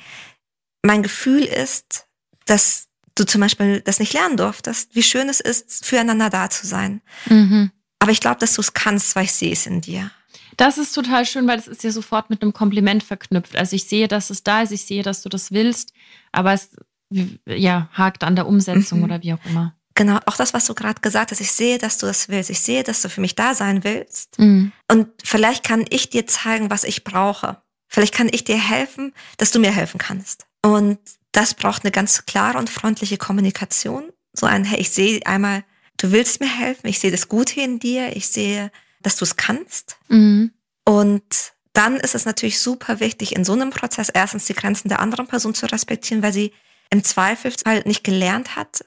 mein 0.83 1.03
Gefühl 1.03 1.43
ist, 1.43 2.07
dass 2.47 2.89
du 3.17 3.25
zum 3.25 3.41
Beispiel 3.41 3.81
das 3.81 3.99
nicht 3.99 4.13
lernen 4.13 4.37
durftest, 4.37 4.95
wie 4.95 5.03
schön 5.03 5.29
es 5.29 5.41
ist, 5.41 5.85
füreinander 5.85 6.31
da 6.31 6.49
zu 6.49 6.67
sein. 6.67 7.03
Mhm. 7.27 7.73
Aber 8.07 8.13
ich 8.13 8.21
glaube, 8.21 8.39
dass 8.39 8.55
du 8.55 8.61
es 8.61 8.73
kannst, 8.73 9.17
weil 9.17 9.25
ich 9.25 9.33
sehe 9.33 9.51
es 9.51 9.67
in 9.67 9.81
dir. 9.81 10.13
Das 10.57 10.79
ist 10.79 10.93
total 10.93 11.27
schön, 11.27 11.49
weil 11.49 11.57
das 11.57 11.67
ist 11.67 11.83
ja 11.83 11.91
sofort 11.91 12.31
mit 12.31 12.41
einem 12.41 12.53
Kompliment 12.53 13.03
verknüpft. 13.03 13.57
Also 13.57 13.75
ich 13.75 13.87
sehe, 13.87 14.07
dass 14.07 14.31
es 14.31 14.45
da 14.45 14.63
ist, 14.63 14.71
ich 14.71 14.85
sehe, 14.85 15.03
dass 15.03 15.23
du 15.23 15.29
das 15.29 15.51
willst, 15.51 15.93
aber 16.31 16.53
es 16.53 16.71
ja, 17.11 17.89
hakt 17.93 18.23
an 18.23 18.37
der 18.37 18.47
Umsetzung 18.47 19.01
mhm. 19.01 19.05
oder 19.07 19.23
wie 19.25 19.33
auch 19.33 19.45
immer. 19.45 19.75
Genau, 19.97 20.21
auch 20.27 20.37
das, 20.37 20.55
was 20.55 20.67
du 20.67 20.75
gerade 20.75 21.01
gesagt 21.01 21.33
hast. 21.33 21.41
Ich 21.41 21.51
sehe, 21.51 21.79
dass 21.79 21.99
du 21.99 22.07
das 22.07 22.29
willst. 22.29 22.49
Ich 22.49 22.61
sehe, 22.61 22.85
dass 22.85 23.03
du 23.03 23.09
für 23.09 23.21
mich 23.21 23.35
da 23.35 23.55
sein 23.55 23.83
willst. 23.83 24.39
Mhm. 24.39 24.71
Und 24.89 25.09
vielleicht 25.25 25.65
kann 25.65 25.85
ich 25.91 26.09
dir 26.09 26.29
zeigen, 26.29 26.71
was 26.71 26.85
ich 26.85 27.03
brauche. 27.03 27.61
Vielleicht 27.89 28.15
kann 28.15 28.29
ich 28.31 28.45
dir 28.45 28.57
helfen, 28.57 29.15
dass 29.37 29.51
du 29.51 29.59
mir 29.59 29.73
helfen 29.73 29.99
kannst. 29.99 30.47
Und 30.65 31.01
das 31.33 31.55
braucht 31.55 31.83
eine 31.83 31.91
ganz 31.91 32.25
klare 32.25 32.57
und 32.59 32.71
freundliche 32.71 33.17
Kommunikation. 33.17 34.13
So 34.33 34.47
ein, 34.47 34.63
hey, 34.63 34.79
ich 34.79 34.91
sehe 34.91 35.27
einmal, 35.27 35.65
du 35.97 36.13
willst 36.13 36.41
mir 36.41 36.49
helfen, 36.49 36.87
ich 36.87 36.99
sehe 36.99 37.11
das 37.11 37.29
Gute 37.29 37.61
in 37.61 37.79
dir, 37.79 38.17
ich 38.17 38.29
sehe, 38.29 38.71
dass 39.03 39.17
du 39.17 39.25
es 39.25 39.37
kannst. 39.37 39.99
Mhm. 40.09 40.53
Und 40.85 41.53
dann 41.73 41.97
ist 41.97 42.15
es 42.15 42.25
natürlich 42.25 42.59
super 42.61 43.01
wichtig, 43.01 43.37
in 43.37 43.45
so 43.45 43.53
einem 43.53 43.71
Prozess 43.71 44.09
erstens 44.09 44.47
die 44.47 44.55
Grenzen 44.55 44.89
der 44.89 45.01
anderen 45.01 45.27
Person 45.27 45.55
zu 45.55 45.67
respektieren, 45.67 46.23
weil 46.23 46.33
sie 46.33 46.53
im 46.91 47.05
Zweifelsfall 47.05 47.83
nicht 47.85 48.05
gelernt 48.05 48.57
hat, 48.57 48.85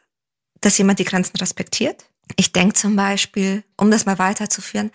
dass 0.62 0.78
jemand 0.78 1.00
die 1.00 1.06
Grenzen 1.06 1.38
respektiert. 1.38 2.06
Ich 2.36 2.52
denke 2.52 2.74
zum 2.76 2.96
Beispiel, 2.96 3.64
um 3.78 3.92
das 3.92 4.06
mal 4.06 4.20
weiterzuführen, 4.20 4.92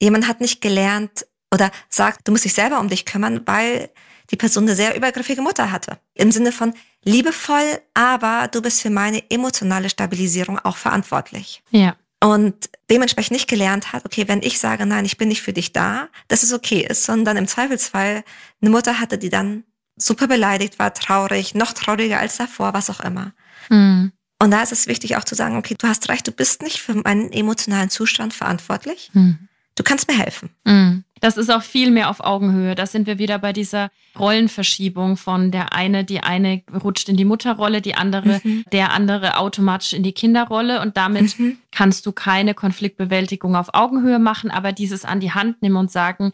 jemand 0.00 0.26
hat 0.26 0.40
nicht 0.40 0.60
gelernt 0.60 1.26
oder 1.52 1.70
sagt, 1.88 2.26
du 2.26 2.32
musst 2.32 2.44
dich 2.44 2.54
selber 2.54 2.80
um 2.80 2.88
dich 2.88 3.04
kümmern, 3.04 3.42
weil 3.46 3.90
die 4.30 4.36
Person 4.36 4.64
eine 4.64 4.76
sehr 4.76 4.96
übergriffige 4.96 5.42
Mutter 5.42 5.70
hatte. 5.70 5.98
Im 6.14 6.32
Sinne 6.32 6.52
von 6.52 6.74
liebevoll, 7.04 7.80
aber 7.94 8.48
du 8.48 8.62
bist 8.62 8.82
für 8.82 8.90
meine 8.90 9.30
emotionale 9.30 9.90
Stabilisierung 9.90 10.58
auch 10.58 10.76
verantwortlich. 10.76 11.62
Ja. 11.70 11.96
Und 12.22 12.70
dementsprechend 12.88 13.32
nicht 13.32 13.48
gelernt 13.48 13.92
hat, 13.92 14.04
okay, 14.04 14.28
wenn 14.28 14.42
ich 14.42 14.60
sage, 14.60 14.86
nein, 14.86 15.04
ich 15.04 15.18
bin 15.18 15.28
nicht 15.28 15.42
für 15.42 15.52
dich 15.52 15.72
da, 15.72 16.08
dass 16.28 16.44
es 16.44 16.52
okay 16.52 16.86
ist, 16.88 17.04
sondern 17.04 17.36
im 17.36 17.48
Zweifelsfall 17.48 18.22
eine 18.60 18.70
Mutter 18.70 19.00
hatte, 19.00 19.18
die 19.18 19.28
dann 19.28 19.64
super 19.96 20.28
beleidigt 20.28 20.78
war, 20.78 20.94
traurig, 20.94 21.54
noch 21.54 21.72
trauriger 21.72 22.18
als 22.18 22.36
davor, 22.36 22.74
was 22.74 22.90
auch 22.90 23.00
immer. 23.00 23.32
Mhm. 23.68 24.12
Und 24.38 24.50
da 24.50 24.62
ist 24.62 24.72
es 24.72 24.86
wichtig 24.86 25.16
auch 25.16 25.24
zu 25.24 25.34
sagen, 25.34 25.56
okay, 25.56 25.74
du 25.78 25.86
hast 25.86 26.08
recht, 26.08 26.26
du 26.26 26.32
bist 26.32 26.62
nicht 26.62 26.80
für 26.80 26.94
meinen 26.94 27.32
emotionalen 27.32 27.90
Zustand 27.90 28.34
verantwortlich. 28.34 29.10
Mhm. 29.12 29.48
Du 29.74 29.82
kannst 29.82 30.08
mir 30.08 30.18
helfen. 30.18 30.50
Mhm. 30.64 31.04
Das 31.20 31.36
ist 31.36 31.50
auch 31.50 31.62
viel 31.62 31.92
mehr 31.92 32.10
auf 32.10 32.18
Augenhöhe. 32.18 32.74
Da 32.74 32.84
sind 32.84 33.06
wir 33.06 33.18
wieder 33.18 33.38
bei 33.38 33.52
dieser 33.52 33.90
Rollenverschiebung 34.18 35.16
von 35.16 35.52
der 35.52 35.72
eine, 35.72 36.04
die 36.04 36.20
eine 36.20 36.62
rutscht 36.82 37.08
in 37.08 37.16
die 37.16 37.24
Mutterrolle, 37.24 37.80
die 37.80 37.94
andere, 37.94 38.40
mhm. 38.42 38.64
der 38.72 38.92
andere 38.92 39.38
automatisch 39.38 39.92
in 39.92 40.02
die 40.02 40.12
Kinderrolle. 40.12 40.80
Und 40.80 40.96
damit 40.96 41.38
mhm. 41.38 41.58
kannst 41.70 42.06
du 42.06 42.12
keine 42.12 42.54
Konfliktbewältigung 42.54 43.54
auf 43.54 43.72
Augenhöhe 43.72 44.18
machen, 44.18 44.50
aber 44.50 44.72
dieses 44.72 45.04
an 45.04 45.20
die 45.20 45.30
Hand 45.30 45.62
nehmen 45.62 45.76
und 45.76 45.92
sagen, 45.92 46.32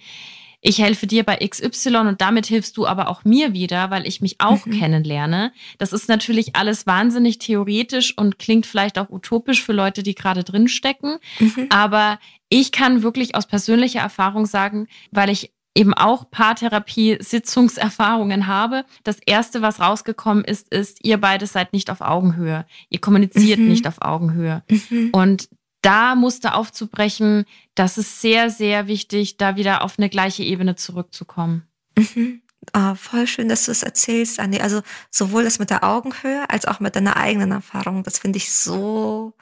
ich 0.60 0.78
helfe 0.78 1.06
dir 1.06 1.24
bei 1.24 1.36
XY 1.36 1.96
und 1.96 2.20
damit 2.20 2.46
hilfst 2.46 2.76
du 2.76 2.86
aber 2.86 3.08
auch 3.08 3.24
mir 3.24 3.52
wieder, 3.52 3.90
weil 3.90 4.06
ich 4.06 4.20
mich 4.20 4.36
auch 4.40 4.66
mhm. 4.66 4.72
kennenlerne. 4.72 5.52
Das 5.78 5.92
ist 5.92 6.08
natürlich 6.08 6.56
alles 6.56 6.86
wahnsinnig 6.86 7.38
theoretisch 7.38 8.16
und 8.16 8.38
klingt 8.38 8.66
vielleicht 8.66 8.98
auch 8.98 9.10
utopisch 9.10 9.62
für 9.62 9.72
Leute, 9.72 10.02
die 10.02 10.14
gerade 10.14 10.42
drinstecken. 10.42 11.18
Mhm. 11.38 11.66
Aber 11.70 12.18
ich 12.48 12.72
kann 12.72 13.02
wirklich 13.02 13.36
aus 13.36 13.46
persönlicher 13.46 14.00
Erfahrung 14.00 14.46
sagen, 14.46 14.88
weil 15.12 15.30
ich 15.30 15.52
eben 15.74 15.94
auch 15.94 16.30
Paartherapie-Sitzungserfahrungen 16.30 18.46
habe. 18.48 18.84
Das 19.04 19.18
erste, 19.24 19.62
was 19.62 19.80
rausgekommen 19.80 20.44
ist, 20.44 20.74
ist, 20.74 20.98
ihr 21.04 21.18
beide 21.18 21.46
seid 21.46 21.72
nicht 21.72 21.88
auf 21.90 22.00
Augenhöhe. 22.00 22.66
Ihr 22.88 23.00
kommuniziert 23.00 23.60
mhm. 23.60 23.68
nicht 23.68 23.86
auf 23.86 24.02
Augenhöhe. 24.02 24.64
Mhm. 24.68 25.10
Und 25.12 25.48
da 25.82 26.14
musste 26.14 26.54
aufzubrechen, 26.54 27.44
das 27.74 27.98
ist 27.98 28.20
sehr, 28.20 28.50
sehr 28.50 28.86
wichtig, 28.86 29.36
da 29.36 29.56
wieder 29.56 29.82
auf 29.82 29.98
eine 29.98 30.08
gleiche 30.08 30.42
Ebene 30.42 30.76
zurückzukommen. 30.76 31.68
Mhm. 31.96 32.42
Oh, 32.74 32.94
voll 32.94 33.26
schön, 33.26 33.48
dass 33.48 33.64
du 33.64 33.70
es 33.70 33.82
erzählst, 33.82 34.40
Andi. 34.40 34.60
Also 34.60 34.82
sowohl 35.10 35.44
das 35.44 35.58
mit 35.58 35.70
der 35.70 35.84
Augenhöhe 35.84 36.50
als 36.50 36.66
auch 36.66 36.80
mit 36.80 36.96
deiner 36.96 37.16
eigenen 37.16 37.52
Erfahrung. 37.52 38.02
Das 38.02 38.18
finde 38.18 38.36
ich 38.38 38.52
so 38.52 39.34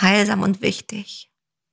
heilsam 0.00 0.42
und 0.42 0.60
wichtig. 0.60 1.30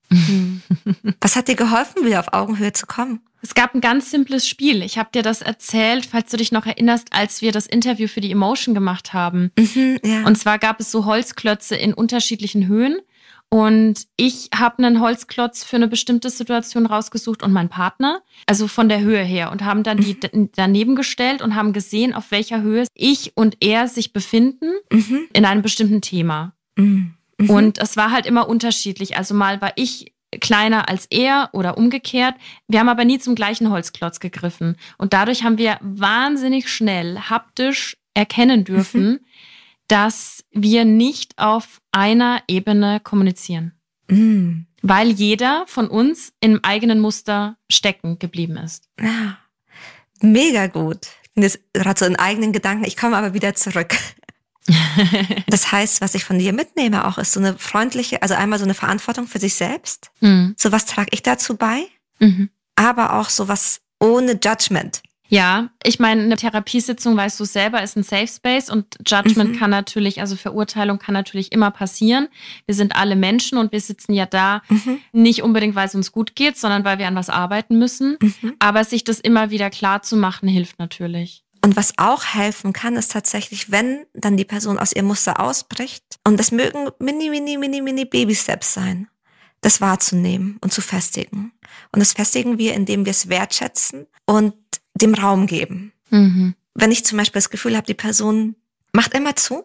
Mhm. 0.10 0.62
Was 1.22 1.36
hat 1.36 1.48
dir 1.48 1.56
geholfen, 1.56 2.06
wieder 2.06 2.20
auf 2.20 2.34
Augenhöhe 2.34 2.74
zu 2.74 2.86
kommen? 2.86 3.22
Es 3.42 3.56
gab 3.56 3.74
ein 3.74 3.82
ganz 3.82 4.12
simples 4.12 4.48
Spiel. 4.48 4.84
Ich 4.84 5.00
habe 5.00 5.10
dir 5.12 5.24
das 5.24 5.42
erzählt, 5.42 6.06
falls 6.06 6.30
du 6.30 6.38
dich 6.38 6.52
noch 6.52 6.68
erinnerst, 6.68 7.08
als 7.12 7.42
wir 7.42 7.52
das 7.52 7.66
Interview 7.66 8.08
für 8.08 8.22
die 8.22 8.32
Emotion 8.32 8.76
gemacht 8.76 9.14
haben. 9.14 9.52
Mhm, 9.58 10.00
ja. 10.04 10.24
Und 10.26 10.38
zwar 10.38 10.60
gab 10.60 10.80
es 10.80 10.92
so 10.92 11.06
Holzklötze 11.06 11.76
in 11.76 11.94
unterschiedlichen 11.94 12.68
Höhen. 12.68 13.00
Und 13.54 14.08
ich 14.16 14.50
habe 14.56 14.78
einen 14.78 15.02
Holzklotz 15.02 15.66
für 15.66 15.76
eine 15.76 15.90
bestimmte 15.90 16.30
Situation 16.30 16.86
rausgesucht 16.86 17.44
und 17.44 17.52
mein 17.52 17.68
Partner, 17.68 18.22
also 18.46 18.70
von 18.70 18.88
der 18.88 19.02
Höhe 19.02 19.22
her, 19.24 19.52
und 19.52 19.66
haben 19.66 19.84
dann 19.84 19.98
die 19.98 20.18
mhm. 20.32 20.50
daneben 20.56 20.96
gestellt 20.96 21.42
und 21.42 21.54
haben 21.54 21.74
gesehen, 21.74 22.14
auf 22.14 22.32
welcher 22.32 22.62
Höhe 22.62 22.86
ich 22.94 23.34
und 23.36 23.58
er 23.60 23.90
sich 23.90 24.14
befinden 24.14 24.72
mhm. 24.90 25.28
in 25.34 25.44
einem 25.44 25.62
bestimmten 25.62 26.02
Thema. 26.02 26.54
Mhm. 26.78 27.16
mhm. 27.38 27.50
Und 27.50 27.78
es 27.80 27.98
war 27.98 28.12
halt 28.12 28.26
immer 28.26 28.48
unterschiedlich. 28.48 29.18
Also 29.18 29.36
mal 29.36 29.60
war 29.60 29.74
ich 29.76 30.14
kleiner 30.40 30.88
als 30.88 31.08
er 31.10 31.50
oder 31.52 31.78
umgekehrt. 31.78 32.36
Wir 32.70 32.80
haben 32.80 32.88
aber 32.88 33.04
nie 33.04 33.20
zum 33.20 33.36
gleichen 33.36 33.70
Holzklotz 33.70 34.22
gegriffen. 34.22 34.78
Und 34.98 35.12
dadurch 35.12 35.44
haben 35.44 35.58
wir 35.58 35.78
wahnsinnig 35.82 36.70
schnell 36.70 37.20
haptisch 37.20 37.98
erkennen 38.14 38.64
dürfen, 38.64 39.04
mhm 39.04 39.20
dass 39.92 40.46
wir 40.52 40.86
nicht 40.86 41.38
auf 41.38 41.82
einer 41.92 42.42
Ebene 42.48 43.02
kommunizieren. 43.02 43.74
Mm. 44.08 44.62
Weil 44.82 45.10
jeder 45.10 45.66
von 45.68 45.90
uns 45.90 46.32
im 46.40 46.64
eigenen 46.64 47.02
Muster 47.02 47.58
stecken 47.70 48.18
geblieben 48.18 48.56
ist. 48.56 48.88
Ja, 49.02 49.38
mega 50.22 50.68
gut. 50.68 51.08
Ich 51.24 51.32
bin 51.34 51.44
jetzt 51.44 51.60
gerade 51.74 52.00
so 52.00 52.06
in 52.06 52.16
eigenen 52.16 52.54
Gedanken. 52.54 52.86
Ich 52.86 52.96
komme 52.96 53.18
aber 53.18 53.34
wieder 53.34 53.54
zurück. 53.54 53.94
das 55.48 55.74
heißt, 55.74 56.00
was 56.00 56.16
ich 56.16 56.24
von 56.24 56.40
dir 56.40 56.54
mitnehme 56.54 57.06
auch, 57.06 57.18
ist 57.18 57.34
so 57.34 57.42
eine 57.42 57.58
freundliche, 57.58 58.22
also 58.22 58.34
einmal 58.34 58.60
so 58.60 58.66
eine 58.66 58.74
Verantwortung 58.74 59.28
für 59.28 59.40
sich 59.40 59.56
selbst. 59.56 60.10
Mhm. 60.22 60.56
So 60.58 60.72
was 60.72 60.86
trage 60.86 61.10
ich 61.12 61.22
dazu 61.22 61.58
bei, 61.58 61.84
mhm. 62.20 62.50
aber 62.76 63.14
auch 63.20 63.30
so 63.30 63.50
was 63.50 63.82
ohne 64.00 64.40
Judgment. 64.42 65.04
Ja, 65.32 65.70
ich 65.82 65.98
meine, 65.98 66.24
eine 66.24 66.36
Therapiesitzung, 66.36 67.16
weißt 67.16 67.40
du 67.40 67.46
selber, 67.46 67.82
ist 67.82 67.96
ein 67.96 68.04
Safe 68.04 68.28
Space 68.28 68.70
und 68.70 68.98
Judgment 69.08 69.52
mhm. 69.52 69.60
kann 69.60 69.70
natürlich, 69.70 70.20
also 70.20 70.36
Verurteilung 70.36 71.00
kann 71.00 71.14
natürlich 71.14 71.54
immer 71.54 71.72
passieren. 71.72 72.28
Wir 72.66 72.76
sind 72.76 72.98
alle 72.98 73.16
Menschen 73.16 73.58
und 73.58 73.72
wir 73.72 73.80
sitzen 73.80 74.12
ja 74.12 74.26
da 74.26 74.62
mhm. 74.68 75.00
nicht 75.14 75.42
unbedingt, 75.42 75.74
weil 75.74 75.88
es 75.88 75.96
uns 75.96 76.12
gut 76.12 76.36
geht, 76.36 76.58
sondern 76.58 76.84
weil 76.84 77.00
wir 77.00 77.08
an 77.08 77.16
was 77.16 77.30
arbeiten 77.30 77.80
müssen. 77.80 78.18
Mhm. 78.22 78.56
Aber 78.60 78.84
sich 78.84 79.06
das 79.06 79.22
immer 79.22 79.52
wieder 79.52 79.70
klar 79.70 80.04
zu 80.04 80.18
machen, 80.18 80.50
hilft 80.50 80.80
natürlich. 80.80 81.46
Und 81.64 81.78
was 81.78 81.94
auch 81.96 82.26
helfen 82.26 82.74
kann, 82.74 82.98
ist 82.98 83.14
tatsächlich, 83.14 83.72
wenn 83.72 84.06
dann 84.14 84.36
die 84.36 84.44
Person 84.44 84.78
aus 84.78 84.92
ihrem 84.92 85.08
Muster 85.08 85.40
ausbricht, 85.40 86.04
und 86.28 86.38
das 86.42 86.52
mögen 86.52 86.90
mini, 87.00 87.30
mini, 87.30 87.58
mini, 87.58 87.82
mini 87.82 88.04
Baby-Steps 88.04 88.74
sein, 88.74 89.08
das 89.62 89.80
wahrzunehmen 89.80 90.58
und 90.60 90.74
zu 90.74 90.82
festigen. 90.82 91.54
Und 91.94 92.02
das 92.02 92.12
festigen 92.12 92.58
wir, 92.58 92.74
indem 92.74 93.06
wir 93.06 93.12
es 93.12 93.30
wertschätzen 93.30 94.08
und 94.26 94.56
dem 94.94 95.14
Raum 95.14 95.48
geben. 95.48 95.94
Mhm. 96.10 96.56
Wenn 96.74 96.92
ich 96.92 97.06
zum 97.06 97.18
Beispiel 97.18 97.40
das 97.40 97.50
Gefühl 97.50 97.76
habe, 97.76 97.88
die 97.88 97.94
Person 97.94 98.56
macht 98.94 99.14
immer 99.14 99.36
zu, 99.36 99.64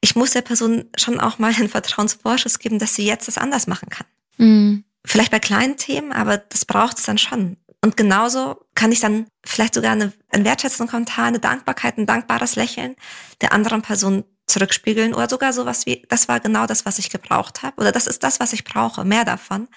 ich 0.00 0.16
muss 0.16 0.32
der 0.32 0.42
Person 0.42 0.84
schon 0.96 1.20
auch 1.20 1.38
mal 1.38 1.54
einen 1.54 1.68
Vertrauensvorschuss 1.68 2.58
geben, 2.58 2.78
dass 2.78 2.94
sie 2.94 3.06
jetzt 3.06 3.28
das 3.28 3.38
anders 3.38 3.66
machen 3.66 3.88
kann. 3.88 4.06
Mhm. 4.38 4.84
Vielleicht 5.04 5.30
bei 5.30 5.38
kleinen 5.38 5.76
Themen, 5.76 6.12
aber 6.12 6.38
das 6.38 6.64
braucht 6.64 6.98
es 6.98 7.04
dann 7.04 7.18
schon. 7.18 7.56
Und 7.82 7.96
genauso 7.96 8.56
kann 8.74 8.90
ich 8.90 9.00
dann 9.00 9.26
vielleicht 9.44 9.74
sogar 9.74 9.92
eine, 9.92 10.12
einen 10.30 10.44
wertschätzenden 10.44 10.90
Kommentar, 10.90 11.26
eine 11.26 11.38
Dankbarkeit, 11.38 11.98
ein 11.98 12.06
dankbares 12.06 12.56
Lächeln 12.56 12.96
der 13.40 13.52
anderen 13.52 13.82
Person 13.82 14.24
zurückspiegeln 14.46 15.14
oder 15.14 15.28
sogar 15.28 15.52
sowas 15.52 15.86
wie, 15.86 16.04
das 16.08 16.28
war 16.28 16.40
genau 16.40 16.66
das, 16.66 16.86
was 16.86 16.98
ich 16.98 17.10
gebraucht 17.10 17.62
habe 17.62 17.80
oder 17.80 17.92
das 17.92 18.06
ist 18.06 18.22
das, 18.22 18.40
was 18.40 18.52
ich 18.52 18.64
brauche, 18.64 19.04
mehr 19.04 19.24
davon 19.24 19.68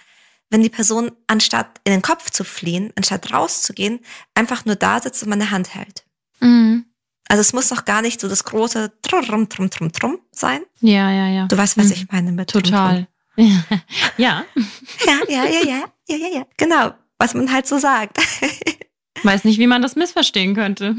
wenn 0.49 0.63
die 0.63 0.69
Person 0.69 1.11
anstatt 1.27 1.79
in 1.83 1.91
den 1.91 2.01
Kopf 2.01 2.29
zu 2.31 2.43
fliehen, 2.43 2.91
anstatt 2.95 3.31
rauszugehen, 3.31 3.99
einfach 4.33 4.65
nur 4.65 4.75
da 4.75 5.01
sitzt 5.01 5.23
und 5.23 5.29
meine 5.29 5.51
Hand 5.51 5.73
hält. 5.75 6.05
Mhm. 6.39 6.85
Also 7.27 7.41
es 7.41 7.53
muss 7.53 7.69
noch 7.69 7.85
gar 7.85 8.01
nicht 8.01 8.19
so 8.19 8.27
das 8.27 8.43
große 8.43 8.91
Trum, 9.03 9.49
Trum, 9.49 9.69
Trum, 9.69 9.91
Trum 9.91 10.19
sein. 10.31 10.61
Ja, 10.81 11.11
ja, 11.11 11.27
ja. 11.27 11.47
Du 11.47 11.57
weißt, 11.57 11.77
was 11.77 11.87
mhm. 11.87 11.91
ich 11.93 12.11
meine 12.11 12.31
mit 12.31 12.49
Total. 12.49 13.07
Trum, 13.35 13.63
Trum. 13.65 13.81
ja. 14.17 14.45
ja, 15.05 15.19
ja, 15.27 15.45
ja, 15.45 15.45
ja, 15.45 15.83
ja, 16.07 16.15
ja, 16.15 16.27
ja. 16.39 16.47
Genau, 16.57 16.93
was 17.19 17.35
man 17.35 17.51
halt 17.51 17.67
so 17.67 17.77
sagt. 17.77 18.17
Weiß 19.23 19.43
nicht, 19.43 19.59
wie 19.59 19.67
man 19.67 19.81
das 19.81 19.95
missverstehen 19.95 20.55
könnte. 20.55 20.95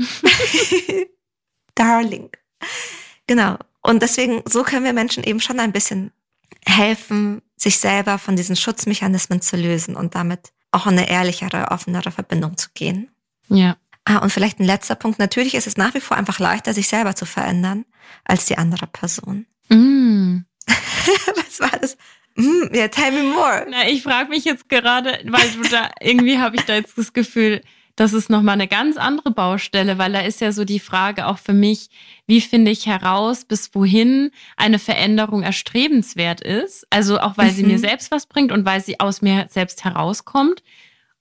Darling. 1.75 2.31
Genau. 3.27 3.57
Und 3.83 4.03
deswegen, 4.03 4.43
so 4.47 4.63
können 4.63 4.85
wir 4.85 4.93
Menschen 4.93 5.25
eben 5.25 5.41
schon 5.41 5.59
ein 5.59 5.73
bisschen 5.73 6.13
helfen, 6.67 7.43
sich 7.61 7.79
selber 7.79 8.19
von 8.19 8.37
diesen 8.37 8.57
Schutzmechanismen 8.57 9.43
zu 9.43 9.57
lösen 9.57 9.97
und 9.97 10.15
damit 10.15 10.53
auch 10.73 10.87
eine 10.87 11.11
ehrlichere, 11.11 11.71
offenere 11.71 12.11
Verbindung 12.11 12.57
zu 12.57 12.69
gehen. 12.75 13.11
Ja. 13.49 13.77
Ah, 14.05 14.19
und 14.19 14.31
vielleicht 14.31 14.61
ein 14.61 14.65
letzter 14.65 14.95
Punkt. 14.95 15.19
Natürlich 15.19 15.55
ist 15.55 15.67
es 15.67 15.77
nach 15.77 15.95
wie 15.95 16.01
vor 16.01 16.17
einfach 16.17 16.39
leichter, 16.39 16.73
sich 16.73 16.89
selber 16.89 17.15
zu 17.15 17.27
verändern, 17.27 17.85
als 18.25 18.47
die 18.47 18.57
andere 18.57 18.87
Person. 18.87 19.47
Mm. 19.69 20.39
Was 20.67 21.61
war 21.61 21.79
das? 21.79 21.97
Mm, 22.37 22.75
yeah, 22.75 22.89
tell 22.89 23.13
me 23.13 23.23
more. 23.23 23.67
Na, 23.69 23.89
ich 23.89 24.03
frage 24.03 24.31
mich 24.31 24.45
jetzt 24.45 24.69
gerade, 24.69 25.19
weil 25.25 25.51
du 25.51 25.69
da, 25.69 25.91
irgendwie 26.01 26.39
habe 26.39 26.57
ich 26.57 26.63
da 26.63 26.75
jetzt 26.75 26.97
das 26.97 27.13
Gefühl, 27.13 27.63
das 27.97 28.13
ist 28.13 28.31
nochmal 28.31 28.55
eine 28.55 28.69
ganz 28.69 28.97
andere 28.97 29.31
Baustelle, 29.31 29.99
weil 29.99 30.13
da 30.13 30.21
ist 30.21 30.41
ja 30.41 30.53
so 30.53 30.65
die 30.65 30.81
Frage 30.81 31.27
auch 31.27 31.39
für 31.39 31.53
mich, 31.53 31.91
wie 32.27 32.41
finde 32.41 32.71
ich 32.71 32.87
heraus, 32.87 33.45
bis 33.45 33.75
wohin 33.75 34.31
eine 34.57 34.79
Veränderung 34.79 35.43
erstrebenswert 35.43 36.41
ist? 36.41 36.87
Also 36.91 37.21
auch, 37.21 37.37
weil 37.37 37.51
mhm. 37.51 37.55
sie 37.55 37.63
mir 37.65 37.77
mhm. 37.77 37.83
selbst 37.83 38.11
was 38.11 38.27
bringt 38.27 38.53
und 38.53 38.65
weil 38.65 38.83
sie 38.83 39.01
aus 39.01 39.23
mir 39.23 39.47
selbst 39.51 39.85
herauskommt. 39.85 40.63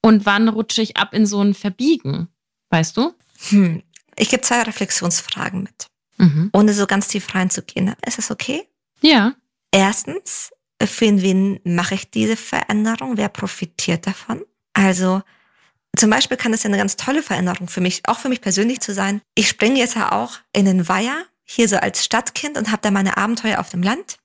Und 0.01 0.25
wann 0.25 0.47
rutsche 0.47 0.81
ich 0.81 0.95
ab 0.95 1.13
in 1.13 1.25
so 1.25 1.41
ein 1.41 1.53
Verbiegen? 1.53 2.29
Weißt 2.69 2.95
du? 2.95 3.13
Hm. 3.49 3.83
Ich 4.15 4.29
gebe 4.29 4.41
zwei 4.41 4.61
Reflexionsfragen 4.61 5.63
mit, 5.63 5.87
mhm. 6.17 6.49
ohne 6.53 6.73
so 6.73 6.87
ganz 6.87 7.07
tief 7.07 7.33
reinzugehen. 7.33 7.95
Ist 8.05 8.17
das 8.17 8.31
okay? 8.31 8.67
Ja. 9.01 9.33
Erstens, 9.71 10.51
für 10.81 11.21
wen 11.21 11.59
mache 11.63 11.95
ich 11.95 12.11
diese 12.11 12.37
Veränderung? 12.37 13.17
Wer 13.17 13.29
profitiert 13.29 14.07
davon? 14.07 14.41
Also 14.73 15.21
zum 15.97 16.09
Beispiel 16.09 16.37
kann 16.37 16.51
das 16.51 16.63
ja 16.63 16.69
eine 16.69 16.77
ganz 16.77 16.95
tolle 16.95 17.23
Veränderung 17.23 17.67
für 17.67 17.81
mich, 17.81 18.01
auch 18.07 18.19
für 18.19 18.29
mich 18.29 18.41
persönlich 18.41 18.79
zu 18.79 18.93
sein. 18.93 19.21
Ich 19.35 19.49
springe 19.49 19.79
jetzt 19.79 19.95
ja 19.95 20.11
auch 20.11 20.37
in 20.53 20.65
den 20.65 20.87
Weiher, 20.87 21.25
hier 21.43 21.67
so 21.67 21.77
als 21.77 22.05
Stadtkind 22.05 22.57
und 22.57 22.71
habe 22.71 22.81
da 22.81 22.91
meine 22.91 23.17
Abenteuer 23.17 23.59
auf 23.59 23.69
dem 23.69 23.81
Land, 23.81 24.17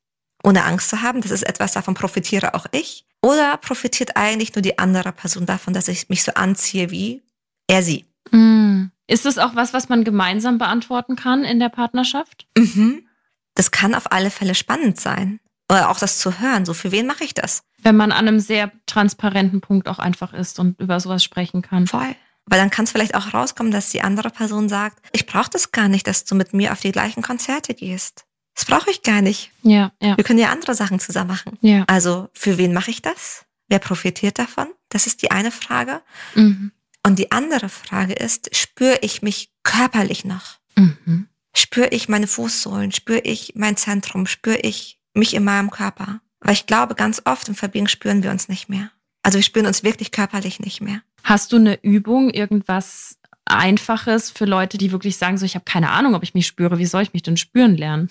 ohne 0.43 0.65
Angst 0.65 0.91
zu 0.91 1.03
haben. 1.03 1.23
Das 1.23 1.31
ist 1.31 1.43
etwas, 1.43 1.73
davon 1.73 1.95
profitiere 1.95 2.55
auch 2.55 2.67
ich. 2.73 3.07
Oder 3.23 3.57
profitiert 3.57 4.17
eigentlich 4.17 4.55
nur 4.55 4.61
die 4.61 4.79
andere 4.79 5.11
Person 5.13 5.47
davon, 5.47 5.73
dass 5.73 5.89
ich 5.89 6.11
mich 6.11 6.23
so 6.23 6.35
anziehe 6.35 6.91
wie 6.91 7.23
er 7.67 7.83
sie? 7.83 8.05
Mm. 8.31 8.91
Ist 9.07 9.25
das 9.25 9.39
auch 9.39 9.55
was, 9.55 9.73
was 9.73 9.89
man 9.89 10.05
gemeinsam 10.05 10.59
beantworten 10.59 11.17
kann 11.17 11.45
in 11.45 11.61
der 11.61 11.69
Partnerschaft? 11.69 12.47
Mhm. 12.57 13.07
Das 13.55 13.71
kann 13.71 13.95
auf 13.95 14.13
alle 14.13 14.31
Fälle 14.31 14.55
spannend 14.55 14.99
sein. 14.99 15.41
Oder 15.71 15.91
auch 15.91 15.99
das 15.99 16.19
zu 16.19 16.41
hören. 16.41 16.65
So, 16.65 16.75
für 16.75 16.93
wen 16.93 17.07
mache 17.07 17.25
ich 17.25 17.35
das? 17.35 17.63
Wenn 17.83 17.97
man 17.97 18.13
an 18.13 18.29
einem 18.29 18.41
sehr 18.41 18.73
transparenten 18.87 19.61
Punkt 19.61 19.89
auch 19.89 19.99
einfach 19.99 20.33
ist 20.33 20.59
und 20.59 20.81
über 20.81 21.01
sowas 21.01 21.25
sprechen 21.25 21.63
kann. 21.63 21.87
Voll. 21.87 22.15
Weil 22.47 22.59
dann 22.59 22.71
kann 22.71 22.85
es 22.85 22.93
vielleicht 22.93 23.15
auch 23.15 23.33
rauskommen, 23.33 23.73
dass 23.73 23.91
die 23.91 24.03
andere 24.03 24.31
Person 24.31 24.69
sagt, 24.69 24.99
ich 25.13 25.27
brauche 25.27 25.51
das 25.51 25.73
gar 25.73 25.89
nicht, 25.89 26.07
dass 26.07 26.25
du 26.25 26.35
mit 26.35 26.53
mir 26.53 26.73
auf 26.73 26.81
die 26.81 26.93
gleichen 26.93 27.23
Konzerte 27.23 27.75
gehst. 27.75 28.27
Das 28.55 28.67
brauche 28.67 28.91
ich 28.91 29.03
gar 29.03 29.23
nicht. 29.23 29.51
Ja, 29.63 29.93
ja. 30.01 30.17
Wir 30.17 30.25
können 30.25 30.39
ja 30.39 30.51
andere 30.51 30.75
Sachen 30.75 31.01
zusammen 31.01 31.29
machen. 31.29 31.59
Ja. 31.61 31.85
Also 31.87 32.29
für 32.35 32.59
wen 32.59 32.73
mache 32.73 32.91
ich 32.91 33.03
das? 33.03 33.47
Wer 33.69 33.79
profitiert 33.79 34.39
davon? 34.39 34.69
Das 34.91 35.07
ist 35.07 35.23
die 35.23 35.31
eine 35.31 35.51
Frage. 35.51 36.03
Mhm. 36.35 36.73
Und 37.03 37.19
die 37.19 37.33
andere 37.33 37.69
Frage 37.69 38.15
ist, 38.15 38.55
spüre 38.57 38.99
ich 39.03 39.23
mich 39.23 39.53
körperlich 39.63 40.25
noch? 40.25 40.59
Mhm. 40.77 41.29
Spüre 41.55 41.89
ich 41.89 42.09
meine 42.09 42.27
Fußsohlen? 42.27 42.93
Spüre 42.93 43.21
ich 43.21 43.53
mein 43.57 43.77
Zentrum? 43.77 44.27
Spüre 44.27 44.59
ich 44.59 45.01
mich 45.15 45.35
in 45.35 45.45
meinem 45.45 45.71
Körper? 45.71 46.21
Weil 46.41 46.55
ich 46.55 46.67
glaube, 46.67 46.95
ganz 46.95 47.23
oft 47.25 47.49
im 47.49 47.55
Verbiegen 47.55 47.89
spüren 47.89 48.23
wir 48.23 48.31
uns 48.31 48.49
nicht 48.49 48.69
mehr. 48.69 48.91
Also 49.23 49.39
wir 49.39 49.43
spüren 49.43 49.67
uns 49.67 49.83
wirklich 49.83 50.11
körperlich 50.11 50.61
nicht 50.61 50.81
mehr. 50.81 51.01
Hast 51.23 51.53
du 51.53 51.57
eine 51.57 51.83
Übung, 51.83 52.31
irgendwas 52.31 53.19
Einfaches 53.47 54.31
für 54.31 54.45
Leute, 54.45 54.79
die 54.79 54.93
wirklich 54.93 55.17
sagen, 55.17 55.39
so 55.39 55.45
ich 55.45 55.55
habe 55.55 55.65
keine 55.65 55.91
Ahnung, 55.91 56.15
ob 56.15 56.23
ich 56.23 56.35
mich 56.35 56.47
spüre, 56.47 56.79
wie 56.79 56.87
soll 56.87 57.03
ich 57.03 57.13
mich 57.13 57.23
denn 57.23 57.37
spüren 57.37 57.77
lernen? 57.77 58.09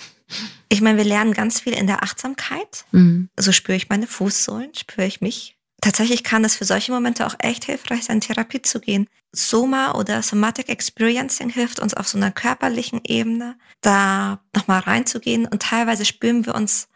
Ich 0.70 0.82
meine, 0.82 0.98
wir 0.98 1.06
lernen 1.06 1.34
ganz 1.34 1.60
viel 1.60 1.74
in 1.74 1.88
der 1.88 2.04
Achtsamkeit. 2.04 2.86
Mhm. 2.92 3.30
So 3.38 3.52
spüre 3.52 3.76
ich 3.76 3.90
meine 3.90 4.08
Fußsohlen, 4.08 4.74
spüre 4.76 5.06
ich 5.06 5.22
mich. 5.22 5.56
Tatsächlich 5.82 6.24
kann 6.24 6.46
es 6.46 6.56
für 6.56 6.66
solche 6.66 6.92
Momente 6.92 7.26
auch 7.28 7.36
echt 7.40 7.66
hilfreich 7.66 8.06
sein, 8.06 8.22
Therapie 8.22 8.62
zu 8.62 8.80
gehen. 8.80 9.08
Soma 9.32 9.94
oder 9.94 10.22
Somatic 10.22 10.70
Experiencing 10.70 11.50
hilft 11.50 11.80
uns 11.80 11.94
auf 11.94 12.08
so 12.08 12.18
einer 12.18 12.32
körperlichen 12.32 13.02
Ebene, 13.06 13.58
da 13.82 14.40
nochmal 14.56 14.80
reinzugehen 14.80 15.46
und 15.48 15.64
teilweise 15.64 16.06
spüren 16.06 16.46
wir 16.46 16.56
uns 16.56 16.88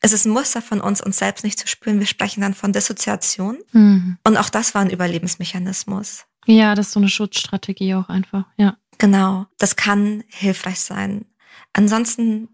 es 0.00 0.12
ist 0.12 0.26
ein 0.26 0.32
Muster 0.32 0.62
von 0.62 0.80
uns, 0.80 1.00
uns 1.00 1.18
selbst 1.18 1.44
nicht 1.44 1.58
zu 1.58 1.66
spüren. 1.66 1.98
Wir 1.98 2.06
sprechen 2.06 2.40
dann 2.40 2.54
von 2.54 2.72
Dissoziation. 2.72 3.58
Mhm. 3.72 4.18
Und 4.24 4.36
auch 4.36 4.50
das 4.50 4.74
war 4.74 4.82
ein 4.82 4.90
Überlebensmechanismus. 4.90 6.26
Ja, 6.46 6.74
das 6.74 6.88
ist 6.88 6.92
so 6.92 7.00
eine 7.00 7.08
Schutzstrategie 7.08 7.94
auch 7.94 8.08
einfach, 8.08 8.44
ja. 8.56 8.76
Genau, 8.98 9.46
das 9.58 9.76
kann 9.76 10.24
hilfreich 10.28 10.80
sein. 10.80 11.26
Ansonsten, 11.72 12.48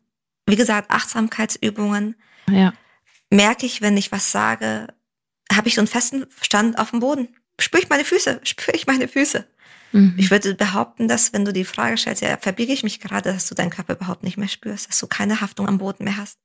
wie 0.47 0.57
gesagt, 0.57 0.91
Achtsamkeitsübungen. 0.91 2.17
Ja. 2.51 2.73
Merke 3.31 3.67
ich, 3.67 3.81
wenn 3.81 3.97
ich 3.97 4.11
was 4.11 4.33
sage, 4.33 4.89
habe 5.53 5.69
ich 5.69 5.77
so 5.77 5.81
einen 5.81 5.89
festen 5.89 6.27
Stand 6.41 6.79
auf 6.79 6.91
dem 6.91 7.01
Boden. 7.01 7.29
Spüre 7.61 7.83
ich 7.83 7.89
meine 7.89 8.05
Füße? 8.05 8.41
Spüre 8.45 8.77
ich 8.77 8.87
meine 8.87 9.07
Füße? 9.07 9.47
Mhm. 9.93 10.15
Ich 10.17 10.31
würde 10.31 10.55
behaupten, 10.55 11.07
dass 11.07 11.33
wenn 11.33 11.45
du 11.45 11.53
die 11.53 11.65
Frage 11.65 11.97
stellst, 11.97 12.23
ja, 12.23 12.37
verbiege 12.39 12.73
ich 12.73 12.83
mich 12.83 12.99
gerade, 12.99 13.33
dass 13.33 13.47
du 13.47 13.55
deinen 13.55 13.71
Körper 13.71 13.95
überhaupt 13.95 14.25
nicht 14.25 14.39
mehr 14.39 14.49
spürst, 14.49 14.89
dass 14.89 14.99
du 14.99 15.07
keine 15.07 15.41
Haftung 15.41 15.69
am 15.69 15.79
Boden 15.79 16.05
mehr 16.05 16.17
hast 16.17 16.39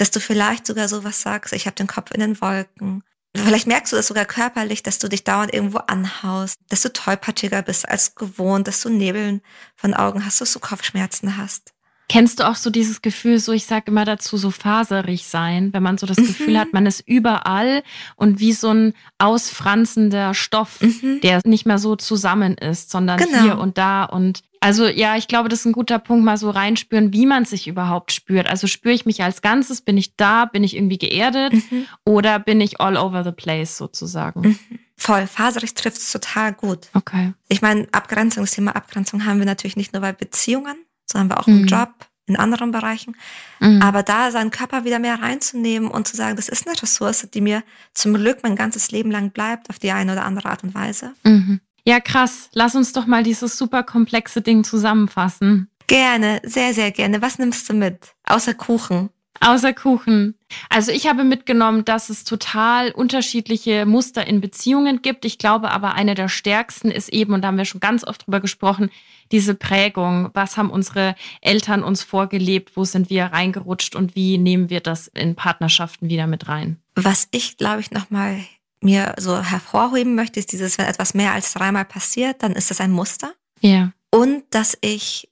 dass 0.00 0.10
du 0.10 0.18
vielleicht 0.18 0.66
sogar 0.66 0.88
sowas 0.88 1.20
sagst, 1.20 1.52
ich 1.52 1.66
habe 1.66 1.76
den 1.76 1.86
Kopf 1.86 2.10
in 2.12 2.20
den 2.20 2.40
Wolken. 2.40 3.04
Vielleicht 3.36 3.66
merkst 3.66 3.92
du 3.92 3.96
das 3.96 4.06
sogar 4.06 4.24
körperlich, 4.24 4.82
dass 4.82 4.98
du 4.98 5.08
dich 5.08 5.24
dauernd 5.24 5.52
irgendwo 5.52 5.78
anhaust, 5.78 6.56
dass 6.68 6.80
du 6.80 6.92
tollpatschiger 6.92 7.60
bist 7.62 7.86
als 7.86 8.14
gewohnt, 8.14 8.66
dass 8.66 8.80
du 8.80 8.88
Nebeln 8.88 9.42
von 9.76 9.92
Augen 9.92 10.24
hast, 10.24 10.40
dass 10.40 10.52
du 10.54 10.58
Kopfschmerzen 10.58 11.36
hast. 11.36 11.74
Kennst 12.12 12.40
du 12.40 12.48
auch 12.48 12.56
so 12.56 12.70
dieses 12.70 13.02
Gefühl, 13.02 13.38
so 13.38 13.52
ich 13.52 13.66
sage 13.66 13.84
immer 13.86 14.04
dazu, 14.04 14.36
so 14.36 14.50
faserig 14.50 15.26
sein, 15.28 15.72
wenn 15.72 15.82
man 15.84 15.96
so 15.96 16.06
das 16.06 16.16
mhm. 16.18 16.26
Gefühl 16.26 16.58
hat, 16.58 16.72
man 16.72 16.84
ist 16.84 17.06
überall 17.06 17.84
und 18.16 18.40
wie 18.40 18.52
so 18.52 18.70
ein 18.74 18.94
ausfranzender 19.18 20.34
Stoff, 20.34 20.80
Mhm. 20.80 21.20
der 21.22 21.40
nicht 21.44 21.66
mehr 21.66 21.78
so 21.78 21.94
zusammen 21.94 22.56
ist, 22.58 22.90
sondern 22.90 23.18
Genau. 23.18 23.42
hier 23.42 23.58
und 23.58 23.78
da 23.78 24.04
und 24.04 24.42
also 24.62 24.86
ja, 24.88 25.16
ich 25.16 25.26
glaube, 25.28 25.48
das 25.48 25.60
ist 25.60 25.66
ein 25.66 25.72
guter 25.72 25.98
Punkt, 25.98 26.24
mal 26.24 26.36
so 26.36 26.50
reinspüren, 26.50 27.12
wie 27.14 27.24
man 27.26 27.44
sich 27.46 27.66
überhaupt 27.68 28.12
spürt. 28.12 28.46
Also 28.46 28.66
spüre 28.66 28.92
ich 28.92 29.06
mich 29.06 29.22
als 29.22 29.40
Ganzes, 29.40 29.80
bin 29.80 29.96
ich 29.96 30.16
da, 30.16 30.44
bin 30.44 30.64
ich 30.64 30.76
irgendwie 30.76 30.98
geerdet 30.98 31.52
Mhm. 31.54 31.86
oder 32.04 32.38
bin 32.40 32.60
ich 32.60 32.80
all 32.80 32.96
over 32.96 33.24
the 33.24 33.32
place 33.32 33.76
sozusagen? 33.78 34.40
Mhm. 34.40 34.58
Voll, 34.96 35.26
faserig 35.28 35.74
trifft 35.74 35.96
es 35.98 36.12
total 36.12 36.52
gut. 36.52 36.88
Okay. 36.92 37.32
Ich 37.48 37.62
meine, 37.62 37.86
Abgrenzung, 37.92 38.42
das 38.42 38.50
Thema 38.50 38.76
Abgrenzung 38.76 39.24
haben 39.24 39.38
wir 39.38 39.46
natürlich 39.46 39.76
nicht 39.76 39.94
nur 39.94 40.02
bei 40.02 40.12
Beziehungen, 40.12 40.76
sondern 41.10 41.30
wir 41.30 41.40
auch 41.40 41.46
im 41.48 41.62
Mhm. 41.62 41.66
Job, 41.66 41.90
in 42.26 42.36
anderen 42.36 42.70
Bereichen. 42.70 43.16
Mhm. 43.58 43.82
Aber 43.82 44.02
da 44.02 44.30
seinen 44.30 44.50
Körper 44.50 44.84
wieder 44.84 44.98
mehr 44.98 45.20
reinzunehmen 45.20 45.90
und 45.90 46.06
zu 46.06 46.16
sagen, 46.16 46.36
das 46.36 46.48
ist 46.48 46.66
eine 46.66 46.80
Ressource, 46.80 47.26
die 47.32 47.40
mir 47.40 47.62
zum 47.92 48.14
Glück 48.14 48.38
mein 48.42 48.56
ganzes 48.56 48.90
Leben 48.90 49.10
lang 49.10 49.30
bleibt, 49.30 49.68
auf 49.70 49.78
die 49.78 49.90
eine 49.90 50.12
oder 50.12 50.24
andere 50.24 50.48
Art 50.48 50.62
und 50.62 50.74
Weise. 50.74 51.12
Mhm. 51.24 51.60
Ja, 51.84 51.98
krass. 51.98 52.48
Lass 52.52 52.74
uns 52.74 52.92
doch 52.92 53.06
mal 53.06 53.22
dieses 53.22 53.56
super 53.56 53.82
komplexe 53.82 54.42
Ding 54.42 54.64
zusammenfassen. 54.64 55.68
Gerne, 55.86 56.40
sehr, 56.44 56.72
sehr 56.72 56.92
gerne. 56.92 57.20
Was 57.20 57.38
nimmst 57.38 57.68
du 57.68 57.74
mit? 57.74 58.14
Außer 58.24 58.54
Kuchen. 58.54 59.10
Außer 59.38 59.72
Kuchen. 59.72 60.34
Also 60.68 60.90
ich 60.90 61.06
habe 61.06 61.24
mitgenommen, 61.24 61.84
dass 61.84 62.10
es 62.10 62.24
total 62.24 62.90
unterschiedliche 62.90 63.86
Muster 63.86 64.26
in 64.26 64.40
Beziehungen 64.40 65.02
gibt. 65.02 65.24
Ich 65.24 65.38
glaube 65.38 65.70
aber, 65.70 65.94
eine 65.94 66.14
der 66.14 66.28
stärksten 66.28 66.90
ist 66.90 67.08
eben, 67.10 67.32
und 67.32 67.42
da 67.42 67.48
haben 67.48 67.56
wir 67.56 67.64
schon 67.64 67.80
ganz 67.80 68.04
oft 68.04 68.26
drüber 68.26 68.40
gesprochen, 68.40 68.90
diese 69.32 69.54
Prägung. 69.54 70.30
Was 70.34 70.56
haben 70.56 70.70
unsere 70.70 71.14
Eltern 71.40 71.84
uns 71.84 72.02
vorgelebt? 72.02 72.76
Wo 72.76 72.84
sind 72.84 73.08
wir 73.08 73.26
reingerutscht? 73.26 73.94
Und 73.94 74.14
wie 74.16 74.36
nehmen 74.36 74.68
wir 74.68 74.80
das 74.80 75.06
in 75.08 75.36
Partnerschaften 75.36 76.10
wieder 76.10 76.26
mit 76.26 76.48
rein? 76.48 76.78
Was 76.96 77.28
ich, 77.30 77.56
glaube 77.56 77.80
ich, 77.80 77.90
nochmal 77.92 78.40
mir 78.82 79.14
so 79.18 79.40
hervorheben 79.40 80.14
möchte, 80.14 80.40
ist 80.40 80.52
dieses, 80.52 80.76
wenn 80.76 80.86
etwas 80.86 81.14
mehr 81.14 81.32
als 81.32 81.52
dreimal 81.52 81.84
passiert, 81.84 82.42
dann 82.42 82.52
ist 82.52 82.70
das 82.70 82.80
ein 82.80 82.90
Muster. 82.90 83.32
Ja. 83.60 83.92
Und 84.10 84.42
dass 84.50 84.76
ich 84.80 85.30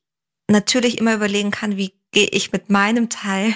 natürlich 0.48 0.98
immer 0.98 1.14
überlegen 1.14 1.50
kann, 1.50 1.76
wie 1.76 1.92
gehe 2.18 2.28
ich 2.32 2.50
mit 2.50 2.68
meinem 2.68 3.08
Teil 3.08 3.54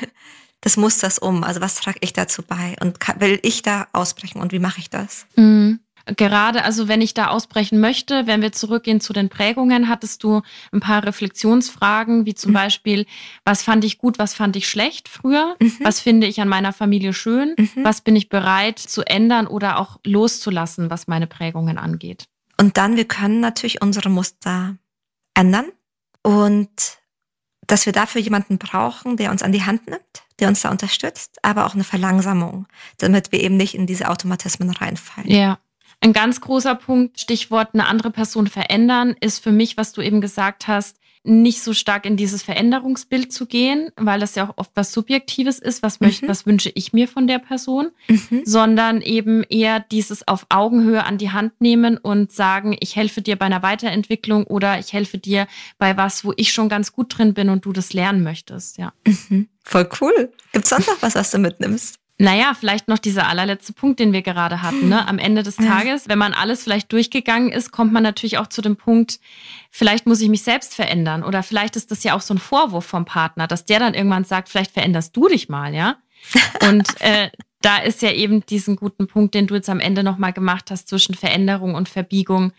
des 0.64 0.76
Musters 0.76 1.18
um? 1.18 1.42
Also 1.42 1.60
was 1.60 1.74
trage 1.74 1.98
ich 2.00 2.12
dazu 2.12 2.42
bei? 2.42 2.76
Und 2.80 3.00
kann, 3.00 3.20
will 3.20 3.40
ich 3.42 3.62
da 3.62 3.88
ausbrechen 3.92 4.40
und 4.40 4.52
wie 4.52 4.60
mache 4.60 4.78
ich 4.78 4.88
das? 4.88 5.26
Mhm. 5.34 5.80
Gerade, 6.16 6.62
also 6.64 6.86
wenn 6.86 7.00
ich 7.00 7.12
da 7.12 7.28
ausbrechen 7.28 7.80
möchte, 7.80 8.28
wenn 8.28 8.40
wir 8.40 8.52
zurückgehen 8.52 9.00
zu 9.00 9.12
den 9.12 9.28
Prägungen, 9.28 9.88
hattest 9.88 10.22
du 10.22 10.42
ein 10.72 10.78
paar 10.78 11.04
Reflexionsfragen, 11.04 12.24
wie 12.24 12.34
zum 12.34 12.52
Mhm. 12.52 12.54
Beispiel, 12.54 13.06
was 13.44 13.64
fand 13.64 13.84
ich 13.84 13.98
gut, 13.98 14.20
was 14.20 14.32
fand 14.32 14.54
ich 14.54 14.68
schlecht 14.68 15.08
früher? 15.08 15.56
Mhm. 15.60 15.78
Was 15.82 15.98
finde 16.00 16.28
ich 16.28 16.40
an 16.40 16.48
meiner 16.48 16.72
Familie 16.72 17.14
schön? 17.14 17.56
Mhm. 17.58 17.82
Was 17.82 18.00
bin 18.00 18.14
ich 18.14 18.28
bereit 18.28 18.78
zu 18.78 19.02
ändern 19.02 19.48
oder 19.48 19.80
auch 19.80 19.98
loszulassen, 20.04 20.88
was 20.88 21.08
meine 21.08 21.26
Prägungen 21.26 21.78
angeht? 21.78 22.26
Und 22.60 22.76
dann, 22.76 22.96
wir 22.96 23.06
können 23.06 23.40
natürlich 23.40 23.82
unsere 23.82 24.08
Muster 24.08 24.76
ändern 25.34 25.66
und 26.22 27.01
dass 27.66 27.86
wir 27.86 27.92
dafür 27.92 28.20
jemanden 28.20 28.58
brauchen, 28.58 29.16
der 29.16 29.30
uns 29.30 29.42
an 29.42 29.52
die 29.52 29.64
Hand 29.64 29.88
nimmt, 29.88 30.22
der 30.40 30.48
uns 30.48 30.62
da 30.62 30.70
unterstützt, 30.70 31.38
aber 31.42 31.66
auch 31.66 31.74
eine 31.74 31.84
Verlangsamung, 31.84 32.66
damit 32.98 33.32
wir 33.32 33.40
eben 33.40 33.56
nicht 33.56 33.74
in 33.74 33.86
diese 33.86 34.08
Automatismen 34.08 34.70
reinfallen. 34.70 35.30
Ja. 35.30 35.58
Ein 36.00 36.12
ganz 36.12 36.40
großer 36.40 36.74
Punkt, 36.74 37.20
Stichwort 37.20 37.74
eine 37.74 37.86
andere 37.86 38.10
Person 38.10 38.48
verändern, 38.48 39.14
ist 39.20 39.38
für 39.38 39.52
mich, 39.52 39.76
was 39.76 39.92
du 39.92 40.02
eben 40.02 40.20
gesagt 40.20 40.66
hast, 40.66 40.96
nicht 41.24 41.62
so 41.62 41.72
stark 41.72 42.04
in 42.04 42.16
dieses 42.16 42.42
Veränderungsbild 42.42 43.32
zu 43.32 43.46
gehen, 43.46 43.90
weil 43.96 44.18
das 44.18 44.34
ja 44.34 44.48
auch 44.48 44.54
oft 44.56 44.72
was 44.74 44.92
Subjektives 44.92 45.58
ist. 45.60 45.82
Was, 45.82 46.00
möchte, 46.00 46.24
Mhm. 46.24 46.28
was 46.28 46.46
wünsche 46.46 46.70
ich 46.74 46.92
mir 46.92 47.06
von 47.06 47.26
der 47.26 47.38
Person? 47.38 47.90
Mhm. 48.08 48.42
sondern 48.44 49.00
eben 49.02 49.44
eher 49.44 49.78
dieses 49.80 50.26
auf 50.26 50.46
Augenhöhe 50.48 51.04
an 51.04 51.18
die 51.18 51.30
Hand 51.30 51.60
nehmen 51.60 51.96
und 51.96 52.32
sagen, 52.32 52.76
ich 52.80 52.96
helfe 52.96 53.22
dir 53.22 53.36
bei 53.36 53.46
einer 53.46 53.62
Weiterentwicklung 53.62 54.44
oder 54.44 54.78
ich 54.78 54.92
helfe 54.92 55.18
dir 55.18 55.46
bei 55.78 55.96
was, 55.96 56.24
wo 56.24 56.32
ich 56.36 56.52
schon 56.52 56.68
ganz 56.68 56.92
gut 56.92 57.16
drin 57.16 57.34
bin 57.34 57.48
und 57.50 57.64
du 57.64 57.72
das 57.72 57.92
lernen 57.92 58.22
möchtest, 58.22 58.78
ja. 58.78 58.92
Mhm. 59.06 59.48
Voll 59.64 59.88
cool. 60.00 60.32
Gibt's 60.52 60.70
sonst 60.70 60.88
noch 60.88 61.00
was, 61.02 61.14
was 61.14 61.30
du 61.30 61.38
mitnimmst? 61.38 61.96
Naja, 62.18 62.54
vielleicht 62.58 62.88
noch 62.88 62.98
dieser 62.98 63.26
allerletzte 63.28 63.72
Punkt, 63.72 63.98
den 63.98 64.12
wir 64.12 64.22
gerade 64.22 64.62
hatten. 64.62 64.88
Ne? 64.88 65.08
Am 65.08 65.18
Ende 65.18 65.42
des. 65.42 65.56
Tages, 65.56 66.08
wenn 66.08 66.18
man 66.18 66.34
alles 66.34 66.62
vielleicht 66.62 66.92
durchgegangen 66.92 67.50
ist, 67.50 67.72
kommt 67.72 67.92
man 67.92 68.02
natürlich 68.02 68.38
auch 68.38 68.46
zu 68.46 68.62
dem 68.62 68.76
Punkt, 68.76 69.18
vielleicht 69.70 70.06
muss 70.06 70.20
ich 70.20 70.28
mich 70.28 70.42
selbst 70.42 70.74
verändern. 70.74 71.24
Oder 71.24 71.42
vielleicht 71.42 71.74
ist 71.76 71.90
das 71.90 72.04
ja 72.04 72.14
auch 72.14 72.20
so 72.20 72.34
ein 72.34 72.38
Vorwurf 72.38 72.84
vom 72.84 73.04
Partner, 73.04 73.46
dass 73.46 73.64
der 73.64 73.78
dann 73.80 73.94
irgendwann 73.94 74.24
sagt, 74.24 74.48
vielleicht 74.48 74.72
veränderst 74.72 75.16
du 75.16 75.28
dich 75.28 75.48
mal, 75.48 75.74
ja. 75.74 75.96
Und 76.68 77.00
äh, 77.00 77.30
da 77.60 77.78
ist 77.78 78.02
ja 78.02 78.12
eben 78.12 78.44
diesen 78.46 78.76
guten 78.76 79.06
Punkt, 79.06 79.34
den 79.34 79.46
du 79.46 79.54
jetzt 79.54 79.68
am 79.68 79.80
Ende 79.80 80.02
nochmal 80.02 80.32
gemacht 80.32 80.70
hast, 80.70 80.88
zwischen 80.88 81.14
Veränderung 81.14 81.74
und 81.74 81.88
Verbiegung. 81.88 82.52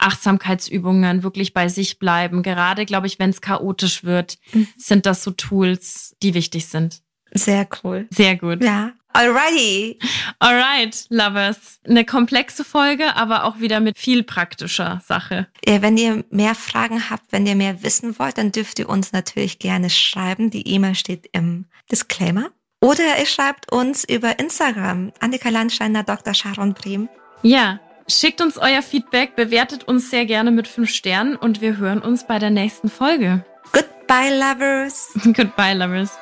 Achtsamkeitsübungen, 0.00 1.22
wirklich 1.22 1.54
bei 1.54 1.68
sich 1.68 1.98
bleiben. 1.98 2.42
Gerade, 2.42 2.86
glaube 2.86 3.06
ich, 3.06 3.18
wenn 3.18 3.30
es 3.30 3.40
chaotisch 3.40 4.04
wird, 4.04 4.38
Mhm. 4.52 4.68
sind 4.76 5.06
das 5.06 5.22
so 5.24 5.32
Tools, 5.32 6.16
die 6.22 6.34
wichtig 6.34 6.66
sind. 6.66 7.00
Sehr 7.32 7.68
cool. 7.82 8.06
Sehr 8.10 8.36
gut. 8.36 8.62
Ja, 8.62 8.92
Alrighty. 9.18 9.98
Alright, 10.38 11.06
Lovers. 11.08 11.80
Eine 11.84 12.04
komplexe 12.04 12.62
Folge, 12.62 13.16
aber 13.16 13.42
auch 13.42 13.58
wieder 13.58 13.80
mit 13.80 13.98
viel 13.98 14.22
praktischer 14.22 15.02
Sache. 15.04 15.48
Ja, 15.66 15.82
wenn 15.82 15.96
ihr 15.96 16.24
mehr 16.30 16.54
Fragen 16.54 17.10
habt, 17.10 17.24
wenn 17.32 17.44
ihr 17.44 17.56
mehr 17.56 17.82
wissen 17.82 18.16
wollt, 18.20 18.38
dann 18.38 18.52
dürft 18.52 18.78
ihr 18.78 18.88
uns 18.88 19.10
natürlich 19.10 19.58
gerne 19.58 19.90
schreiben. 19.90 20.50
Die 20.50 20.68
E-Mail 20.68 20.94
steht 20.94 21.28
im 21.32 21.64
Disclaimer. 21.90 22.50
Oder 22.80 23.18
ihr 23.18 23.26
schreibt 23.26 23.72
uns 23.72 24.04
über 24.04 24.38
Instagram, 24.38 25.12
Annika 25.18 25.48
Landsteiner, 25.48 26.04
Dr. 26.04 26.32
Sharon 26.32 26.74
Brehm. 26.74 27.08
Ja, 27.42 27.80
schickt 28.06 28.40
uns 28.40 28.56
euer 28.56 28.82
Feedback, 28.82 29.34
bewertet 29.34 29.82
uns 29.82 30.10
sehr 30.10 30.26
gerne 30.26 30.52
mit 30.52 30.68
fünf 30.68 30.90
Sternen 30.90 31.34
und 31.34 31.60
wir 31.60 31.78
hören 31.78 32.02
uns 32.02 32.24
bei 32.24 32.38
der 32.38 32.50
nächsten 32.50 32.88
Folge. 32.88 33.44
Goodbye, 33.72 34.30
Lovers. 34.30 35.10
Goodbye, 35.24 35.74
Lovers. 35.74 36.12